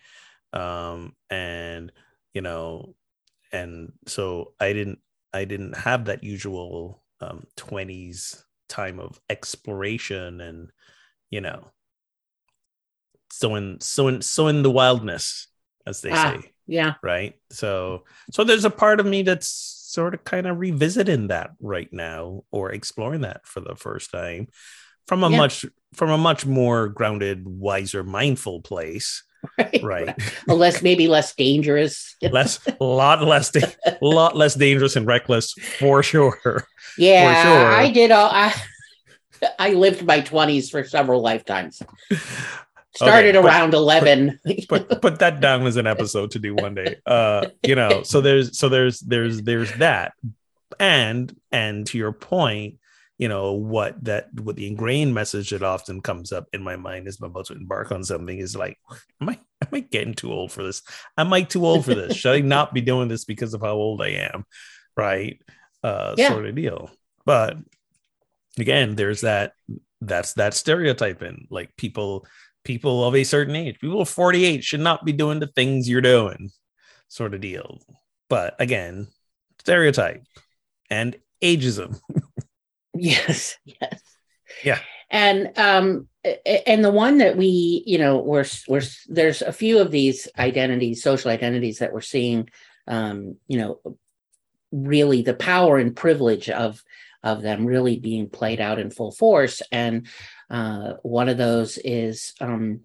Um, 0.52 1.14
and 1.28 1.92
you 2.34 2.42
know, 2.42 2.94
and 3.52 3.92
so 4.06 4.52
I 4.60 4.72
didn't 4.72 5.00
I 5.32 5.44
didn't 5.44 5.76
have 5.76 6.06
that 6.06 6.24
usual 6.24 7.02
um 7.20 7.44
20s 7.56 8.42
time 8.68 8.98
of 8.98 9.20
exploration 9.28 10.40
and 10.40 10.70
you 11.28 11.40
know 11.40 11.66
so 13.30 13.56
in 13.56 13.80
so 13.80 14.08
in 14.08 14.22
so 14.22 14.46
in 14.46 14.62
the 14.62 14.70
wildness 14.70 15.48
as 15.86 16.00
they 16.00 16.10
ah, 16.10 16.38
say 16.40 16.52
yeah. 16.70 16.94
right? 17.02 17.34
So 17.50 18.04
so 18.30 18.44
there's 18.44 18.64
a 18.64 18.70
part 18.70 19.00
of 19.00 19.06
me 19.06 19.22
that's 19.22 19.48
sort 19.48 20.14
of 20.14 20.22
kind 20.22 20.46
of 20.46 20.60
revisiting 20.60 21.26
that 21.28 21.50
right 21.60 21.92
now 21.92 22.44
or 22.52 22.70
exploring 22.70 23.22
that 23.22 23.44
for 23.44 23.58
the 23.58 23.74
first 23.74 24.12
time 24.12 24.46
from 25.10 25.24
a 25.24 25.28
yeah. 25.28 25.38
much 25.38 25.66
from 25.92 26.10
a 26.10 26.16
much 26.16 26.46
more 26.46 26.88
grounded 26.88 27.44
wiser 27.44 28.04
mindful 28.04 28.60
place 28.60 29.24
right, 29.58 29.82
right. 29.82 30.18
less 30.46 30.82
maybe 30.82 31.08
less 31.08 31.34
dangerous. 31.34 32.14
Less 32.22 32.60
a 32.80 32.84
lot 32.84 33.20
less 33.24 33.50
a 33.56 33.96
lot 34.00 34.36
less 34.36 34.54
dangerous 34.54 34.94
and 34.94 35.08
reckless 35.08 35.52
for 35.78 36.04
sure. 36.04 36.64
Yeah 36.96 37.26
for 37.26 37.48
sure. 37.48 37.72
i 37.72 37.90
did 37.90 38.12
all 38.12 38.30
i 38.30 38.54
i 39.58 39.72
lived 39.72 40.04
my 40.04 40.20
20s 40.20 40.70
for 40.70 40.84
several 40.84 41.20
lifetimes. 41.20 41.82
Started 42.94 43.34
okay, 43.34 43.48
around 43.48 43.74
11 43.74 44.38
put, 44.68 45.00
put 45.00 45.18
that 45.18 45.40
down 45.40 45.66
as 45.66 45.76
an 45.76 45.88
episode 45.88 46.30
to 46.32 46.38
do 46.38 46.54
one 46.54 46.74
day. 46.74 46.98
Uh 47.04 47.46
you 47.64 47.74
know 47.74 48.04
so 48.04 48.20
there's 48.20 48.56
so 48.56 48.68
there's 48.68 49.00
there's 49.00 49.42
there's 49.42 49.72
that. 49.78 50.12
And 50.78 51.34
and 51.50 51.84
to 51.88 51.98
your 51.98 52.12
point 52.12 52.79
you 53.20 53.28
know 53.28 53.52
what 53.52 54.02
that 54.02 54.28
what 54.40 54.56
the 54.56 54.66
ingrained 54.66 55.14
message 55.14 55.50
that 55.50 55.62
often 55.62 56.00
comes 56.00 56.32
up 56.32 56.46
in 56.52 56.62
my 56.62 56.76
mind 56.76 57.06
as 57.06 57.18
i'm 57.20 57.26
about 57.26 57.46
to 57.46 57.52
embark 57.52 57.92
on 57.92 58.02
something 58.02 58.38
is 58.38 58.56
like 58.56 58.78
am 59.20 59.28
i 59.28 59.38
am 59.62 59.68
i 59.72 59.80
getting 59.80 60.14
too 60.14 60.32
old 60.32 60.50
for 60.50 60.62
this 60.62 60.82
am 61.18 61.32
i 61.32 61.42
too 61.42 61.64
old 61.64 61.84
for 61.84 61.94
this 61.94 62.16
should 62.16 62.34
i 62.34 62.40
not 62.40 62.72
be 62.72 62.80
doing 62.80 63.08
this 63.08 63.24
because 63.24 63.54
of 63.54 63.60
how 63.60 63.74
old 63.74 64.00
i 64.00 64.08
am 64.08 64.44
right 64.96 65.40
uh 65.84 66.14
yeah. 66.16 66.30
sort 66.30 66.46
of 66.46 66.54
deal 66.54 66.90
but 67.24 67.56
again 68.58 68.96
there's 68.96 69.20
that 69.20 69.52
that's 70.00 70.32
that 70.34 70.54
stereotyping 70.54 71.46
like 71.50 71.76
people 71.76 72.26
people 72.64 73.04
of 73.04 73.14
a 73.14 73.24
certain 73.24 73.56
age. 73.56 73.80
People 73.80 74.00
of 74.00 74.08
48 74.08 74.64
should 74.64 74.80
not 74.80 75.04
be 75.04 75.12
doing 75.12 75.40
the 75.40 75.46
things 75.46 75.88
you're 75.88 76.00
doing, 76.00 76.50
sort 77.08 77.34
of 77.34 77.40
deal. 77.40 77.80
But 78.28 78.54
again, 78.58 79.08
stereotype 79.58 80.24
and 80.88 81.16
ageism. 81.42 81.98
yes, 83.00 83.58
yes. 83.64 84.00
Yeah. 84.64 84.78
And 85.10 85.58
um 85.58 86.08
and 86.66 86.84
the 86.84 86.90
one 86.90 87.18
that 87.18 87.36
we, 87.36 87.82
you 87.86 87.98
know, 87.98 88.18
we're 88.18 88.44
we're 88.68 88.82
there's 89.08 89.42
a 89.42 89.52
few 89.52 89.78
of 89.78 89.90
these 89.90 90.28
identities, 90.38 91.02
social 91.02 91.30
identities 91.30 91.78
that 91.78 91.92
we're 91.92 92.00
seeing 92.00 92.48
um, 92.90 93.36
you 93.46 93.58
know, 93.58 93.80
really 94.72 95.22
the 95.22 95.34
power 95.34 95.78
and 95.78 95.96
privilege 95.96 96.50
of 96.50 96.82
of 97.22 97.42
them 97.42 97.66
really 97.66 97.98
being 97.98 98.28
played 98.28 98.60
out 98.60 98.78
in 98.78 98.90
full 98.90 99.12
force. 99.12 99.60
And 99.70 100.06
uh, 100.48 100.94
one 101.02 101.28
of 101.28 101.36
those 101.36 101.76
is, 101.76 102.32
um, 102.40 102.80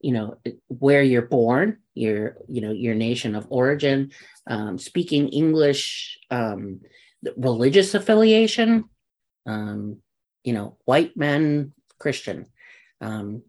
you 0.00 0.12
know, 0.12 0.38
where 0.66 1.02
you're 1.02 1.22
born, 1.22 1.78
your, 1.94 2.36
you 2.48 2.60
know, 2.62 2.72
your 2.72 2.96
nation 2.96 3.36
of 3.36 3.46
origin, 3.48 4.10
um, 4.48 4.76
speaking 4.78 5.28
English, 5.28 6.18
um, 6.32 6.80
religious 7.36 7.94
affiliation, 7.94 8.86
um, 9.46 9.98
you 10.44 10.52
know, 10.52 10.76
white 10.84 11.16
men, 11.16 11.72
Christian. 11.98 12.46
Um, 13.00 13.42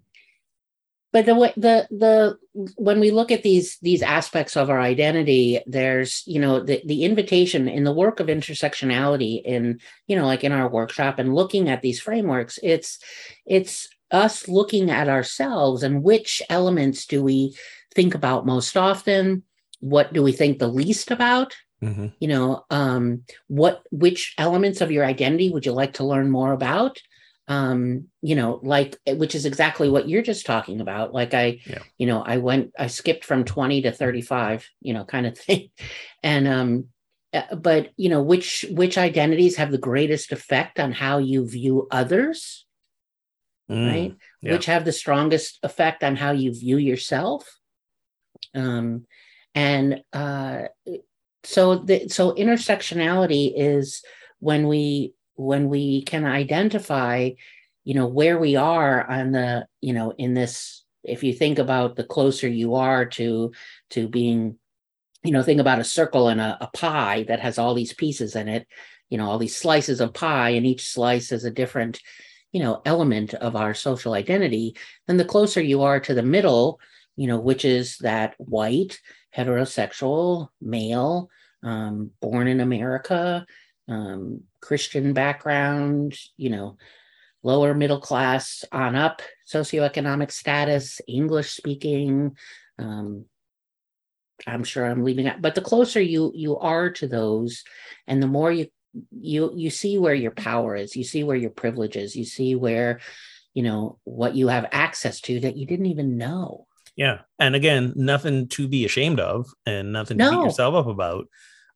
but 1.14 1.26
the 1.26 1.36
way 1.36 1.54
the 1.58 1.88
the 1.89 2.38
when 2.76 3.00
we 3.00 3.12
look 3.12 3.32
at 3.32 3.43
these 3.43 3.78
these 3.82 4.02
aspects 4.02 4.58
of 4.58 4.70
our 4.70 4.80
identity 4.80 5.60
there's 5.66 6.24
you 6.28 6.39
know 6.39 6.60
the 6.60 6.82
the 6.86 7.04
invitation 7.06 7.68
in 7.68 7.84
the 7.84 7.93
work 7.93 8.20
of 8.20 8.28
intersectionality 8.28 9.41
in 9.43 9.80
you 10.08 10.16
know 10.16 10.26
like 10.26 10.43
in 10.43 10.52
our 10.52 10.70
workshop 10.70 11.18
and 11.18 11.34
looking 11.34 11.70
at 11.70 11.82
these 11.82 12.00
frameworks 12.00 12.60
it's 12.62 13.00
it's 13.45 13.88
us 14.12 14.48
looking 14.48 14.91
at 14.91 15.10
ourselves 15.10 15.82
and 15.82 16.04
which 16.04 16.41
elements 16.50 17.06
do 17.06 17.24
we 17.24 17.56
think 17.95 18.14
about 18.14 18.45
most 18.45 18.78
often 18.78 19.43
what 19.80 20.14
do 20.14 20.22
we 20.22 20.32
think 20.32 20.60
the 20.60 20.68
least 20.68 21.10
about 21.10 21.56
mm-hmm. 21.82 22.08
you 22.20 22.28
know 22.28 22.66
um 22.70 23.24
what 23.48 23.84
which 23.92 24.34
elements 24.38 24.82
of 24.82 24.92
your 24.92 25.06
identity 25.06 25.50
would 25.50 25.66
you 25.66 25.72
like 25.72 25.94
to 25.94 26.04
learn 26.04 26.30
more 26.30 26.52
about 26.52 27.00
um 27.48 28.06
you 28.22 28.36
know 28.36 28.60
like 28.64 28.98
eh, 29.06 29.14
which 29.14 29.34
is 29.34 29.46
exactly 29.46 29.90
what 29.90 30.10
you're 30.10 30.22
just 30.22 30.46
talking 30.46 30.82
about 30.82 31.14
like 31.14 31.34
i 31.34 31.60
yeah. 31.66 31.80
you 31.98 32.06
know 32.06 32.22
i 32.22 32.38
went 32.38 32.72
i 32.78 32.88
skipped 32.88 33.24
from 33.24 33.46
20 33.46 33.84
to 33.84 33.92
35 33.92 34.68
you 34.82 34.94
know 34.94 35.06
kind 35.06 35.26
of 35.26 35.38
thing 35.38 35.70
and 36.24 36.48
um 36.48 36.86
eh, 37.34 37.56
but 37.56 37.92
you 37.96 38.10
know 38.10 38.22
which 38.22 38.66
which 38.72 38.98
identities 38.98 39.56
have 39.56 39.72
the 39.72 39.78
greatest 39.78 40.32
effect 40.32 40.80
on 40.80 40.92
how 40.92 41.20
you 41.20 41.48
view 41.48 41.88
others 41.90 42.66
mm, 43.70 43.88
right 43.88 44.16
yeah. 44.42 44.52
which 44.52 44.66
have 44.66 44.84
the 44.84 44.92
strongest 44.92 45.60
effect 45.64 46.04
on 46.04 46.16
how 46.16 46.32
you 46.32 46.54
view 46.54 46.78
yourself 46.78 47.48
um 48.56 49.06
and 49.56 50.04
uh 50.12 50.64
so 51.48 51.76
the 51.76 52.10
so 52.10 52.34
intersectionality 52.34 53.54
is 53.56 54.04
when 54.39 54.68
we 54.68 55.14
when 55.36 55.70
we 55.70 56.04
can 56.04 56.26
identify 56.26 57.30
you 57.86 57.93
know 57.93 58.06
where 58.06 58.38
we 58.38 58.58
are 58.58 59.10
on 59.10 59.32
the 59.32 59.66
you 59.80 59.93
know 59.93 60.12
in 60.18 60.34
this 60.34 60.84
if 61.04 61.24
you 61.24 61.32
think 61.32 61.58
about 61.58 61.95
the 61.95 62.04
closer 62.04 62.50
you 62.50 62.76
are 62.76 63.06
to 63.06 63.54
to 63.89 64.10
being 64.10 64.58
you 65.24 65.32
know 65.32 65.41
think 65.41 65.62
about 65.62 65.80
a 65.80 65.86
circle 65.86 66.28
and 66.28 66.41
a, 66.41 66.58
a 66.60 66.68
pie 66.68 67.24
that 67.30 67.39
has 67.39 67.58
all 67.58 67.74
these 67.74 67.93
pieces 67.93 68.36
in 68.36 68.50
it 68.50 68.68
you 69.10 69.18
know 69.18 69.30
all 69.30 69.38
these 69.38 69.56
slices 69.56 70.02
of 70.02 70.14
pie 70.14 70.50
and 70.50 70.66
each 70.66 70.89
slice 70.89 71.32
is 71.32 71.45
a 71.45 71.52
different 71.52 72.02
you 72.52 72.62
know 72.62 72.82
element 72.86 73.34
of 73.36 73.56
our 73.56 73.74
social 73.74 74.16
identity 74.16 74.76
then 75.08 75.16
the 75.16 75.24
closer 75.24 75.62
you 75.62 75.82
are 75.82 76.02
to 76.02 76.14
the 76.14 76.22
middle 76.22 76.78
you 77.16 77.26
know 77.26 77.39
which 77.39 77.64
is 77.64 77.98
that 78.00 78.36
white 78.38 79.00
heterosexual 79.36 80.50
male 80.62 81.30
um, 81.64 82.12
born 82.22 82.47
in 82.47 82.60
america 82.60 83.45
um, 83.88 84.41
Christian 84.62 85.14
background, 85.14 86.18
you 86.36 86.49
know, 86.49 86.78
lower 87.43 87.74
middle 87.74 87.99
class 87.99 88.66
on 88.72 88.95
up, 88.95 89.22
socioeconomic 89.51 90.32
status, 90.32 90.99
English 91.08 91.51
speaking. 91.51 92.36
Um, 92.78 93.26
I'm 94.45 94.64
sure 94.64 94.86
I'm 94.86 95.03
leaving 95.03 95.28
out, 95.28 95.41
but 95.41 95.55
the 95.55 95.62
closer 95.62 96.01
you 96.01 96.32
you 96.36 96.58
are 96.58 96.91
to 96.91 97.08
those, 97.08 97.64
and 98.08 98.22
the 98.22 98.28
more 98.28 98.51
you 98.51 98.68
you 99.12 99.51
you 99.55 99.70
see 99.70 99.97
where 99.97 100.14
your 100.14 100.32
power 100.32 100.76
is, 100.76 100.95
you 100.95 101.03
see 101.03 101.24
where 101.24 101.38
your 101.38 101.49
privilege 101.49 101.95
is, 101.95 102.16
you 102.16 102.26
see 102.26 102.55
where 102.55 102.99
you 103.53 103.64
know 103.64 103.97
what 104.03 104.36
you 104.36 104.49
have 104.49 104.68
access 104.72 105.22
to 105.22 105.39
that 105.39 105.58
you 105.58 105.66
didn't 105.66 105.88
even 105.88 106.18
know. 106.18 106.68
Yeah, 106.98 107.20
and 107.39 107.56
again, 107.56 107.93
nothing 107.95 108.50
to 108.50 108.68
be 108.68 108.84
ashamed 108.84 109.22
of, 109.22 109.48
and 109.66 109.93
nothing 109.93 110.18
to 110.18 110.30
beat 110.30 110.36
yourself 110.36 110.76
up 110.76 110.88
about 110.88 111.28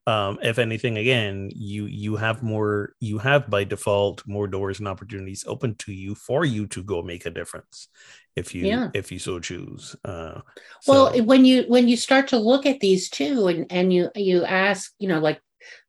um, 0.08 0.40
if 0.42 0.58
anything 0.58 0.98
again 0.98 1.52
you 1.54 1.86
you 1.86 2.16
have 2.16 2.42
more 2.42 2.94
you 3.00 3.20
have 3.20 3.50
by 3.50 3.64
default 3.64 4.26
more 4.26 4.48
doors 4.48 4.80
and 4.80 4.88
opportunities 4.88 5.44
open 5.48 5.76
to 5.76 5.94
you 5.94 6.16
for 6.16 6.44
you 6.44 6.66
to 6.68 6.82
go 6.82 7.04
make 7.04 7.26
a 7.26 7.30
difference 7.30 7.88
if 8.36 8.56
you 8.56 8.66
yeah. 8.66 8.90
if 8.96 9.12
you 9.12 9.20
so 9.20 9.40
choose 9.40 9.96
uh, 10.06 10.42
so. 10.82 10.92
well 10.92 11.24
when 11.26 11.46
you 11.46 11.66
when 11.68 11.88
you 11.88 11.96
start 11.96 12.28
to 12.30 12.38
look 12.38 12.66
at 12.66 12.80
these 12.80 13.10
too 13.10 13.48
and 13.48 13.72
and 13.72 13.94
you 13.94 14.10
you 14.16 14.44
ask 14.44 14.92
you 14.98 15.08
know 15.08 15.20
like 15.20 15.40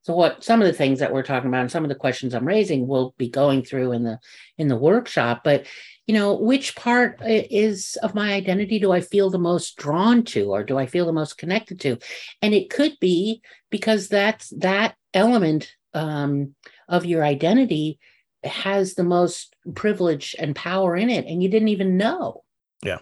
so 0.02 0.14
what 0.14 0.44
some 0.44 0.60
of 0.60 0.66
the 0.66 0.74
things 0.74 0.98
that 0.98 1.12
we're 1.12 1.22
talking 1.22 1.48
about 1.48 1.62
and 1.62 1.70
some 1.70 1.84
of 1.84 1.88
the 1.88 1.94
questions 1.94 2.34
i'm 2.34 2.46
raising 2.46 2.86
will 2.86 3.14
be 3.16 3.30
going 3.30 3.62
through 3.64 3.92
in 3.92 4.02
the 4.02 4.18
in 4.58 4.68
the 4.68 4.76
workshop 4.76 5.40
but 5.42 5.66
you 6.06 6.14
know 6.14 6.34
which 6.34 6.74
part 6.74 7.20
is 7.24 7.96
of 8.02 8.14
my 8.14 8.32
identity 8.32 8.78
do 8.78 8.90
i 8.90 9.00
feel 9.00 9.30
the 9.30 9.38
most 9.38 9.76
drawn 9.76 10.24
to 10.24 10.50
or 10.50 10.64
do 10.64 10.76
i 10.76 10.86
feel 10.86 11.06
the 11.06 11.12
most 11.12 11.38
connected 11.38 11.80
to? 11.80 11.98
And 12.40 12.54
it 12.54 12.70
could 12.70 12.96
be 13.00 13.42
because 13.70 14.08
that's 14.08 14.50
that 14.58 14.96
element 15.14 15.74
um, 15.94 16.54
of 16.88 17.04
your 17.04 17.24
identity 17.24 17.98
has 18.44 18.94
the 18.94 19.04
most 19.04 19.54
privilege 19.74 20.34
and 20.38 20.56
power 20.56 20.96
in 20.96 21.10
it 21.10 21.26
and 21.26 21.42
you 21.42 21.48
didn't 21.48 21.68
even 21.68 21.96
know. 21.96 22.42
Yeah. 22.82 22.98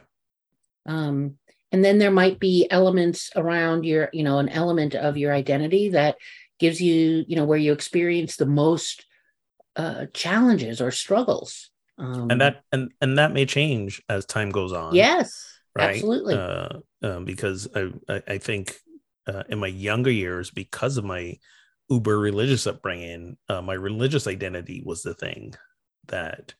Um, 0.86 1.36
and 1.72 1.84
then 1.84 1.98
there 1.98 2.10
might 2.10 2.40
be 2.40 2.66
elements 2.70 3.30
around 3.36 3.84
your 3.84 4.10
you 4.12 4.24
know 4.24 4.38
an 4.38 4.48
element 4.48 4.94
of 4.94 5.16
your 5.16 5.32
identity 5.32 5.90
that 5.90 6.16
gives 6.58 6.80
you 6.80 7.24
you 7.26 7.36
know 7.36 7.44
where 7.44 7.58
you 7.58 7.72
experience 7.72 8.36
the 8.36 8.46
most 8.46 9.06
uh, 9.76 10.06
challenges 10.12 10.80
or 10.80 10.90
struggles 10.90 11.69
um, 12.00 12.30
and 12.30 12.40
that 12.40 12.62
and 12.72 12.90
and 13.00 13.18
that 13.18 13.32
may 13.32 13.46
change 13.46 14.02
as 14.08 14.24
time 14.24 14.50
goes 14.50 14.72
on. 14.72 14.94
Yes, 14.94 15.60
right? 15.76 15.96
absolutely. 15.96 16.34
Uh, 16.34 16.68
uh, 17.02 17.20
because 17.20 17.68
I, 17.74 17.90
I, 18.08 18.22
I 18.26 18.38
think 18.38 18.76
uh, 19.26 19.42
in 19.48 19.58
my 19.58 19.66
younger 19.66 20.10
years, 20.10 20.50
because 20.50 20.96
of 20.96 21.04
my 21.04 21.36
uber 21.88 22.18
religious 22.18 22.66
upbringing, 22.66 23.36
uh, 23.48 23.60
my 23.60 23.74
religious 23.74 24.26
identity 24.26 24.82
was 24.84 25.02
the 25.02 25.14
thing 25.14 25.54
that 26.08 26.54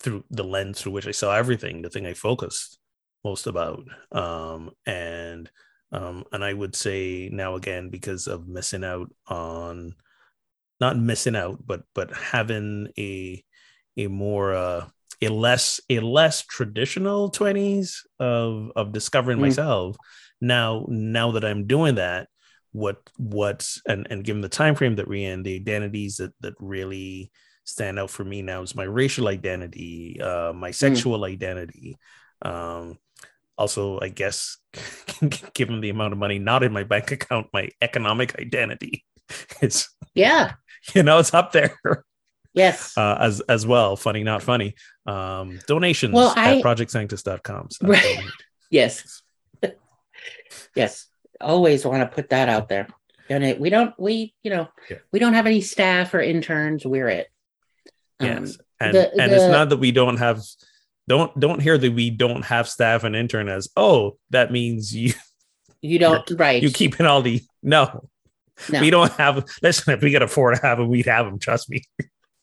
through 0.00 0.24
the 0.30 0.44
lens 0.44 0.80
through 0.80 0.92
which 0.92 1.06
I 1.06 1.12
saw 1.12 1.34
everything, 1.34 1.80
the 1.80 1.90
thing 1.90 2.06
I 2.06 2.12
focused 2.12 2.78
most 3.24 3.46
about. 3.46 3.84
Um, 4.12 4.72
and 4.84 5.50
um, 5.92 6.24
and 6.32 6.44
I 6.44 6.52
would 6.52 6.76
say 6.76 7.30
now 7.32 7.54
again 7.54 7.88
because 7.88 8.26
of 8.26 8.46
missing 8.46 8.84
out 8.84 9.10
on 9.26 9.94
not 10.80 10.98
missing 10.98 11.36
out, 11.36 11.66
but 11.66 11.84
but 11.94 12.12
having 12.12 12.88
a 12.98 13.42
a 13.96 14.06
more 14.08 14.54
uh, 14.54 14.86
a 15.22 15.28
less 15.28 15.80
a 15.88 16.00
less 16.00 16.42
traditional 16.42 17.30
20s 17.30 18.00
of 18.18 18.70
of 18.76 18.92
discovering 18.92 19.38
mm. 19.38 19.42
myself 19.42 19.96
now 20.40 20.84
now 20.88 21.32
that 21.32 21.44
i'm 21.44 21.66
doing 21.66 21.94
that 21.94 22.28
what 22.72 22.98
what 23.16 23.66
and 23.88 24.06
and 24.10 24.24
given 24.24 24.42
the 24.42 24.48
time 24.48 24.74
frame 24.74 24.96
that 24.96 25.08
we're 25.08 25.32
in 25.32 25.42
the 25.42 25.54
identities 25.54 26.16
that 26.16 26.32
that 26.40 26.54
really 26.60 27.30
stand 27.64 27.98
out 27.98 28.10
for 28.10 28.24
me 28.24 28.42
now 28.42 28.62
is 28.62 28.74
my 28.74 28.84
racial 28.84 29.28
identity 29.28 30.20
uh 30.20 30.52
my 30.54 30.70
mm. 30.70 30.74
sexual 30.74 31.20
mm. 31.20 31.32
identity 31.32 31.96
um 32.42 32.98
also 33.56 33.98
i 34.00 34.08
guess 34.08 34.58
given 35.54 35.80
the 35.80 35.90
amount 35.90 36.12
of 36.12 36.18
money 36.18 36.38
not 36.38 36.62
in 36.62 36.72
my 36.72 36.84
bank 36.84 37.10
account 37.12 37.46
my 37.52 37.68
economic 37.80 38.38
identity 38.38 39.04
it's 39.62 39.88
yeah 40.14 40.52
you 40.94 41.02
know 41.02 41.18
it's 41.18 41.32
up 41.32 41.52
there 41.52 41.78
yes 42.56 42.96
uh, 42.96 43.16
as 43.20 43.40
as 43.42 43.66
well 43.66 43.94
funny 43.94 44.24
not 44.24 44.42
funny 44.42 44.74
um 45.06 45.60
donations 45.68 46.14
well, 46.14 46.32
I, 46.34 46.56
at 46.56 46.64
projectsanctus.com 46.64 47.68
so 47.70 47.86
right. 47.86 48.18
yes 48.70 49.22
yes 50.74 51.06
always 51.40 51.84
want 51.84 52.00
to 52.00 52.12
put 52.12 52.30
that 52.30 52.48
out 52.48 52.68
there 52.68 52.88
donate 53.28 53.60
we 53.60 53.70
don't 53.70 53.94
we 53.98 54.34
you 54.42 54.50
know 54.50 54.68
yeah. 54.90 54.96
we 55.12 55.18
don't 55.18 55.34
have 55.34 55.46
any 55.46 55.60
staff 55.60 56.14
or 56.14 56.20
interns 56.20 56.84
we're 56.84 57.08
it 57.08 57.28
um, 58.20 58.26
yes 58.26 58.58
and 58.80 58.94
the, 58.94 59.10
and 59.12 59.32
the, 59.32 59.36
it's 59.36 59.52
not 59.52 59.68
that 59.68 59.76
we 59.76 59.92
don't 59.92 60.16
have 60.16 60.42
don't 61.08 61.38
don't 61.38 61.60
hear 61.60 61.76
that 61.76 61.92
we 61.92 62.10
don't 62.10 62.44
have 62.44 62.68
staff 62.68 63.04
and 63.04 63.14
intern 63.14 63.48
as 63.48 63.68
oh 63.76 64.16
that 64.30 64.50
means 64.50 64.96
you 64.96 65.12
you 65.82 65.98
don't 65.98 66.30
right 66.32 66.62
you 66.62 66.70
keeping 66.70 67.04
all 67.04 67.20
the 67.20 67.42
no 67.62 68.08
no. 68.70 68.80
We 68.80 68.90
don't 68.90 69.12
have. 69.12 69.44
Listen, 69.62 69.92
if 69.94 70.02
we 70.02 70.12
could 70.12 70.22
afford 70.22 70.56
to 70.56 70.62
have 70.62 70.78
them, 70.78 70.88
we'd 70.88 71.06
have 71.06 71.26
them. 71.26 71.38
Trust 71.38 71.68
me. 71.68 71.82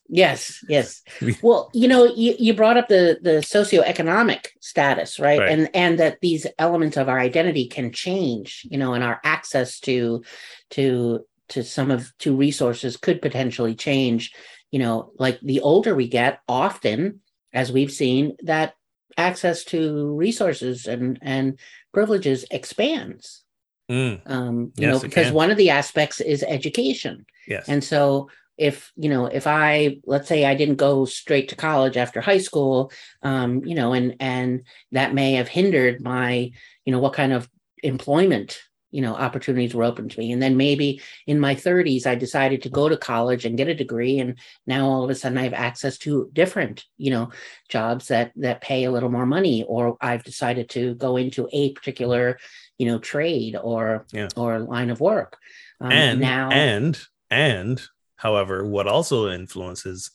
Yes, 0.09 0.63
yes. 0.67 1.01
well, 1.41 1.71
you 1.73 1.87
know, 1.87 2.05
you, 2.05 2.35
you 2.37 2.53
brought 2.53 2.77
up 2.77 2.87
the 2.87 3.17
the 3.21 3.39
socioeconomic 3.41 4.47
status, 4.59 5.19
right? 5.19 5.39
right? 5.39 5.49
And 5.49 5.69
and 5.73 5.99
that 5.99 6.19
these 6.21 6.45
elements 6.59 6.97
of 6.97 7.09
our 7.09 7.19
identity 7.19 7.67
can 7.67 7.91
change, 7.91 8.67
you 8.69 8.77
know, 8.77 8.93
and 8.93 9.03
our 9.03 9.19
access 9.23 9.79
to 9.81 10.23
to 10.71 11.25
to 11.49 11.63
some 11.63 11.89
of 11.89 12.11
to 12.19 12.35
resources 12.35 12.97
could 12.97 13.21
potentially 13.21 13.75
change. 13.75 14.33
You 14.71 14.79
know, 14.79 15.11
like 15.19 15.39
the 15.41 15.61
older 15.61 15.95
we 15.95 16.07
get, 16.07 16.39
often, 16.47 17.21
as 17.53 17.71
we've 17.71 17.91
seen, 17.91 18.35
that 18.43 18.73
access 19.17 19.63
to 19.65 20.15
resources 20.15 20.85
and 20.85 21.17
and 21.21 21.59
privileges 21.93 22.45
expands. 22.51 23.43
Mm. 23.89 24.21
Um, 24.25 24.71
you 24.77 24.87
yes, 24.87 24.93
know, 24.93 24.99
because 24.99 25.31
one 25.31 25.51
of 25.51 25.57
the 25.57 25.69
aspects 25.69 26.19
is 26.21 26.43
education. 26.43 27.25
Yes. 27.47 27.67
And 27.67 27.83
so 27.83 28.29
if 28.57 28.91
you 28.95 29.09
know 29.09 29.25
if 29.25 29.47
i 29.47 29.97
let's 30.05 30.27
say 30.27 30.45
i 30.45 30.53
didn't 30.53 30.75
go 30.75 31.05
straight 31.05 31.49
to 31.49 31.55
college 31.55 31.97
after 31.97 32.21
high 32.21 32.37
school 32.37 32.91
um 33.23 33.63
you 33.65 33.75
know 33.75 33.93
and 33.93 34.15
and 34.19 34.63
that 34.91 35.13
may 35.13 35.33
have 35.33 35.47
hindered 35.47 36.01
my 36.01 36.51
you 36.85 36.91
know 36.91 36.99
what 36.99 37.13
kind 37.13 37.33
of 37.33 37.49
employment 37.81 38.61
you 38.93 39.01
know 39.01 39.15
opportunities 39.15 39.73
were 39.73 39.83
open 39.83 40.07
to 40.07 40.19
me. 40.19 40.31
And 40.31 40.41
then 40.41 40.55
maybe 40.55 41.01
in 41.25 41.39
my 41.39 41.55
30s 41.55 42.05
i 42.05 42.15
decided 42.15 42.61
to 42.61 42.69
go 42.69 42.87
to 42.87 42.95
college 42.95 43.43
and 43.43 43.57
get 43.57 43.67
a 43.67 43.73
degree. 43.73 44.19
And 44.19 44.37
now 44.67 44.87
all 44.87 45.03
of 45.03 45.09
a 45.09 45.15
sudden 45.15 45.39
i 45.39 45.43
have 45.43 45.53
access 45.53 45.97
to 45.99 46.29
different 46.31 46.85
you 46.97 47.11
know 47.11 47.31
jobs 47.67 48.07
that 48.07 48.31
that 48.37 48.61
pay 48.61 48.85
a 48.85 48.91
little 48.91 49.09
more 49.09 49.25
money. 49.25 49.65
Or 49.67 49.97
i've 49.99 50.23
decided 50.23 50.69
to 50.69 50.93
go 50.95 51.17
into 51.17 51.49
a 51.51 51.73
particular 51.73 52.37
you 52.77 52.85
know 52.85 52.99
trade 52.99 53.57
or 53.61 54.05
yeah. 54.13 54.29
or 54.37 54.59
line 54.59 54.91
of 54.91 55.01
work. 55.01 55.37
Um, 55.81 55.91
and 55.91 56.21
now 56.21 56.51
and 56.51 57.01
and 57.31 57.81
However, 58.23 58.65
what 58.65 58.87
also 58.87 59.29
influences 59.29 60.09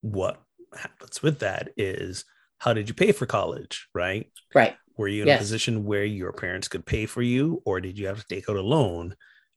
what 0.00 0.42
happens 0.76 1.22
with 1.22 1.38
that 1.38 1.70
is 1.76 2.24
how 2.58 2.72
did 2.72 2.88
you 2.88 2.94
pay 2.94 3.12
for 3.12 3.24
college, 3.24 3.86
right? 3.94 4.26
Right. 4.52 4.74
Were 4.96 5.06
you 5.06 5.22
in 5.22 5.28
yes. 5.28 5.38
a 5.38 5.44
position 5.44 5.84
where 5.84 6.04
your 6.04 6.32
parents 6.32 6.66
could 6.66 6.84
pay 6.84 7.06
for 7.06 7.22
you, 7.22 7.62
or 7.64 7.80
did 7.80 8.00
you 8.00 8.08
have 8.08 8.18
to 8.18 8.34
take 8.34 8.50
out 8.50 8.56
a 8.56 8.62
loan 8.62 9.14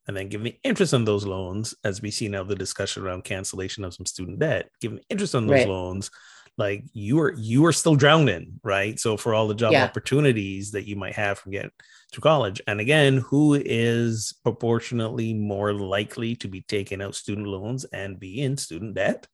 and 0.07 0.15
then 0.15 0.29
give 0.29 0.43
the 0.43 0.55
interest 0.63 0.93
on 0.93 1.03
those 1.03 1.25
loans? 1.25 1.73
As 1.83 1.99
we 1.99 2.11
see 2.11 2.27
now, 2.27 2.43
the 2.43 2.55
discussion 2.55 3.03
around 3.03 3.23
cancellation 3.23 3.83
of 3.83 3.95
some 3.95 4.05
student 4.05 4.37
debt, 4.37 4.69
giving 4.79 4.99
interest 5.09 5.33
on 5.33 5.47
those 5.47 5.61
right. 5.61 5.67
loans, 5.67 6.11
like 6.60 6.84
you 6.93 7.20
are 7.22 7.34
you 7.38 7.66
are 7.66 7.72
still 7.72 7.95
drowning, 7.95 8.60
right? 8.64 8.99
So 8.99 9.16
for 9.16 9.34
all 9.34 9.47
the 9.47 9.55
job 9.55 9.72
yeah. 9.72 9.86
opportunities 9.86 10.72
that 10.72 10.86
you 10.86 10.97
might 10.97 11.16
have 11.16 11.39
from 11.39 11.53
getting 11.53 11.72
to 12.12 12.22
college. 12.22 12.62
And 12.68 12.82
again, 12.82 13.18
who 13.18 13.53
is 13.53 14.36
proportionately 14.43 15.34
more 15.34 15.74
likely 15.74 16.36
to 16.36 16.49
be 16.49 16.62
taking 16.62 17.01
out 17.01 17.16
student 17.16 17.47
loans 17.47 17.86
and 17.86 18.20
be 18.20 18.41
in 18.41 18.57
student 18.57 18.95
debt? 18.95 19.26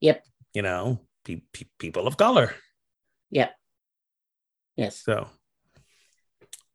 Yep. 0.00 0.24
You 0.52 0.62
know, 0.62 1.00
pe- 1.24 1.42
pe- 1.52 1.66
people 1.78 2.08
of 2.08 2.16
color. 2.16 2.56
Yep. 3.30 3.54
Yes. 4.76 5.04
So, 5.04 5.28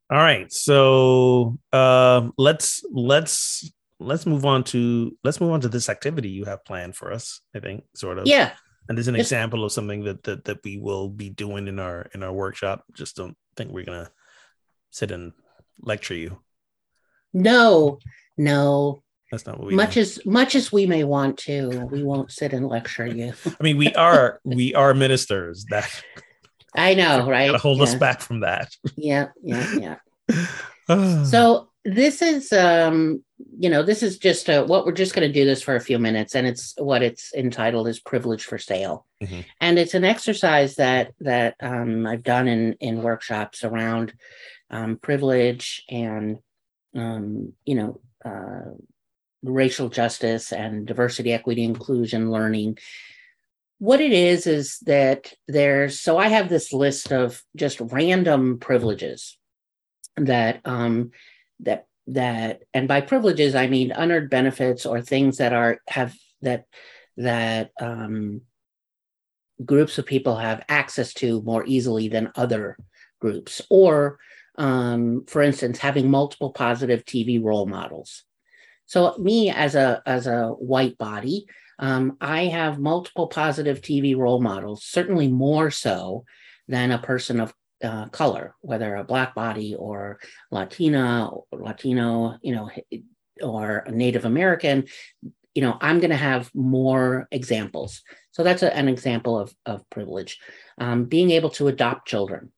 all 0.09 0.17
right. 0.17 0.51
So, 0.53 1.57
um, 1.73 2.31
let's 2.37 2.85
let's 2.93 3.69
let's 3.99 4.25
move 4.25 4.45
on 4.45 4.63
to 4.65 5.17
let's 5.25 5.41
move 5.41 5.51
on 5.51 5.61
to 5.61 5.69
this 5.69 5.89
activity 5.89 6.29
you 6.29 6.45
have 6.45 6.63
planned 6.63 6.95
for 6.95 7.11
us. 7.11 7.41
I 7.53 7.59
think, 7.59 7.83
sort 7.93 8.19
of. 8.19 8.27
Yeah. 8.27 8.53
And 8.87 8.97
there's 8.97 9.07
an 9.07 9.15
example 9.15 9.65
of 9.65 9.71
something 9.71 10.03
that, 10.03 10.23
that 10.23 10.45
that 10.45 10.63
we 10.63 10.77
will 10.77 11.09
be 11.09 11.29
doing 11.29 11.67
in 11.67 11.79
our 11.79 12.07
in 12.13 12.23
our 12.23 12.31
workshop. 12.31 12.83
Just 12.93 13.15
don't 13.15 13.35
think 13.55 13.71
we're 13.71 13.85
gonna 13.85 14.11
sit 14.91 15.11
and 15.11 15.33
lecture 15.81 16.13
you. 16.13 16.39
No, 17.33 17.99
no. 18.37 19.03
That's 19.31 19.45
not 19.45 19.59
what 19.59 19.67
we 19.67 19.75
much 19.75 19.97
as 19.97 20.23
much 20.25 20.55
as 20.55 20.71
we 20.71 20.85
may 20.85 21.03
want 21.03 21.37
to, 21.39 21.67
we 21.91 22.03
won't 22.03 22.31
sit 22.31 22.53
and 22.53 22.67
lecture 22.67 23.07
you. 23.07 23.33
I 23.59 23.63
mean, 23.63 23.77
we 23.77 23.93
are 23.95 24.39
we 24.45 24.73
are 24.75 24.93
ministers. 24.93 25.65
That 25.69 25.89
I 26.75 26.93
know, 26.93 27.27
right? 27.29 27.53
hold 27.55 27.79
yeah. 27.79 27.83
us 27.83 27.95
back 27.95 28.21
from 28.21 28.41
that. 28.41 28.73
Yeah, 28.95 29.29
yeah, 29.43 29.97
yeah. 30.29 31.23
so 31.25 31.69
this 31.83 32.21
is 32.21 32.53
um 32.53 33.24
you 33.57 33.69
know 33.69 33.83
this 33.83 34.01
is 34.01 34.17
just 34.17 34.47
a, 34.49 34.63
what 34.63 34.85
we're 34.85 34.91
just 34.93 35.13
going 35.13 35.27
to 35.27 35.33
do 35.33 35.45
this 35.45 35.61
for 35.61 35.75
a 35.75 35.81
few 35.81 35.99
minutes 35.99 36.35
and 36.35 36.47
it's 36.47 36.73
what 36.77 37.01
it's 37.01 37.33
entitled 37.33 37.87
is 37.87 37.99
privilege 37.99 38.45
for 38.45 38.57
sale 38.57 39.05
mm-hmm. 39.21 39.41
and 39.59 39.77
it's 39.77 39.93
an 39.93 40.05
exercise 40.05 40.75
that 40.75 41.13
that 41.19 41.55
um, 41.59 42.07
i've 42.07 42.23
done 42.23 42.47
in 42.47 42.73
in 42.79 43.01
workshops 43.01 43.63
around 43.63 44.13
um, 44.69 44.97
privilege 44.97 45.83
and 45.89 46.39
um, 46.95 47.51
you 47.65 47.75
know 47.75 47.99
uh, 48.23 48.71
racial 49.43 49.89
justice 49.89 50.53
and 50.53 50.87
diversity 50.87 51.33
equity 51.33 51.63
inclusion 51.63 52.31
learning 52.31 52.77
what 53.79 53.99
it 53.99 54.13
is 54.13 54.47
is 54.47 54.79
that 54.79 55.33
there's 55.49 55.99
so 55.99 56.17
i 56.17 56.29
have 56.29 56.47
this 56.47 56.71
list 56.71 57.11
of 57.11 57.43
just 57.55 57.81
random 57.81 58.59
privileges 58.59 59.37
that 60.15 60.61
um 60.63 61.11
that 61.59 61.85
that 62.07 62.61
and 62.73 62.87
by 62.87 63.01
privileges 63.01 63.55
i 63.55 63.67
mean 63.67 63.91
unearned 63.91 64.29
benefits 64.29 64.85
or 64.85 65.01
things 65.01 65.37
that 65.37 65.53
are 65.53 65.79
have 65.87 66.13
that 66.41 66.65
that 67.17 67.71
um 67.81 68.41
groups 69.63 69.97
of 69.97 70.05
people 70.05 70.35
have 70.35 70.63
access 70.69 71.13
to 71.13 71.41
more 71.41 71.65
easily 71.65 72.07
than 72.07 72.31
other 72.35 72.77
groups 73.19 73.61
or 73.69 74.19
um, 74.57 75.25
for 75.27 75.41
instance, 75.41 75.77
having 75.79 76.09
multiple 76.09 76.51
positive 76.51 77.03
TV 77.05 77.43
role 77.43 77.65
models. 77.65 78.23
So 78.85 79.15
me 79.17 79.49
as 79.49 79.75
a 79.75 80.01
as 80.05 80.27
a 80.27 80.49
white 80.49 80.97
body, 80.97 81.47
um, 81.79 82.17
I 82.21 82.45
have 82.45 82.79
multiple 82.79 83.27
positive 83.27 83.81
TV 83.81 84.15
role 84.15 84.41
models, 84.41 84.83
certainly 84.83 85.27
more 85.27 85.71
so 85.71 86.25
than 86.67 86.91
a 86.91 86.99
person 86.99 87.39
of 87.39 87.53
uh, 87.83 88.07
color, 88.09 88.55
whether 88.61 88.95
a 88.95 89.03
black 89.03 89.35
body 89.35 89.75
or 89.75 90.19
Latina, 90.51 91.29
or 91.29 91.45
Latino, 91.51 92.37
you 92.41 92.55
know, 92.55 92.69
or 93.41 93.85
Native 93.89 94.25
American. 94.25 94.85
You 95.53 95.61
know, 95.61 95.77
I'm 95.79 95.99
going 95.99 96.11
to 96.11 96.17
have 96.17 96.51
more 96.53 97.27
examples. 97.31 98.01
So 98.31 98.43
that's 98.43 98.63
a, 98.63 98.75
an 98.75 98.87
example 98.87 99.39
of 99.39 99.53
of 99.65 99.89
privilege. 99.89 100.39
Um, 100.77 101.05
being 101.05 101.31
able 101.31 101.49
to 101.51 101.67
adopt 101.67 102.07
children. 102.07 102.51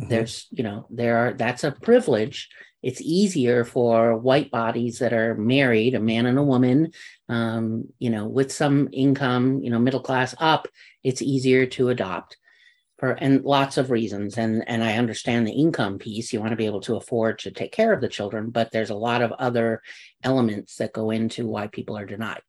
Mm-hmm. 0.00 0.10
There's, 0.10 0.46
you 0.50 0.64
know, 0.64 0.86
there 0.90 1.18
are 1.18 1.32
that's 1.34 1.64
a 1.64 1.72
privilege. 1.72 2.48
It's 2.82 3.00
easier 3.02 3.64
for 3.64 4.16
white 4.16 4.50
bodies 4.50 5.00
that 5.00 5.12
are 5.12 5.34
married, 5.34 5.94
a 5.94 6.00
man 6.00 6.24
and 6.24 6.38
a 6.38 6.42
woman, 6.42 6.92
um, 7.28 7.88
you 7.98 8.08
know, 8.08 8.26
with 8.26 8.50
some 8.50 8.88
income, 8.90 9.62
you 9.62 9.70
know, 9.70 9.78
middle 9.78 10.00
class 10.00 10.34
up. 10.38 10.66
It's 11.04 11.20
easier 11.20 11.66
to 11.66 11.90
adopt. 11.90 12.38
For 13.00 13.12
and 13.12 13.42
lots 13.44 13.78
of 13.78 13.90
reasons 13.90 14.36
and 14.36 14.62
and 14.68 14.84
i 14.84 14.92
understand 14.98 15.46
the 15.46 15.52
income 15.52 15.98
piece 15.98 16.32
you 16.32 16.38
want 16.38 16.50
to 16.50 16.56
be 16.56 16.66
able 16.66 16.82
to 16.82 16.96
afford 16.96 17.38
to 17.38 17.50
take 17.50 17.72
care 17.72 17.92
of 17.92 18.00
the 18.00 18.08
children 18.08 18.50
but 18.50 18.70
there's 18.70 18.90
a 18.90 18.94
lot 18.94 19.22
of 19.22 19.32
other 19.32 19.82
elements 20.22 20.76
that 20.76 20.92
go 20.92 21.10
into 21.10 21.48
why 21.48 21.66
people 21.66 21.96
are 21.96 22.06
denied 22.06 22.42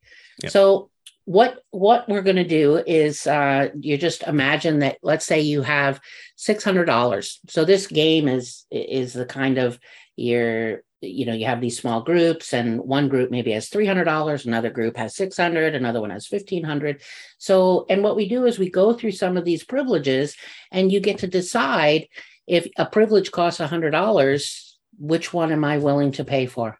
Yep. 0.43 0.51
so 0.51 0.89
what 1.25 1.63
what 1.69 2.09
we're 2.09 2.23
going 2.23 2.35
to 2.35 2.43
do 2.43 2.77
is 2.85 3.27
uh, 3.27 3.69
you 3.79 3.97
just 3.97 4.23
imagine 4.23 4.79
that 4.79 4.97
let's 5.03 5.25
say 5.25 5.39
you 5.39 5.61
have 5.61 6.01
$600 6.37 7.37
so 7.47 7.63
this 7.63 7.87
game 7.87 8.27
is 8.27 8.65
is 8.71 9.13
the 9.13 9.25
kind 9.25 9.57
of 9.57 9.79
you're 10.15 10.83
you 11.01 11.25
know 11.25 11.33
you 11.33 11.45
have 11.45 11.61
these 11.61 11.79
small 11.79 12.01
groups 12.01 12.53
and 12.53 12.79
one 12.79 13.09
group 13.09 13.31
maybe 13.31 13.51
has 13.51 13.69
$300 13.69 14.45
another 14.45 14.69
group 14.69 14.95
has 14.97 15.15
600 15.15 15.75
another 15.75 15.99
one 15.99 16.11
has 16.11 16.29
1500 16.29 17.01
so 17.37 17.85
and 17.89 18.03
what 18.03 18.15
we 18.15 18.29
do 18.29 18.45
is 18.45 18.59
we 18.59 18.69
go 18.69 18.93
through 18.93 19.11
some 19.11 19.35
of 19.35 19.45
these 19.45 19.63
privileges 19.63 20.35
and 20.71 20.91
you 20.91 20.99
get 20.99 21.19
to 21.19 21.27
decide 21.27 22.07
if 22.47 22.67
a 22.77 22.85
privilege 22.85 23.31
costs 23.31 23.59
$100 23.59 24.73
which 24.99 25.33
one 25.33 25.51
am 25.51 25.63
i 25.63 25.77
willing 25.77 26.11
to 26.11 26.23
pay 26.23 26.45
for 26.45 26.77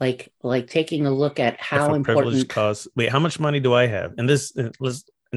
like 0.00 0.32
like 0.42 0.68
taking 0.68 1.06
a 1.06 1.10
look 1.10 1.38
at 1.40 1.60
how 1.60 1.94
important 1.94 2.48
costs. 2.48 2.88
Wait, 2.96 3.10
how 3.10 3.18
much 3.20 3.38
money 3.38 3.60
do 3.60 3.72
I 3.74 3.86
have 3.86 4.14
in 4.18 4.26
this? 4.26 4.50
In, 4.56 4.72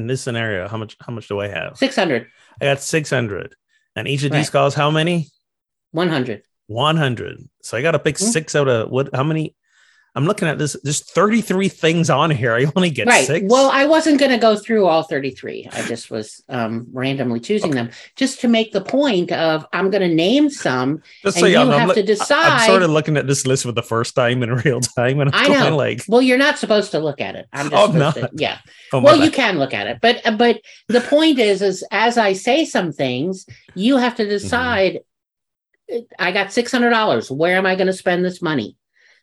this 0.06 0.20
scenario, 0.20 0.68
how 0.68 0.76
much? 0.76 0.96
How 1.00 1.12
much 1.12 1.28
do 1.28 1.40
I 1.40 1.48
have? 1.48 1.76
600 1.76 2.28
I 2.60 2.64
got 2.66 2.80
six 2.80 3.10
hundred, 3.10 3.54
and 3.96 4.06
each 4.06 4.24
of 4.24 4.32
these 4.32 4.46
Right. 4.46 4.52
costs 4.52 4.76
how 4.76 4.90
many? 4.90 5.28
100 5.92 6.42
One 6.68 6.96
hundred. 6.96 7.38
So 7.62 7.76
I 7.76 7.82
got 7.82 7.92
to 7.92 7.98
pick 7.98 8.16
Mhm. 8.16 8.30
six 8.32 8.54
out 8.54 8.68
of 8.68 8.88
what? 8.90 9.10
How 9.14 9.24
many? 9.24 9.54
I'm 10.14 10.24
looking 10.24 10.48
at 10.48 10.58
this. 10.58 10.76
There's 10.82 11.00
33 11.00 11.68
things 11.68 12.10
on 12.10 12.30
here. 12.30 12.52
I 12.52 12.66
only 12.74 12.90
get 12.90 13.06
right 13.06 13.24
six. 13.26 13.46
well 13.48 13.70
i 13.70 13.84
wasn't 13.84 14.18
going 14.18 14.32
to 14.32 14.38
go 14.38 14.56
through 14.56 14.86
all 14.86 15.02
33 15.04 15.68
i 15.70 15.82
just 15.82 16.10
was 16.10 16.42
um 16.48 16.86
randomly 16.92 17.38
choosing 17.38 17.70
them 17.70 17.90
just 18.16 18.40
to 18.40 18.48
make 18.48 18.72
the 18.72 18.80
point 18.80 19.30
of 19.30 19.64
i'm 19.72 19.90
going 19.90 20.02
to 20.08 20.12
name 20.12 20.50
some 20.50 21.02
Just 21.22 21.36
and 21.36 21.46
you 21.46 21.52
know, 21.54 21.70
I'm 21.70 21.78
have 21.80 21.88
look- 21.88 21.96
to 21.96 22.02
decide. 22.02 22.44
I'm 22.62 22.66
sort 22.66 22.82
of 22.82 22.90
looking 22.90 23.16
at 23.16 23.26
this 23.28 23.46
list 23.46 23.62
for 23.64 23.70
the 23.72 23.82
first 23.82 24.16
time 24.16 24.42
in 24.42 24.50
real 24.64 24.80
time, 24.80 25.20
and 25.20 25.30
I'm 25.34 25.52
I 25.52 25.68
know. 25.68 25.76
like, 25.76 26.02
well 26.08 26.22
you're 26.22 26.38
not 26.38 26.58
supposed 26.58 26.90
to 26.92 26.98
look 26.98 27.20
at 27.20 27.36
it 27.36 27.46
i'm 27.52 27.70
just 27.76 27.94
Oh, 27.94 28.12
to 28.22 28.30
yeah 28.34 28.58
oh 28.92 29.00
well 29.00 29.22
you 29.22 29.30
can 29.30 29.58
look 29.58 29.74
at 29.74 29.86
it 29.86 29.98
but 30.00 30.20
but 30.36 30.60
the 30.88 31.02
point 31.02 31.38
is 31.38 31.62
is 31.62 31.84
as 31.92 32.18
i 32.18 32.32
say 32.32 32.64
some 32.64 32.90
things 32.92 33.46
you 33.76 33.98
have 33.98 34.14
Mm-hmm. 34.14 34.22
to 34.24 34.28
decide 34.30 35.00
i 36.18 36.32
got 36.32 36.52
$600 36.52 37.30
where 37.30 37.56
am 37.56 37.66
i 37.66 37.74
going 37.74 37.86
to 37.86 37.92
spend 37.92 38.24
this 38.24 38.42
money 38.42 38.76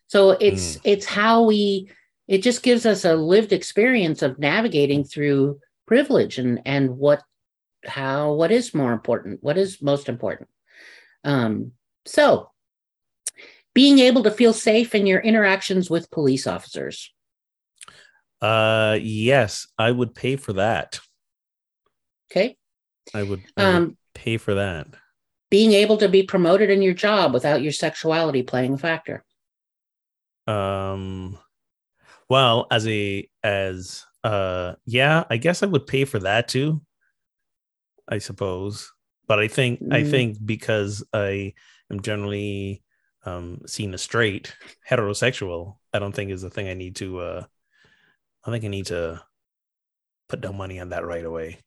so 0.08 0.32
Mm. 0.32 0.42
it's 0.42 0.78
it's 0.84 1.06
how 1.06 1.44
we 1.44 1.90
it 2.28 2.42
just 2.42 2.64
gives 2.64 2.86
us 2.86 3.06
a 3.06 3.16
lived 3.16 3.54
experience 3.54 4.22
of 4.22 4.40
navigating 4.40 5.04
through 5.04 5.60
privilege 5.88 6.38
and 6.38 6.62
and 6.66 6.98
what 6.98 7.22
how 7.86 8.34
what 8.34 8.52
is 8.52 8.74
more 8.74 8.94
important 8.94 9.44
what 9.44 9.58
is 9.58 9.82
most 9.82 10.10
important 10.10 10.50
um 11.24 11.72
so 12.06 12.50
being 13.74 14.00
able 14.00 14.24
to 14.24 14.32
feel 14.32 14.54
safe 14.54 14.96
in 14.96 15.06
your 15.06 15.20
interactions 15.20 15.90
with 15.90 16.10
police 16.12 16.48
officers 16.48 17.12
uh, 18.42 19.00
yes, 19.02 19.66
I 19.78 19.90
would 19.92 20.14
pay 20.14 20.36
for 20.36 20.54
that. 20.54 21.00
okay 22.30 22.56
I 23.14 23.24
would, 23.24 23.42
I 23.58 23.64
would 23.64 23.76
um 23.76 23.98
pay 24.14 24.38
for 24.38 24.56
that. 24.56 24.88
Being 25.50 25.74
able 25.74 25.98
to 25.98 26.10
be 26.10 26.24
promoted 26.24 26.70
in 26.70 26.82
your 26.82 26.94
job 26.94 27.34
without 27.34 27.62
your 27.62 27.72
sexuality 27.72 28.44
playing 28.44 28.74
a 28.74 28.78
factor. 28.78 29.24
Um, 30.48 31.38
well, 32.30 32.68
as 32.72 32.88
a 32.88 33.28
as 33.44 34.06
uh, 34.24 34.74
yeah, 34.86 35.24
I 35.30 35.38
guess 35.38 35.64
I 35.64 35.68
would 35.68 35.88
pay 35.88 36.06
for 36.06 36.20
that 36.20 36.48
too. 36.48 36.82
I 38.08 38.20
suppose, 38.20 38.92
but 39.28 39.40
I 39.40 39.48
think 39.48 39.82
I 39.92 40.02
Mm. 40.02 40.10
think 40.12 40.38
because 40.46 41.04
I 41.14 41.54
am 41.90 42.02
generally 42.02 42.84
um 43.26 43.62
seen 43.66 43.94
as 43.94 44.02
straight, 44.04 44.56
heterosexual, 44.90 45.78
I 45.94 46.00
don't 46.00 46.14
think 46.14 46.32
is 46.32 46.42
the 46.44 46.50
thing 46.50 46.68
I 46.68 46.74
need 46.76 46.96
to. 46.98 47.20
uh 47.20 47.46
I 48.46 48.52
think 48.52 48.64
I 48.64 48.68
need 48.68 48.86
to 48.88 49.24
put 50.30 50.42
down 50.42 50.56
money 50.58 50.80
on 50.80 50.90
that 50.90 51.06
right 51.06 51.26
away. 51.26 51.65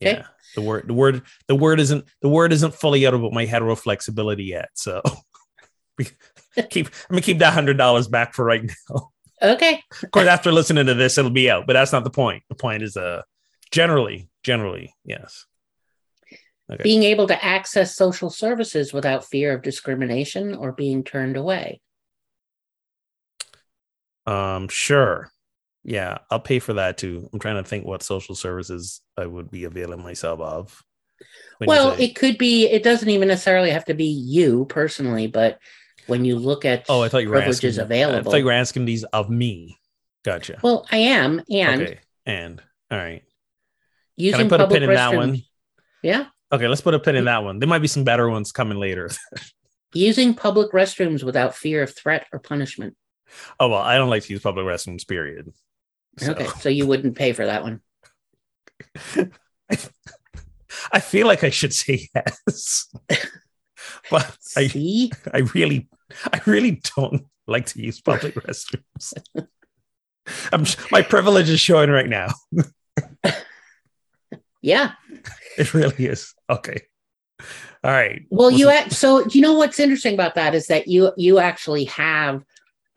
Okay. 0.00 0.18
Yeah, 0.18 0.26
the 0.54 0.62
word 0.62 0.86
the 0.86 0.94
word 0.94 1.22
the 1.48 1.56
word 1.56 1.80
isn't 1.80 2.04
the 2.22 2.28
word 2.28 2.52
isn't 2.52 2.74
fully 2.74 3.06
out 3.06 3.14
about 3.14 3.32
my 3.32 3.46
hetero 3.46 3.74
flexibility 3.74 4.44
yet, 4.44 4.68
so. 4.74 5.02
keep 6.70 6.86
I'm 6.86 6.92
gonna 7.10 7.22
keep 7.22 7.38
that 7.38 7.52
hundred 7.52 7.76
dollars 7.76 8.08
back 8.08 8.34
for 8.34 8.44
right 8.44 8.62
now. 8.62 9.10
Okay. 9.40 9.82
Of 10.02 10.10
course, 10.10 10.26
after 10.26 10.50
listening 10.50 10.86
to 10.86 10.94
this, 10.94 11.16
it'll 11.16 11.30
be 11.30 11.50
out, 11.50 11.66
but 11.66 11.74
that's 11.74 11.92
not 11.92 12.04
the 12.04 12.10
point. 12.10 12.42
The 12.48 12.54
point 12.54 12.82
is 12.82 12.96
uh 12.96 13.22
generally, 13.70 14.28
generally, 14.42 14.94
yes. 15.04 15.46
Okay. 16.70 16.82
Being 16.82 17.02
able 17.04 17.26
to 17.28 17.44
access 17.44 17.96
social 17.96 18.30
services 18.30 18.92
without 18.92 19.24
fear 19.24 19.54
of 19.54 19.62
discrimination 19.62 20.54
or 20.54 20.72
being 20.72 21.04
turned 21.04 21.36
away. 21.36 21.80
Um 24.26 24.68
sure. 24.68 25.30
Yeah, 25.88 26.18
I'll 26.30 26.38
pay 26.38 26.58
for 26.58 26.74
that 26.74 26.98
too. 26.98 27.30
I'm 27.32 27.38
trying 27.38 27.56
to 27.56 27.66
think 27.66 27.86
what 27.86 28.02
social 28.02 28.34
services 28.34 29.00
I 29.16 29.24
would 29.24 29.50
be 29.50 29.64
availing 29.64 30.02
myself 30.02 30.38
of. 30.38 30.84
Well, 31.62 31.96
say- 31.96 32.04
it 32.04 32.14
could 32.14 32.36
be, 32.36 32.66
it 32.66 32.82
doesn't 32.82 33.08
even 33.08 33.28
necessarily 33.28 33.70
have 33.70 33.86
to 33.86 33.94
be 33.94 34.04
you 34.04 34.66
personally, 34.66 35.28
but 35.28 35.58
when 36.06 36.26
you 36.26 36.38
look 36.38 36.66
at 36.66 36.84
oh, 36.90 37.02
I 37.02 37.08
thought 37.08 37.22
you 37.22 37.30
were 37.30 37.36
privileges 37.36 37.78
asking. 37.78 37.80
I 37.80 37.84
available. 38.02 38.30
thought 38.30 38.36
you 38.36 38.44
were 38.44 38.52
asking 38.52 38.84
these 38.84 39.04
of 39.04 39.30
me. 39.30 39.78
Gotcha. 40.24 40.58
well, 40.62 40.86
I 40.92 40.98
am. 40.98 41.40
And 41.50 41.82
okay. 41.82 42.00
And 42.26 42.62
all 42.90 42.98
right. 42.98 43.22
using 44.14 44.40
Can 44.40 44.46
I 44.46 44.48
put 44.50 44.60
a 44.60 44.64
public 44.64 44.80
pin 44.80 44.90
in 44.90 44.94
that 44.94 45.12
restrooms- 45.14 45.16
one? 45.16 45.42
Yeah. 46.02 46.26
Okay, 46.52 46.68
let's 46.68 46.82
put 46.82 46.92
a 46.92 46.98
pin 46.98 47.16
in 47.16 47.22
mm. 47.22 47.26
that 47.28 47.44
one. 47.44 47.60
There 47.60 47.68
might 47.68 47.78
be 47.78 47.88
some 47.88 48.04
better 48.04 48.28
ones 48.28 48.52
coming 48.52 48.78
later. 48.78 49.10
Using 49.94 50.34
public 50.34 50.72
restrooms 50.72 51.24
without 51.24 51.54
fear 51.54 51.82
of 51.82 51.96
threat 51.96 52.26
or 52.30 52.38
punishment. 52.38 52.94
Oh 53.58 53.68
well, 53.68 53.80
I 53.80 53.96
don't 53.96 54.10
like 54.10 54.24
to 54.24 54.32
use 54.34 54.42
public 54.42 54.66
restrooms. 54.66 55.08
Period. 55.08 55.50
So, 56.18 56.32
Okay. 56.32 56.46
So 56.60 56.68
you 56.68 56.86
wouldn't 56.86 57.16
pay 57.16 57.32
for 57.32 57.46
that 57.46 57.62
one. 57.62 57.80
I 60.92 61.00
feel 61.00 61.26
like 61.26 61.44
I 61.44 61.50
should 61.50 61.72
say 61.72 62.08
yes, 62.14 62.88
but 64.10 64.36
I, 64.56 64.66
See? 64.68 65.10
I 65.32 65.38
really, 65.54 65.88
I 66.32 66.40
really 66.46 66.80
don't 66.96 67.26
like 67.46 67.66
to 67.66 67.82
use 67.82 68.00
public 68.00 68.34
restrooms. 68.46 69.12
I'm, 70.52 70.64
my 70.90 71.02
privilege 71.02 71.48
is 71.48 71.60
showing 71.60 71.90
right 71.90 72.08
now. 72.08 72.28
Yeah. 74.62 74.92
It 75.56 75.72
really 75.74 76.06
is. 76.06 76.34
Okay. 76.50 76.82
All 77.84 77.92
right. 77.92 78.26
Well, 78.30 78.50
you 78.50 78.68
act, 78.68 78.92
so 78.92 79.24
you 79.26 79.40
know 79.40 79.54
what's 79.54 79.78
interesting 79.78 80.14
about 80.14 80.34
that 80.34 80.54
is 80.54 80.66
that 80.66 80.88
you 80.88 81.12
you 81.16 81.38
actually 81.38 81.84
have 81.84 82.44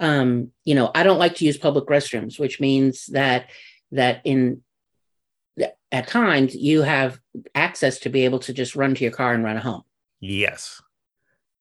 um 0.01 0.49
you 0.65 0.75
know 0.75 0.91
I 0.93 1.03
don't 1.03 1.19
like 1.19 1.35
to 1.35 1.45
use 1.45 1.57
public 1.57 1.85
restrooms 1.85 2.37
which 2.39 2.59
means 2.59 3.05
that 3.07 3.49
that 3.91 4.19
in 4.25 4.61
at 5.91 6.07
times 6.07 6.55
you 6.55 6.81
have 6.81 7.19
access 7.55 7.99
to 7.99 8.09
be 8.09 8.25
able 8.25 8.39
to 8.39 8.53
just 8.53 8.75
run 8.75 8.95
to 8.95 9.03
your 9.03 9.11
car 9.13 9.33
and 9.33 9.43
run 9.43 9.57
home 9.57 9.83
yes, 10.19 10.81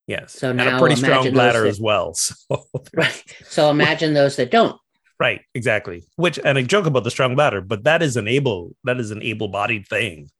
yes. 0.06 0.32
So 0.32 0.50
and 0.50 0.60
a 0.60 0.78
pretty 0.78 0.96
strong 0.96 1.30
bladder 1.32 1.62
that- 1.62 1.68
as 1.68 1.80
well. 1.80 2.14
So 2.50 2.66
right 2.94 3.24
so 3.46 3.70
imagine 3.70 4.14
those 4.14 4.36
that 4.36 4.50
don't 4.50 4.76
right, 5.18 5.42
exactly. 5.54 6.02
Which 6.16 6.38
and 6.42 6.56
I 6.58 6.62
joke 6.62 6.86
about 6.86 7.04
the 7.04 7.10
strong 7.10 7.34
bladder, 7.34 7.60
but 7.60 7.84
that 7.84 8.02
is 8.02 8.16
an 8.16 8.26
able 8.26 8.74
that 8.84 8.98
is 8.98 9.10
an 9.10 9.22
able-bodied 9.22 9.86
thing. 9.86 10.30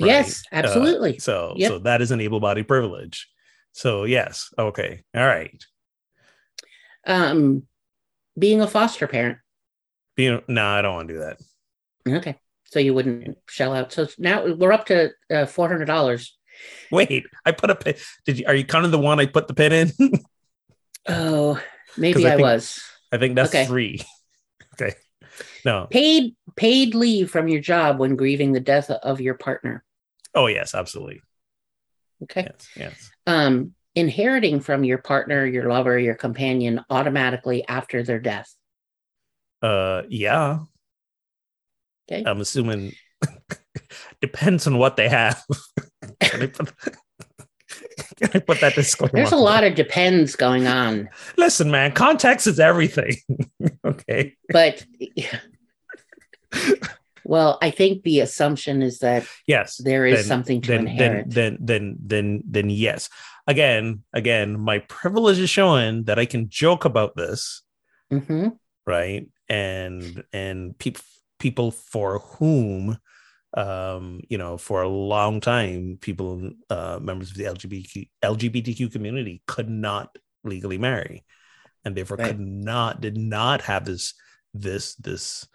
right? 0.00 0.08
yes 0.08 0.42
Uh, 0.52 0.56
absolutely 0.56 1.18
so 1.18 1.54
Yep. 1.56 1.68
so 1.70 1.78
that 1.80 2.00
is 2.02 2.10
an 2.10 2.20
able-bodied 2.20 2.66
privilege. 2.66 3.28
So 3.72 4.04
yes, 4.04 4.50
okay, 4.58 5.02
all 5.14 5.26
right. 5.26 5.62
Um 7.06 7.62
being 8.38 8.60
a 8.60 8.66
foster 8.66 9.06
parent 9.06 9.38
You 10.16 10.42
no, 10.48 10.66
I 10.66 10.82
don't 10.82 10.94
want 10.94 11.08
to 11.08 11.14
do 11.14 11.20
that. 11.20 11.38
okay 12.18 12.38
so 12.64 12.78
you 12.80 12.94
wouldn't 12.94 13.38
shell 13.48 13.72
out 13.74 13.92
so 13.92 14.08
now 14.18 14.44
we're 14.54 14.72
up 14.72 14.86
to 14.86 15.10
uh, 15.30 15.44
$400 15.46 16.28
Wait, 16.92 17.26
I 17.44 17.50
put 17.50 17.70
a 17.70 17.74
pin. 17.74 17.94
Did 18.24 18.38
you? 18.38 18.46
Are 18.46 18.54
you 18.54 18.64
kind 18.64 18.84
of 18.84 18.92
the 18.92 18.98
one 18.98 19.18
I 19.18 19.26
put 19.26 19.48
the 19.48 19.54
pin 19.54 19.72
in? 19.72 19.92
oh 21.08 21.60
maybe 21.96 22.26
I 22.26 22.34
I 22.34 22.36
think- 22.36 22.42
was 22.44 22.80
I 23.12 23.18
think 23.18 23.34
that's 23.36 23.50
Okay. 23.50 23.66
three. 23.66 24.00
Okay. 24.80 24.94
No. 25.64 25.86
paid 25.90 26.34
paid 26.56 26.94
leave 26.96 27.30
from 27.30 27.46
your 27.48 27.60
job 27.60 27.98
when 28.00 28.16
grieving 28.16 28.50
the 28.52 28.60
death 28.60 28.90
of 28.90 29.20
your 29.20 29.34
partner 29.34 29.84
Oh 30.34 30.46
yes, 30.48 30.74
absolutely. 30.74 31.20
okay 32.24 32.42
Yes, 32.50 32.68
yes. 32.76 33.10
um 33.26 33.74
inheriting 33.94 34.60
from 34.60 34.84
your 34.84 34.98
partner 34.98 35.46
your 35.46 35.68
lover 35.68 35.98
your 35.98 36.14
companion 36.14 36.80
automatically 36.90 37.66
after 37.68 38.02
their 38.02 38.18
death 38.20 38.52
Uh, 39.62 40.02
yeah. 40.08 40.58
Okay. 42.10 42.22
I'm 42.26 42.40
assuming 42.40 42.92
depends 44.20 44.66
on 44.66 44.76
what 44.76 44.96
they 44.96 45.08
have. 45.08 45.42
can, 46.20 46.42
I 46.42 46.46
put, 46.48 46.72
can 48.16 48.30
I 48.34 48.38
put 48.40 48.60
that 48.60 48.74
disclaimer? 48.74 49.12
there's 49.14 49.32
a 49.32 49.36
lot 49.36 49.64
of 49.64 49.74
depends 49.74 50.36
going 50.36 50.66
on? 50.66 51.08
Listen, 51.38 51.70
man, 51.70 51.92
context 51.92 52.46
is 52.46 52.60
everything. 52.60 53.16
okay. 53.86 54.34
but 54.50 54.84
Well, 57.24 57.56
I 57.62 57.70
think 57.70 58.02
the 58.02 58.20
assumption 58.20 58.82
is 58.82 58.98
that 58.98 59.24
yes, 59.46 59.78
there 59.82 60.04
is 60.04 60.16
then- 60.18 60.24
something 60.26 60.60
to 60.60 60.72
then, 60.72 60.86
inherit. 60.88 61.30
then 61.30 61.56
then 61.58 61.96
then 61.96 61.96
then 62.04 62.42
then 62.44 62.68
yes. 62.70 63.08
Again, 63.46 64.04
again, 64.12 64.58
my 64.58 64.78
privilege 64.78 65.38
is 65.38 65.50
showing 65.50 66.04
that 66.04 66.18
I 66.18 66.24
can 66.26 66.48
joke 66.48 66.84
about 66.84 67.14
this, 67.16 67.62
hmm 68.10 68.56
right? 68.86 69.26
And 69.48 70.24
and 70.32 70.76
people 70.78 71.02
people 71.38 71.70
for 71.70 72.20
whom 72.20 72.98
um 73.56 74.20
you 74.28 74.38
know 74.38 74.58
for 74.58 74.82
a 74.82 74.88
long 74.88 75.40
time 75.40 75.98
people 76.00 76.50
uh 76.70 76.98
members 77.00 77.30
of 77.30 77.36
the 77.36 77.44
lgbtq 77.44 78.08
lgbtq 78.24 78.92
community 78.92 79.42
could 79.46 79.70
not 79.70 80.16
legally 80.44 80.78
marry 80.78 81.24
and 81.84 81.96
therefore 81.96 82.18
Right. 82.18 82.28
could 82.28 82.40
not 82.40 83.00
did 83.00 83.16
not 83.16 83.62
have 83.62 83.84
this 83.84 84.14
this 84.54 84.96
this 84.96 85.46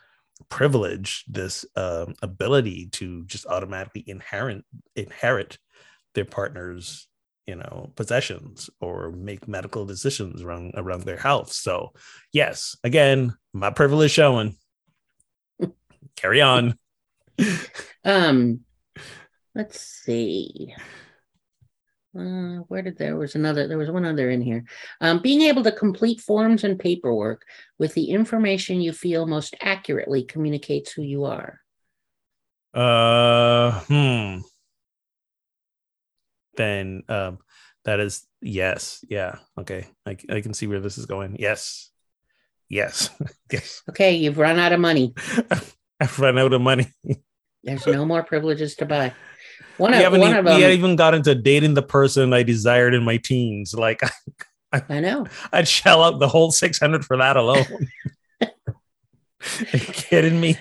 privilege 0.50 1.26
this 1.28 1.66
um 1.76 2.16
ability 2.22 2.88
to 2.94 3.26
just 3.26 3.46
automatically 3.48 4.06
inherit 4.08 4.64
inherit 4.96 5.60
their 6.16 6.26
partner's 6.26 7.09
you 7.50 7.56
know 7.56 7.91
possessions 7.95 8.70
or 8.80 9.12
make 9.12 9.47
medical 9.47 9.86
decisions 9.86 10.41
around 10.43 10.72
around 10.76 11.04
their 11.04 11.18
health 11.18 11.52
so 11.52 11.91
yes 12.32 12.76
again 12.84 13.34
my 13.54 13.70
privilege 13.70 14.12
showing 14.12 14.56
carry 16.16 16.41
on 16.41 16.78
Um, 18.04 18.62
let's 19.56 19.80
see. 19.80 20.74
Uh, 22.18 22.64
where 22.68 22.82
did 22.82 22.97
there 22.97 23.16
was 23.16 23.36
another? 23.36 23.68
There 23.68 23.78
was 23.78 23.91
one 23.91 24.06
other 24.06 24.30
in 24.30 24.41
here. 24.41 24.64
Um, 25.00 25.22
being 25.22 25.41
able 25.43 25.64
to 25.64 25.72
complete 25.72 26.20
forms 26.20 26.64
and 26.64 26.80
paperwork 26.80 27.45
with 27.78 27.93
the 27.93 28.06
information 28.06 28.82
you 28.82 28.93
feel 28.93 29.28
most 29.28 29.56
accurately 29.62 30.24
communicates 30.24 30.91
who 30.91 31.04
you 31.04 31.26
are. 31.26 31.60
Uh, 32.74 33.80
hmm. 33.82 34.39
Then 36.60 37.03
um, 37.07 37.38
that 37.86 38.01
is 38.01 38.28
yes, 38.41 38.99
yeah, 39.10 39.38
okay. 39.57 39.88
I 40.05 40.18
I 40.30 40.41
can 40.41 40.53
see 40.53 40.68
where 40.68 40.82
this 40.82 40.97
is 40.97 41.05
going. 41.05 41.38
Yes, 41.39 41.89
yes, 42.68 43.10
yes. 43.51 43.82
Okay, 43.88 44.18
you've 44.18 44.38
run 44.38 44.60
out 44.60 44.74
of 44.74 44.82
money. 44.82 45.14
I've 46.01 46.20
run 46.20 46.38
out 46.38 46.51
of 46.51 46.60
money. 46.60 46.91
There's 47.64 47.88
no 47.88 48.05
more 48.05 48.24
privileges 48.24 48.76
to 48.76 48.86
buy. 48.86 49.14
One 49.78 49.93
of 49.93 50.12
one 50.12 50.20
even, 50.20 50.36
of 50.36 50.43
them. 50.43 50.60
haven't 50.60 50.78
even 50.78 50.95
got 50.97 51.14
into 51.14 51.34
dating 51.34 51.76
the 51.76 51.82
person 51.82 52.34
I 52.34 52.43
desired 52.43 52.93
in 52.93 53.05
my 53.05 53.16
teens. 53.16 53.74
Like 53.74 54.01
I 54.74 54.99
know. 54.99 55.26
I'd 55.53 55.70
shell 55.70 56.03
out 56.03 56.20
the 56.20 56.28
whole 56.28 56.51
six 56.51 56.78
hundred 56.78 57.05
for 57.05 57.16
that 57.16 57.38
alone. 57.38 57.88
Are 58.41 58.49
you 59.72 59.80
kidding 59.80 60.41
me? 60.41 60.57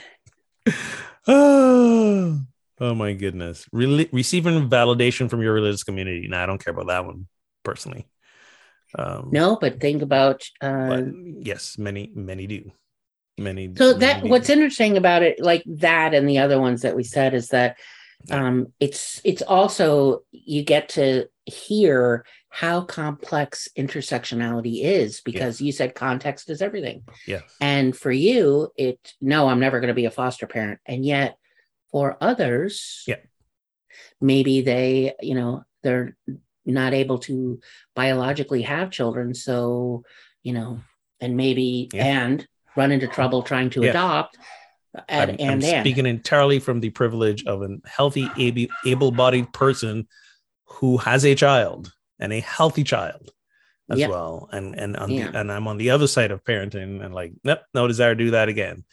Oh, 1.27 2.41
oh 2.81 2.95
my 2.95 3.13
goodness. 3.13 3.67
Really 3.73 4.09
receiving 4.13 4.69
validation 4.69 5.29
from 5.31 5.43
your 5.43 5.55
religious 5.55 5.85
community. 5.85 6.29
Now, 6.29 6.43
I 6.43 6.47
don't 6.47 6.63
care 6.63 6.73
about 6.73 6.89
that 6.89 7.05
one 7.05 7.27
personally. 7.65 8.07
Um, 8.99 9.29
No, 9.33 9.57
but 9.61 9.81
think 9.81 10.03
about 10.03 10.45
uh, 10.61 10.89
but 10.89 11.05
yes, 11.41 11.77
many, 11.79 12.11
many 12.15 12.47
do. 12.47 12.73
Many. 13.37 13.73
So 13.77 13.89
many 13.89 13.99
that 14.01 14.23
do. 14.25 14.31
what's 14.31 14.49
interesting 14.49 14.97
about 14.97 15.23
it, 15.23 15.41
like 15.41 15.63
that 15.67 16.15
and 16.15 16.29
the 16.29 16.39
other 16.39 16.61
ones 16.61 16.83
that 16.83 16.97
we 16.97 17.05
said, 17.05 17.35
is 17.35 17.49
that 17.49 17.77
um, 18.31 18.73
it's 18.81 19.21
it's 19.25 19.43
also 19.43 20.23
you 20.33 20.65
get 20.65 20.89
to 20.91 21.29
hear 21.45 22.25
how 22.49 22.81
complex 22.81 23.69
intersectionality 23.79 24.83
is 24.83 25.21
because 25.21 25.61
you 25.61 25.71
said 25.71 25.95
context 25.95 26.51
is 26.51 26.63
everything, 26.63 27.05
Yeah. 27.27 27.43
and 27.61 27.97
for 27.97 28.11
you, 28.11 28.71
it 28.77 28.99
no, 29.21 29.49
I'm 29.49 29.61
never 29.61 29.81
going 29.81 29.89
to 29.89 29.95
be 29.95 30.07
a 30.07 30.11
foster 30.11 30.47
parent, 30.47 30.81
and 30.87 31.05
yet 31.05 31.37
for 31.91 32.17
others, 32.21 33.05
Yeah. 33.07 33.17
maybe 34.21 34.61
they, 34.61 35.15
you 35.21 35.35
know, 35.35 35.65
they're 35.83 36.17
not 36.67 36.93
able 36.93 37.19
to 37.21 37.61
biologically 37.95 38.63
have 38.63 38.91
children, 38.91 39.35
so 39.35 40.05
you 40.43 40.53
know, 40.53 40.81
and 41.21 41.37
maybe 41.37 41.89
Yeah. 41.93 42.05
and 42.07 42.49
run 42.77 42.93
into 42.93 43.09
trouble 43.09 43.43
trying 43.43 43.71
to 43.71 43.83
Yeah. 43.83 43.91
adopt. 43.91 44.39
And, 45.09 45.31
I'm, 45.33 45.37
and, 45.41 45.65
I'm 45.65 45.81
speaking 45.81 46.07
entirely 46.07 46.59
from 46.59 46.81
the 46.81 46.91
privilege 46.91 47.45
of 47.45 47.63
a 47.63 47.77
healthy, 47.85 48.31
able, 48.39 48.73
able-bodied 48.85 49.53
person 49.53 50.09
who 50.65 50.97
has 50.99 51.25
a 51.25 51.35
child 51.35 51.93
and 52.19 52.33
a 52.33 52.41
healthy 52.41 52.85
child 52.85 53.31
as 53.91 53.99
Yep. 54.01 54.11
well. 54.11 54.49
And 54.53 54.79
and 54.79 54.97
on 54.97 55.11
Yeah. 55.11 55.31
the, 55.31 55.39
and 55.41 55.53
I'm 55.53 55.67
on 55.69 55.77
the 55.77 55.91
other 55.91 56.07
side 56.07 56.31
of 56.31 56.45
parenting 56.45 57.05
and 57.05 57.15
like, 57.15 57.33
nope, 57.45 57.61
no 57.75 57.87
desire 57.87 58.15
to 58.15 58.25
do 58.25 58.31
that 58.31 58.49
again. 58.49 58.85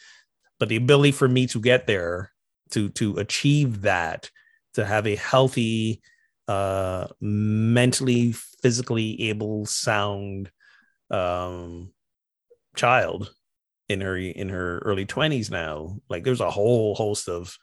But 0.59 0.69
the 0.69 0.75
ability 0.77 1.11
for 1.11 1.27
me 1.27 1.47
to 1.47 1.59
get 1.59 1.87
there, 1.87 2.31
to 2.71 2.89
to 2.89 3.17
achieve 3.17 3.81
that, 3.81 4.29
to 4.73 4.85
have 4.85 5.07
a 5.07 5.15
healthy, 5.15 6.01
uh, 6.47 7.07
mentally, 7.21 8.33
physically 8.61 9.29
able, 9.29 9.65
sound, 9.65 10.51
um, 11.11 11.91
child 12.75 13.33
in 13.87 14.01
her 14.01 14.17
in 14.17 14.49
her 14.49 14.79
early 14.79 15.05
20s 15.05 15.51
now 15.51 15.95
like 16.09 16.23
there's 16.23 16.41
a 16.41 16.49
whole 16.49 16.95
host 16.95 17.29
of 17.29 17.55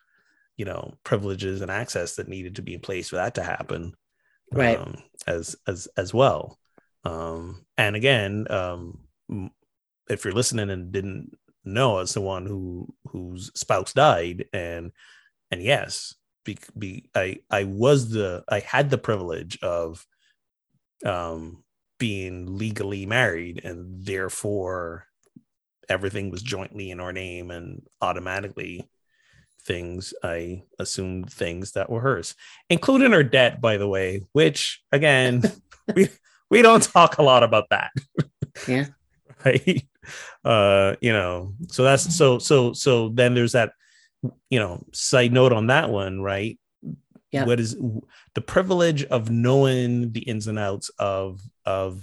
you 0.57 0.65
know 0.65 0.95
privileges 1.05 1.61
and 1.61 1.71
access 1.71 2.15
that 2.15 2.29
needed 2.29 2.57
to 2.57 2.63
be 2.63 2.75
in 2.75 2.81
place 2.81 3.09
for 3.09 3.17
that 3.17 3.35
to 3.35 3.43
happen 3.43 3.93
Right. 4.53 4.79
um, 4.79 4.97
as 5.27 5.57
as 5.67 5.89
as 5.97 6.15
well 6.15 6.59
um 7.05 7.65
and 7.77 7.97
again 7.97 8.47
um 8.51 9.01
if 10.09 10.25
you're 10.25 10.33
listening 10.33 10.71
and 10.71 10.93
didn't 10.93 11.37
know 11.65 11.99
as 11.99 12.11
someone 12.11 12.47
who 12.47 12.93
whose 13.09 13.51
spouse 13.55 13.93
died. 13.93 14.47
And 14.53 14.93
and 15.51 15.63
yes 15.63 16.15
be, 16.45 16.59
be 16.77 17.09
i 17.15 17.39
i 17.51 17.65
was 17.65 18.11
the 18.11 18.43
i 18.49 18.59
had 18.61 18.91
the 18.91 18.99
privilege 18.99 19.59
of 19.63 20.05
um 21.05 21.63
being 21.99 22.59
legally 22.59 23.07
married 23.07 23.61
and 23.65 24.05
therefore 24.05 25.07
everything 25.89 26.31
was 26.31 26.43
jointly 26.43 26.91
in 26.91 26.99
our 26.99 27.13
name 27.13 27.53
and 27.53 27.83
automatically 28.01 28.89
things 29.65 30.15
i 30.25 30.63
assumed 30.81 31.31
things 31.31 31.73
that 31.73 31.89
were 31.91 32.01
hers 32.01 32.35
including 32.69 33.13
her 33.13 33.23
debt 33.23 33.61
by 33.61 33.77
the 33.77 33.87
way 33.87 34.23
which 34.33 34.83
again 34.91 35.43
we 35.95 36.09
we 36.53 36.61
don't 36.61 36.83
talk 36.83 37.17
a 37.17 37.23
lot 37.23 37.43
about 37.43 37.71
that. 37.71 37.91
Yeah. 38.69 38.87
right 39.45 39.89
uh 40.45 40.95
you 41.01 41.13
know 41.13 41.55
so 41.69 41.83
that's 41.83 42.15
so 42.17 42.39
so 42.39 42.73
so 42.73 43.09
then 43.11 43.35
there's 43.35 43.53
that 43.53 43.73
you 44.51 44.59
know 44.59 44.83
side 44.93 45.33
note 45.33 45.53
on 45.53 45.67
that 45.69 45.91
one 45.91 46.21
right 46.21 46.59
Yeah. 47.31 47.45
what 47.45 47.61
is 47.61 47.77
the 48.35 48.41
privilege 48.41 49.05
of 49.05 49.31
knowing 49.31 50.13
the 50.13 50.21
ins 50.21 50.47
and 50.47 50.59
outs 50.59 50.91
of 50.99 51.41
of 51.65 52.01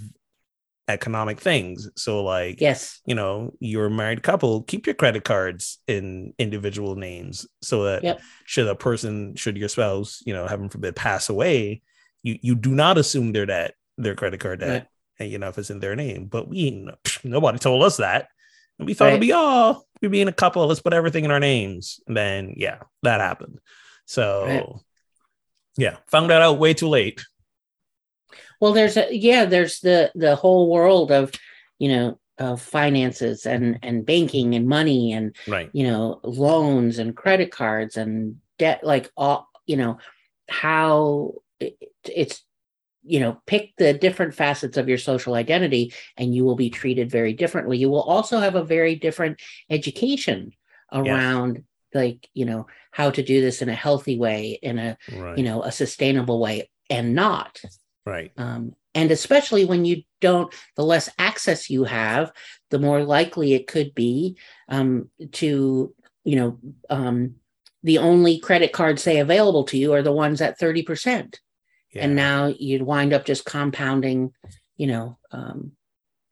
economic 0.88 1.40
things 1.40 1.88
so 1.96 2.24
like 2.24 2.60
Yes. 2.60 3.00
you 3.06 3.14
know 3.14 3.52
you're 3.60 3.86
a 3.86 3.90
married 3.90 4.22
couple 4.24 4.62
keep 4.64 4.86
your 4.86 4.94
credit 4.96 5.22
cards 5.24 5.78
in 5.86 6.34
individual 6.38 6.96
names 6.96 7.46
so 7.62 7.84
that 7.84 8.02
Yep. 8.02 8.20
should 8.44 8.66
a 8.66 8.74
person 8.74 9.36
should 9.36 9.56
your 9.56 9.68
spouse 9.68 10.20
you 10.26 10.34
know 10.34 10.46
heaven 10.48 10.68
forbid 10.68 10.96
pass 10.96 11.28
away 11.28 11.82
you 12.24 12.38
you 12.42 12.54
do 12.56 12.74
not 12.74 12.98
assume 12.98 13.32
their 13.32 13.46
debt 13.46 13.74
their 13.98 14.16
credit 14.16 14.40
card 14.40 14.60
debt 14.60 14.68
Right. 14.68 14.86
And 15.20 15.30
you 15.30 15.38
know 15.38 15.48
if 15.48 15.58
it's 15.58 15.70
in 15.70 15.78
their 15.80 15.94
name 15.94 16.24
but 16.26 16.48
we 16.48 16.88
nobody 17.24 17.58
told 17.58 17.84
us 17.84 17.98
that. 17.98 18.28
And 18.78 18.86
we 18.88 18.94
thought 18.94 19.04
Right. 19.06 19.10
it'd 19.12 19.20
be 19.20 19.32
oh 19.34 19.82
we'd 20.00 20.10
be 20.10 20.20
in 20.22 20.28
a 20.28 20.32
couple 20.32 20.66
let's 20.66 20.80
put 20.80 20.92
everything 20.94 21.24
in 21.24 21.30
our 21.30 21.38
names. 21.40 22.00
And 22.08 22.16
then 22.16 22.54
yeah 22.56 22.78
that 23.02 23.20
happened. 23.20 23.60
So 24.06 24.44
Right. 24.46 24.66
yeah 25.76 25.96
found 26.08 26.30
that 26.30 26.42
out 26.42 26.58
way 26.58 26.74
too 26.74 26.88
late. 26.88 27.20
Well, 28.60 28.72
there's 28.74 28.96
a 28.96 29.08
yeah, 29.10 29.46
there's 29.46 29.80
the 29.80 30.10
the 30.14 30.36
whole 30.36 30.70
world 30.70 31.10
of, 31.10 31.32
you 31.78 31.88
know, 31.88 32.18
of 32.38 32.60
finances 32.60 33.46
and 33.46 33.78
and 33.82 34.04
banking 34.04 34.54
and 34.54 34.66
money 34.66 35.12
and 35.12 35.34
right. 35.48 35.70
you 35.72 35.86
know 35.86 36.20
loans 36.22 36.98
and 36.98 37.16
credit 37.16 37.50
cards 37.50 37.96
and 37.96 38.36
debt, 38.58 38.84
like 38.84 39.10
all 39.16 39.48
you 39.66 39.76
know, 39.76 39.98
how 40.48 41.34
it, 41.58 41.76
it's 42.04 42.42
you 43.02 43.20
know 43.20 43.40
pick 43.46 43.72
the 43.76 43.92
different 43.94 44.34
facets 44.34 44.76
of 44.76 44.88
your 44.88 44.98
social 44.98 45.34
identity 45.34 45.92
and 46.16 46.34
you 46.34 46.44
will 46.44 46.56
be 46.56 46.70
treated 46.70 47.10
very 47.10 47.32
differently. 47.32 47.78
You 47.78 47.90
will 47.90 48.02
also 48.02 48.38
have 48.38 48.54
a 48.54 48.64
very 48.64 48.94
different 48.94 49.40
education 49.68 50.52
around 50.92 51.64
like 51.94 52.28
you 52.34 52.44
know 52.44 52.66
how 52.90 53.10
to 53.10 53.22
do 53.22 53.40
this 53.40 53.62
in 53.62 53.68
a 53.68 53.74
healthy 53.74 54.18
way 54.18 54.58
in 54.62 54.78
a 54.78 54.96
right. 55.16 55.38
you 55.38 55.44
know 55.44 55.62
a 55.62 55.72
sustainable 55.72 56.40
way 56.40 56.70
and 56.88 57.14
not. 57.14 57.60
Right. 58.06 58.32
Um, 58.36 58.74
and 58.94 59.10
especially 59.10 59.64
when 59.64 59.84
you 59.84 60.02
don't 60.20 60.52
the 60.76 60.84
less 60.84 61.08
access 61.18 61.70
you 61.70 61.84
have 61.84 62.32
the 62.70 62.78
more 62.78 63.02
likely 63.04 63.54
it 63.54 63.66
could 63.66 63.94
be 63.94 64.36
um, 64.68 65.10
to 65.32 65.94
you 66.24 66.36
know 66.36 66.58
um, 66.88 67.36
the 67.82 67.98
only 67.98 68.38
credit 68.38 68.72
cards 68.72 69.02
say 69.02 69.18
available 69.18 69.64
to 69.64 69.78
you 69.78 69.92
are 69.92 70.02
the 70.02 70.12
ones 70.12 70.40
at 70.40 70.58
30% 70.58 71.38
yeah. 71.92 72.04
and 72.04 72.16
now 72.16 72.46
you'd 72.46 72.82
wind 72.82 73.12
up 73.12 73.24
just 73.24 73.44
compounding 73.44 74.32
you 74.76 74.86
know 74.86 75.18
um, 75.32 75.72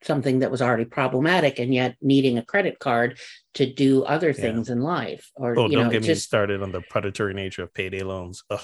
something 0.03 0.41
that 0.41 0.51
was 0.51 0.63
already 0.63 0.85
problematic 0.85 1.59
and 1.59 1.75
yet 1.75 1.97
needing 2.01 2.39
a 2.39 2.45
credit 2.45 2.79
card 2.79 3.19
to 3.55 3.73
do 3.73 4.05
other 4.05 4.33
things 4.33 4.69
yeah. 4.69 4.75
in 4.75 4.81
life 4.81 5.31
or 5.35 5.59
oh, 5.59 5.69
you 5.69 5.77
don't 5.77 5.87
know, 5.87 5.91
get 5.91 6.07
me 6.07 6.15
started 6.15 6.63
on 6.63 6.73
the 6.73 6.81
predatory 6.81 7.35
nature 7.35 7.63
of 7.63 7.75
payday 7.75 8.03
loans. 8.03 8.45
Ugh. 8.51 8.61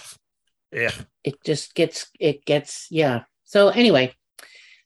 yeah. 0.73 0.93
It 1.25 1.43
just 1.45 1.75
gets 1.75 2.11
it 2.21 2.45
gets 2.45 2.87
yeah. 2.91 3.25
So 3.45 3.69
anyway 3.69 4.15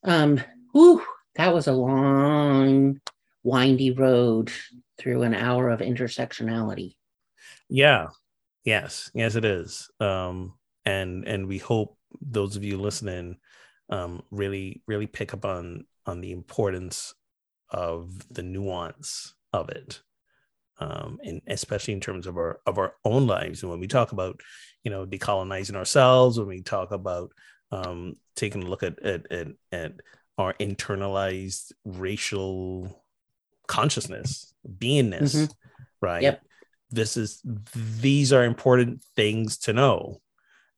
um 0.04 0.40
whew, 0.72 1.02
that 1.34 1.52
was 1.52 1.66
a 1.66 1.72
long 1.72 3.00
windy 3.42 3.90
road 3.90 4.50
through 4.96 5.22
an 5.22 5.34
hour 5.34 5.68
of 5.68 5.80
intersectionality. 5.80 6.94
Yeah. 7.68 8.08
Yes. 8.64 9.10
Yes 9.14 9.34
it 9.34 9.44
is. 9.44 9.90
Um 10.00 10.54
and 10.86 11.28
and 11.28 11.46
we 11.46 11.58
hope 11.58 11.97
those 12.20 12.56
of 12.56 12.64
you 12.64 12.78
listening 12.78 13.36
um 13.90 14.22
really 14.30 14.82
really 14.86 15.06
pick 15.06 15.34
up 15.34 15.44
on 15.44 15.84
on 16.06 16.20
the 16.20 16.32
importance 16.32 17.14
of 17.70 18.26
the 18.32 18.42
nuance 18.42 19.34
of 19.52 19.68
it 19.68 20.00
um, 20.80 21.18
and 21.24 21.42
especially 21.48 21.94
in 21.94 22.00
terms 22.00 22.26
of 22.26 22.36
our 22.36 22.60
of 22.66 22.78
our 22.78 22.94
own 23.04 23.26
lives 23.26 23.62
and 23.62 23.70
when 23.70 23.80
we 23.80 23.86
talk 23.86 24.12
about 24.12 24.40
you 24.84 24.90
know 24.90 25.06
decolonizing 25.06 25.74
ourselves 25.74 26.38
when 26.38 26.48
we 26.48 26.62
talk 26.62 26.92
about 26.92 27.32
um, 27.70 28.14
taking 28.36 28.62
a 28.62 28.66
look 28.66 28.82
at, 28.82 28.98
at 29.02 29.30
at, 29.30 29.48
at 29.72 29.92
our 30.38 30.54
internalized 30.54 31.72
racial 31.84 33.04
consciousness 33.66 34.54
beingness 34.78 35.34
mm-hmm. 35.34 35.52
right 36.00 36.22
yep. 36.22 36.42
this 36.90 37.16
is 37.16 37.42
these 38.00 38.32
are 38.32 38.44
important 38.44 39.02
things 39.16 39.58
to 39.58 39.72
know 39.72 40.20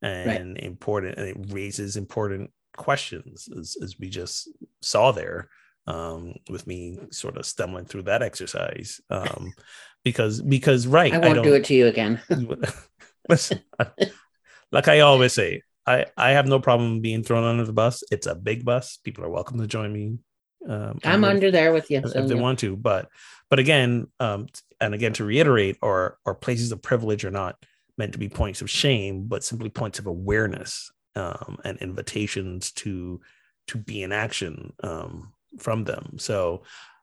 and 0.02 0.54
right. 0.54 0.64
important 0.64 1.18
and 1.18 1.28
it 1.28 1.52
raises 1.52 1.96
important 1.96 2.50
questions 2.76 3.48
as, 3.58 3.76
as 3.82 3.98
we 3.98 4.08
just 4.08 4.48
saw 4.80 5.12
there 5.12 5.48
um, 5.86 6.34
with 6.48 6.66
me 6.66 6.98
sort 7.10 7.36
of 7.36 7.46
stumbling 7.46 7.84
through 7.84 8.02
that 8.02 8.22
exercise 8.22 9.00
um, 9.10 9.52
because 10.04 10.40
because 10.40 10.86
right 10.86 11.12
i 11.12 11.18
won't 11.18 11.38
I 11.38 11.42
do 11.42 11.54
it 11.54 11.64
to 11.66 11.74
you 11.74 11.86
again 11.86 12.20
listen 13.28 13.60
like 14.72 14.88
i 14.88 15.00
always 15.00 15.34
say 15.34 15.62
i 15.86 16.06
i 16.16 16.30
have 16.30 16.46
no 16.46 16.58
problem 16.58 17.00
being 17.00 17.22
thrown 17.22 17.44
under 17.44 17.64
the 17.64 17.72
bus 17.72 18.02
it's 18.10 18.26
a 18.26 18.34
big 18.34 18.64
bus 18.64 18.98
people 19.04 19.24
are 19.24 19.30
welcome 19.30 19.58
to 19.58 19.66
join 19.66 19.92
me 19.92 20.18
um, 20.66 20.98
i'm 21.04 21.24
under 21.24 21.50
there 21.50 21.72
with 21.72 21.90
you 21.90 21.98
if, 21.98 22.10
so, 22.10 22.18
if 22.18 22.28
they 22.28 22.34
yeah. 22.34 22.40
want 22.40 22.58
to 22.60 22.76
but 22.76 23.08
but 23.50 23.58
again 23.58 24.06
um 24.20 24.46
and 24.80 24.94
again 24.94 25.12
to 25.12 25.24
reiterate 25.24 25.76
or 25.82 26.16
our 26.24 26.34
places 26.34 26.72
of 26.72 26.80
privilege 26.80 27.24
or 27.24 27.30
not 27.30 27.56
meant 28.00 28.12
to 28.12 28.18
be 28.18 28.28
points 28.28 28.60
of 28.62 28.70
shame 28.70 29.26
but 29.26 29.44
simply 29.44 29.68
points 29.68 29.98
of 29.98 30.06
awareness 30.06 30.90
um, 31.16 31.58
and 31.64 31.78
invitations 31.78 32.72
to 32.72 33.20
to 33.66 33.78
be 33.78 34.02
in 34.02 34.10
action 34.10 34.72
um, 34.82 35.32
from 35.58 35.84
them. 35.84 36.16
So 36.18 36.62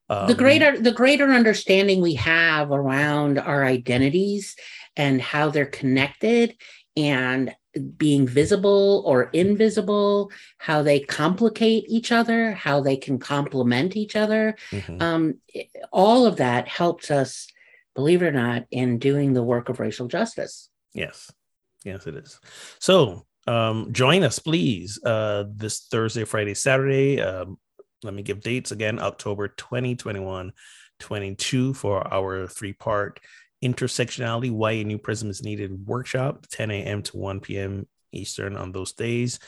um, 0.10 0.28
the 0.28 0.36
greater 0.36 0.78
the 0.78 0.92
greater 0.92 1.32
understanding 1.32 2.02
we 2.02 2.16
have 2.16 2.72
around 2.72 3.38
our 3.38 3.64
identities 3.64 4.56
and 4.96 5.22
how 5.22 5.50
they're 5.50 5.66
connected 5.66 6.56
and 6.96 7.56
being 7.98 8.28
visible 8.28 9.04
or 9.06 9.26
invisible, 9.34 10.32
how 10.58 10.82
they 10.82 11.00
complicate 11.00 11.86
each 11.88 12.12
other, 12.12 12.54
how 12.54 12.82
they 12.82 12.98
can 12.98 13.20
complement 13.20 13.96
each 13.96 14.16
other. 14.16 14.56
Mm-hmm. 14.72 15.02
Um, 15.02 15.36
all 15.92 16.26
of 16.26 16.38
that 16.38 16.68
helps 16.68 17.12
us, 17.12 17.48
believe 17.94 18.24
it 18.24 18.28
or 18.28 18.32
not, 18.32 18.66
in 18.72 18.98
doing 18.98 19.34
the 19.34 19.44
work 19.44 19.70
of 19.70 19.80
racial 19.80 20.08
justice. 20.08 20.70
Yes. 20.98 21.32
Yes, 21.86 22.08
it 22.08 22.16
is. 22.16 22.40
So 22.80 23.26
um, 23.46 23.94
join 23.94 24.24
us, 24.24 24.40
please, 24.40 25.00
uh, 25.06 25.46
this 25.54 25.88
Thursday, 25.92 26.26
Friday, 26.26 26.56
Saturday. 26.56 27.22
Um, 27.22 27.58
let 28.04 28.16
me 28.16 28.24
give 28.24 28.42
dates 28.42 28.72
again 28.72 29.00
October 29.00 29.48
20, 29.48 29.96
22 29.96 31.74
for 31.76 32.14
our 32.14 32.48
three 32.48 32.74
part 32.74 33.20
intersectionality 33.64 34.52
why 34.52 34.72
a 34.72 34.84
new 34.84 35.00
prism 35.00 35.30
is 35.30 35.42
needed 35.42 35.88
workshop 35.88 36.46
10 36.52 36.70
a.m 36.70 37.02
to 37.02 37.18
1 37.18 37.40
p.m 37.40 37.88
Eastern 38.18 38.58
on 38.58 38.72
those 38.72 38.94
days. 38.94 39.40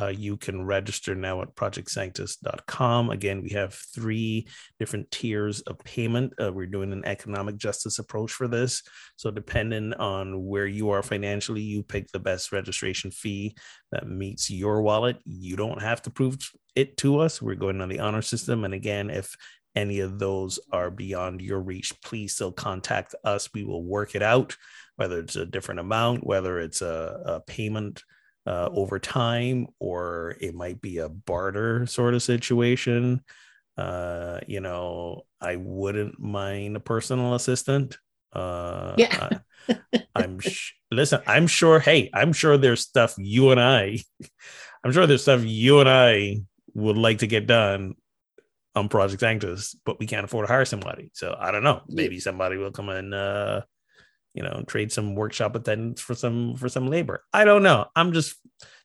Uh, 0.00 0.08
you 0.08 0.36
can 0.36 0.64
register 0.64 1.14
now 1.14 1.42
at 1.42 1.56
projectsanctus.com. 1.56 3.10
Again, 3.10 3.42
we 3.42 3.50
have 3.50 3.74
three 3.74 4.46
different 4.78 5.10
tiers 5.10 5.60
of 5.62 5.78
payment. 5.80 6.32
Uh, 6.40 6.52
we're 6.52 6.66
doing 6.66 6.92
an 6.92 7.04
economic 7.04 7.56
justice 7.56 7.98
approach 7.98 8.30
for 8.30 8.46
this. 8.46 8.82
So, 9.16 9.30
depending 9.30 9.94
on 9.94 10.44
where 10.44 10.66
you 10.66 10.90
are 10.90 11.02
financially, 11.02 11.62
you 11.62 11.82
pick 11.82 12.12
the 12.12 12.20
best 12.20 12.52
registration 12.52 13.10
fee 13.10 13.56
that 13.90 14.08
meets 14.08 14.50
your 14.50 14.82
wallet. 14.82 15.18
You 15.24 15.56
don't 15.56 15.82
have 15.82 16.02
to 16.02 16.10
prove 16.10 16.38
it 16.76 16.96
to 16.98 17.18
us. 17.18 17.42
We're 17.42 17.56
going 17.56 17.80
on 17.80 17.88
the 17.88 18.00
honor 18.00 18.22
system. 18.22 18.64
And 18.64 18.74
again, 18.74 19.10
if 19.10 19.34
any 19.74 20.00
of 20.00 20.18
those 20.18 20.58
are 20.72 20.90
beyond 20.90 21.40
your 21.40 21.60
reach, 21.60 21.92
please 22.02 22.34
still 22.34 22.52
contact 22.52 23.14
us. 23.24 23.48
We 23.52 23.64
will 23.64 23.84
work 23.84 24.14
it 24.14 24.22
out, 24.22 24.56
whether 24.96 25.20
it's 25.20 25.36
a 25.36 25.46
different 25.46 25.80
amount, 25.80 26.26
whether 26.26 26.58
it's 26.58 26.82
a, 26.82 27.22
a 27.24 27.40
payment 27.40 28.02
uh, 28.48 28.70
over 28.72 28.98
time, 28.98 29.66
or 29.78 30.34
it 30.40 30.54
might 30.54 30.80
be 30.80 30.98
a 30.98 31.08
barter 31.10 31.84
sort 31.84 32.14
of 32.14 32.22
situation. 32.22 33.20
Uh, 33.76 34.40
you 34.46 34.60
know, 34.60 35.26
I 35.38 35.56
wouldn't 35.56 36.18
mind 36.18 36.74
a 36.74 36.80
personal 36.80 37.34
assistant. 37.34 37.98
Uh, 38.32 38.94
yeah. 38.96 39.40
I, 39.68 39.98
am 40.24 40.40
sh- 40.40 40.72
listen. 40.90 41.20
I'm 41.26 41.46
sure. 41.46 41.78
Hey, 41.78 42.08
I'm 42.14 42.32
sure 42.32 42.56
there's 42.56 42.80
stuff 42.80 43.14
you 43.18 43.50
and 43.50 43.60
I. 43.60 43.98
I'm 44.84 44.92
sure 44.92 45.06
there's 45.06 45.22
stuff 45.22 45.42
you 45.44 45.80
and 45.80 45.88
I 45.88 46.38
would 46.72 46.96
like 46.96 47.18
to 47.18 47.26
get 47.26 47.46
done 47.46 47.96
on 48.74 48.88
Project 48.88 49.20
Sanctus, 49.20 49.76
but 49.84 49.98
we 49.98 50.06
can't 50.06 50.24
afford 50.24 50.46
to 50.46 50.52
hire 50.52 50.64
somebody. 50.64 51.10
So 51.12 51.36
I 51.38 51.50
don't 51.50 51.64
know. 51.64 51.82
Maybe 51.86 52.18
somebody 52.18 52.56
will 52.56 52.70
come 52.70 52.88
and 52.88 53.12
uh, 53.12 53.60
you 54.38 54.44
know 54.44 54.62
trade 54.68 54.92
some 54.92 55.16
workshop 55.16 55.56
attendants 55.56 56.00
for 56.00 56.14
some 56.14 56.54
for 56.54 56.68
some 56.68 56.86
labor. 56.86 57.24
I 57.32 57.44
don't 57.44 57.64
know. 57.64 57.86
I'm 57.96 58.12
just 58.12 58.36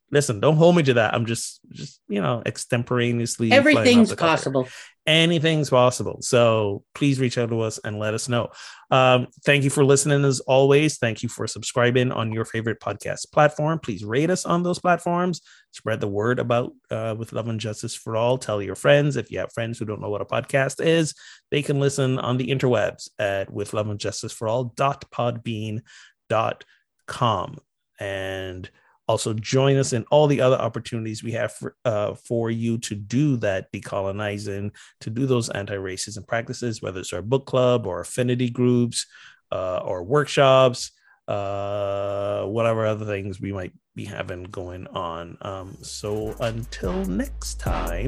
listen. 0.10 0.40
Don't 0.40 0.56
hold 0.56 0.76
me 0.76 0.82
to 0.84 0.96
that. 0.96 1.14
I'm 1.14 1.28
just 1.28 1.60
just 1.70 2.02
you 2.10 2.22
know 2.24 2.42
extemporaneously. 2.44 3.52
Everything's 3.52 4.16
possible 4.16 4.68
anything's 5.06 5.70
possible. 5.70 6.18
So 6.22 6.84
please 6.96 7.20
reach 7.20 7.38
out 7.38 7.50
to 7.50 7.60
us 7.62 7.80
and 7.84 8.00
let 8.00 8.14
us 8.14 8.30
know. 8.30 8.50
Um, 8.90 9.28
thank 9.46 9.64
you 9.64 9.70
for 9.70 9.84
listening 9.84 10.24
as 10.24 10.40
always. 10.42 10.98
Thank 10.98 11.24
you 11.24 11.30
for 11.30 11.46
subscribing 11.48 12.12
on 12.12 12.32
your 12.32 12.46
favorite 12.46 12.80
podcast 12.80 13.32
platform. 13.32 13.80
Please 13.80 14.06
rate 14.06 14.30
us 14.30 14.46
on 14.46 14.64
those 14.64 14.80
platforms. 14.80 15.42
Spread 15.72 16.00
the 16.00 16.08
word 16.08 16.40
about 16.40 16.72
uh, 16.90 17.16
with 17.18 17.34
love 17.34 17.48
and 17.48 17.60
justice 17.60 17.96
for 17.96 18.16
all. 18.16 18.38
Tell 18.38 18.62
your 18.62 18.76
friends. 18.76 19.18
If 19.18 19.32
you 19.32 19.40
have 19.40 19.52
friends 19.52 19.78
who 19.78 19.86
don't 19.86 20.02
know 20.02 20.10
what 20.10 20.22
a 20.22 20.26
podcast 20.26 20.86
is, 20.86 21.16
they 21.52 21.62
can 21.62 21.80
listen 21.80 22.20
on 22.20 22.38
the 22.38 22.48
interwebs 22.48 23.10
at 23.20 23.52
with 23.52 23.74
love 23.74 23.90
and 23.90 24.00
justice 24.00 24.32
for 24.32 24.48
all 24.48 24.66
dot 24.76 25.04
podbean 25.12 25.82
dot 26.30 26.64
com 27.08 27.58
and 28.00 28.70
also, 29.08 29.34
join 29.34 29.76
us 29.76 29.92
in 29.92 30.06
all 30.12 30.28
the 30.28 30.40
other 30.40 30.56
opportunities 30.56 31.24
we 31.24 31.34
have 31.34 31.52
for, 31.52 31.76
uh, 31.84 32.14
for 32.14 32.50
you 32.50 32.78
to 32.80 32.96
do 32.96 33.36
that 33.38 33.72
decolonizing, 33.74 34.72
to 35.02 35.10
do 35.10 35.26
those 35.26 35.50
anti 35.50 35.76
racism 35.76 36.26
practices, 36.26 36.82
whether 36.82 37.02
it's 37.02 37.12
our 37.12 37.22
book 37.22 37.46
club 37.46 37.86
or 37.86 38.00
affinity 38.00 38.50
groups 38.50 39.06
uh, 39.52 39.80
or 39.80 40.04
workshops, 40.04 40.92
uh, 41.28 42.46
whatever 42.46 42.86
other 42.86 43.06
things 43.06 43.42
we 43.42 43.52
might 43.52 43.74
be 43.94 44.06
having 44.06 44.44
going 44.44 44.88
on. 44.88 45.38
Um, 45.42 45.78
so, 45.82 46.34
until 46.40 47.04
next 47.04 47.60
time, 47.60 48.08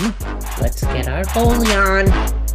let's 0.62 0.82
get 0.82 1.10
our 1.10 1.26
holy 1.28 1.72
on. 1.74 2.55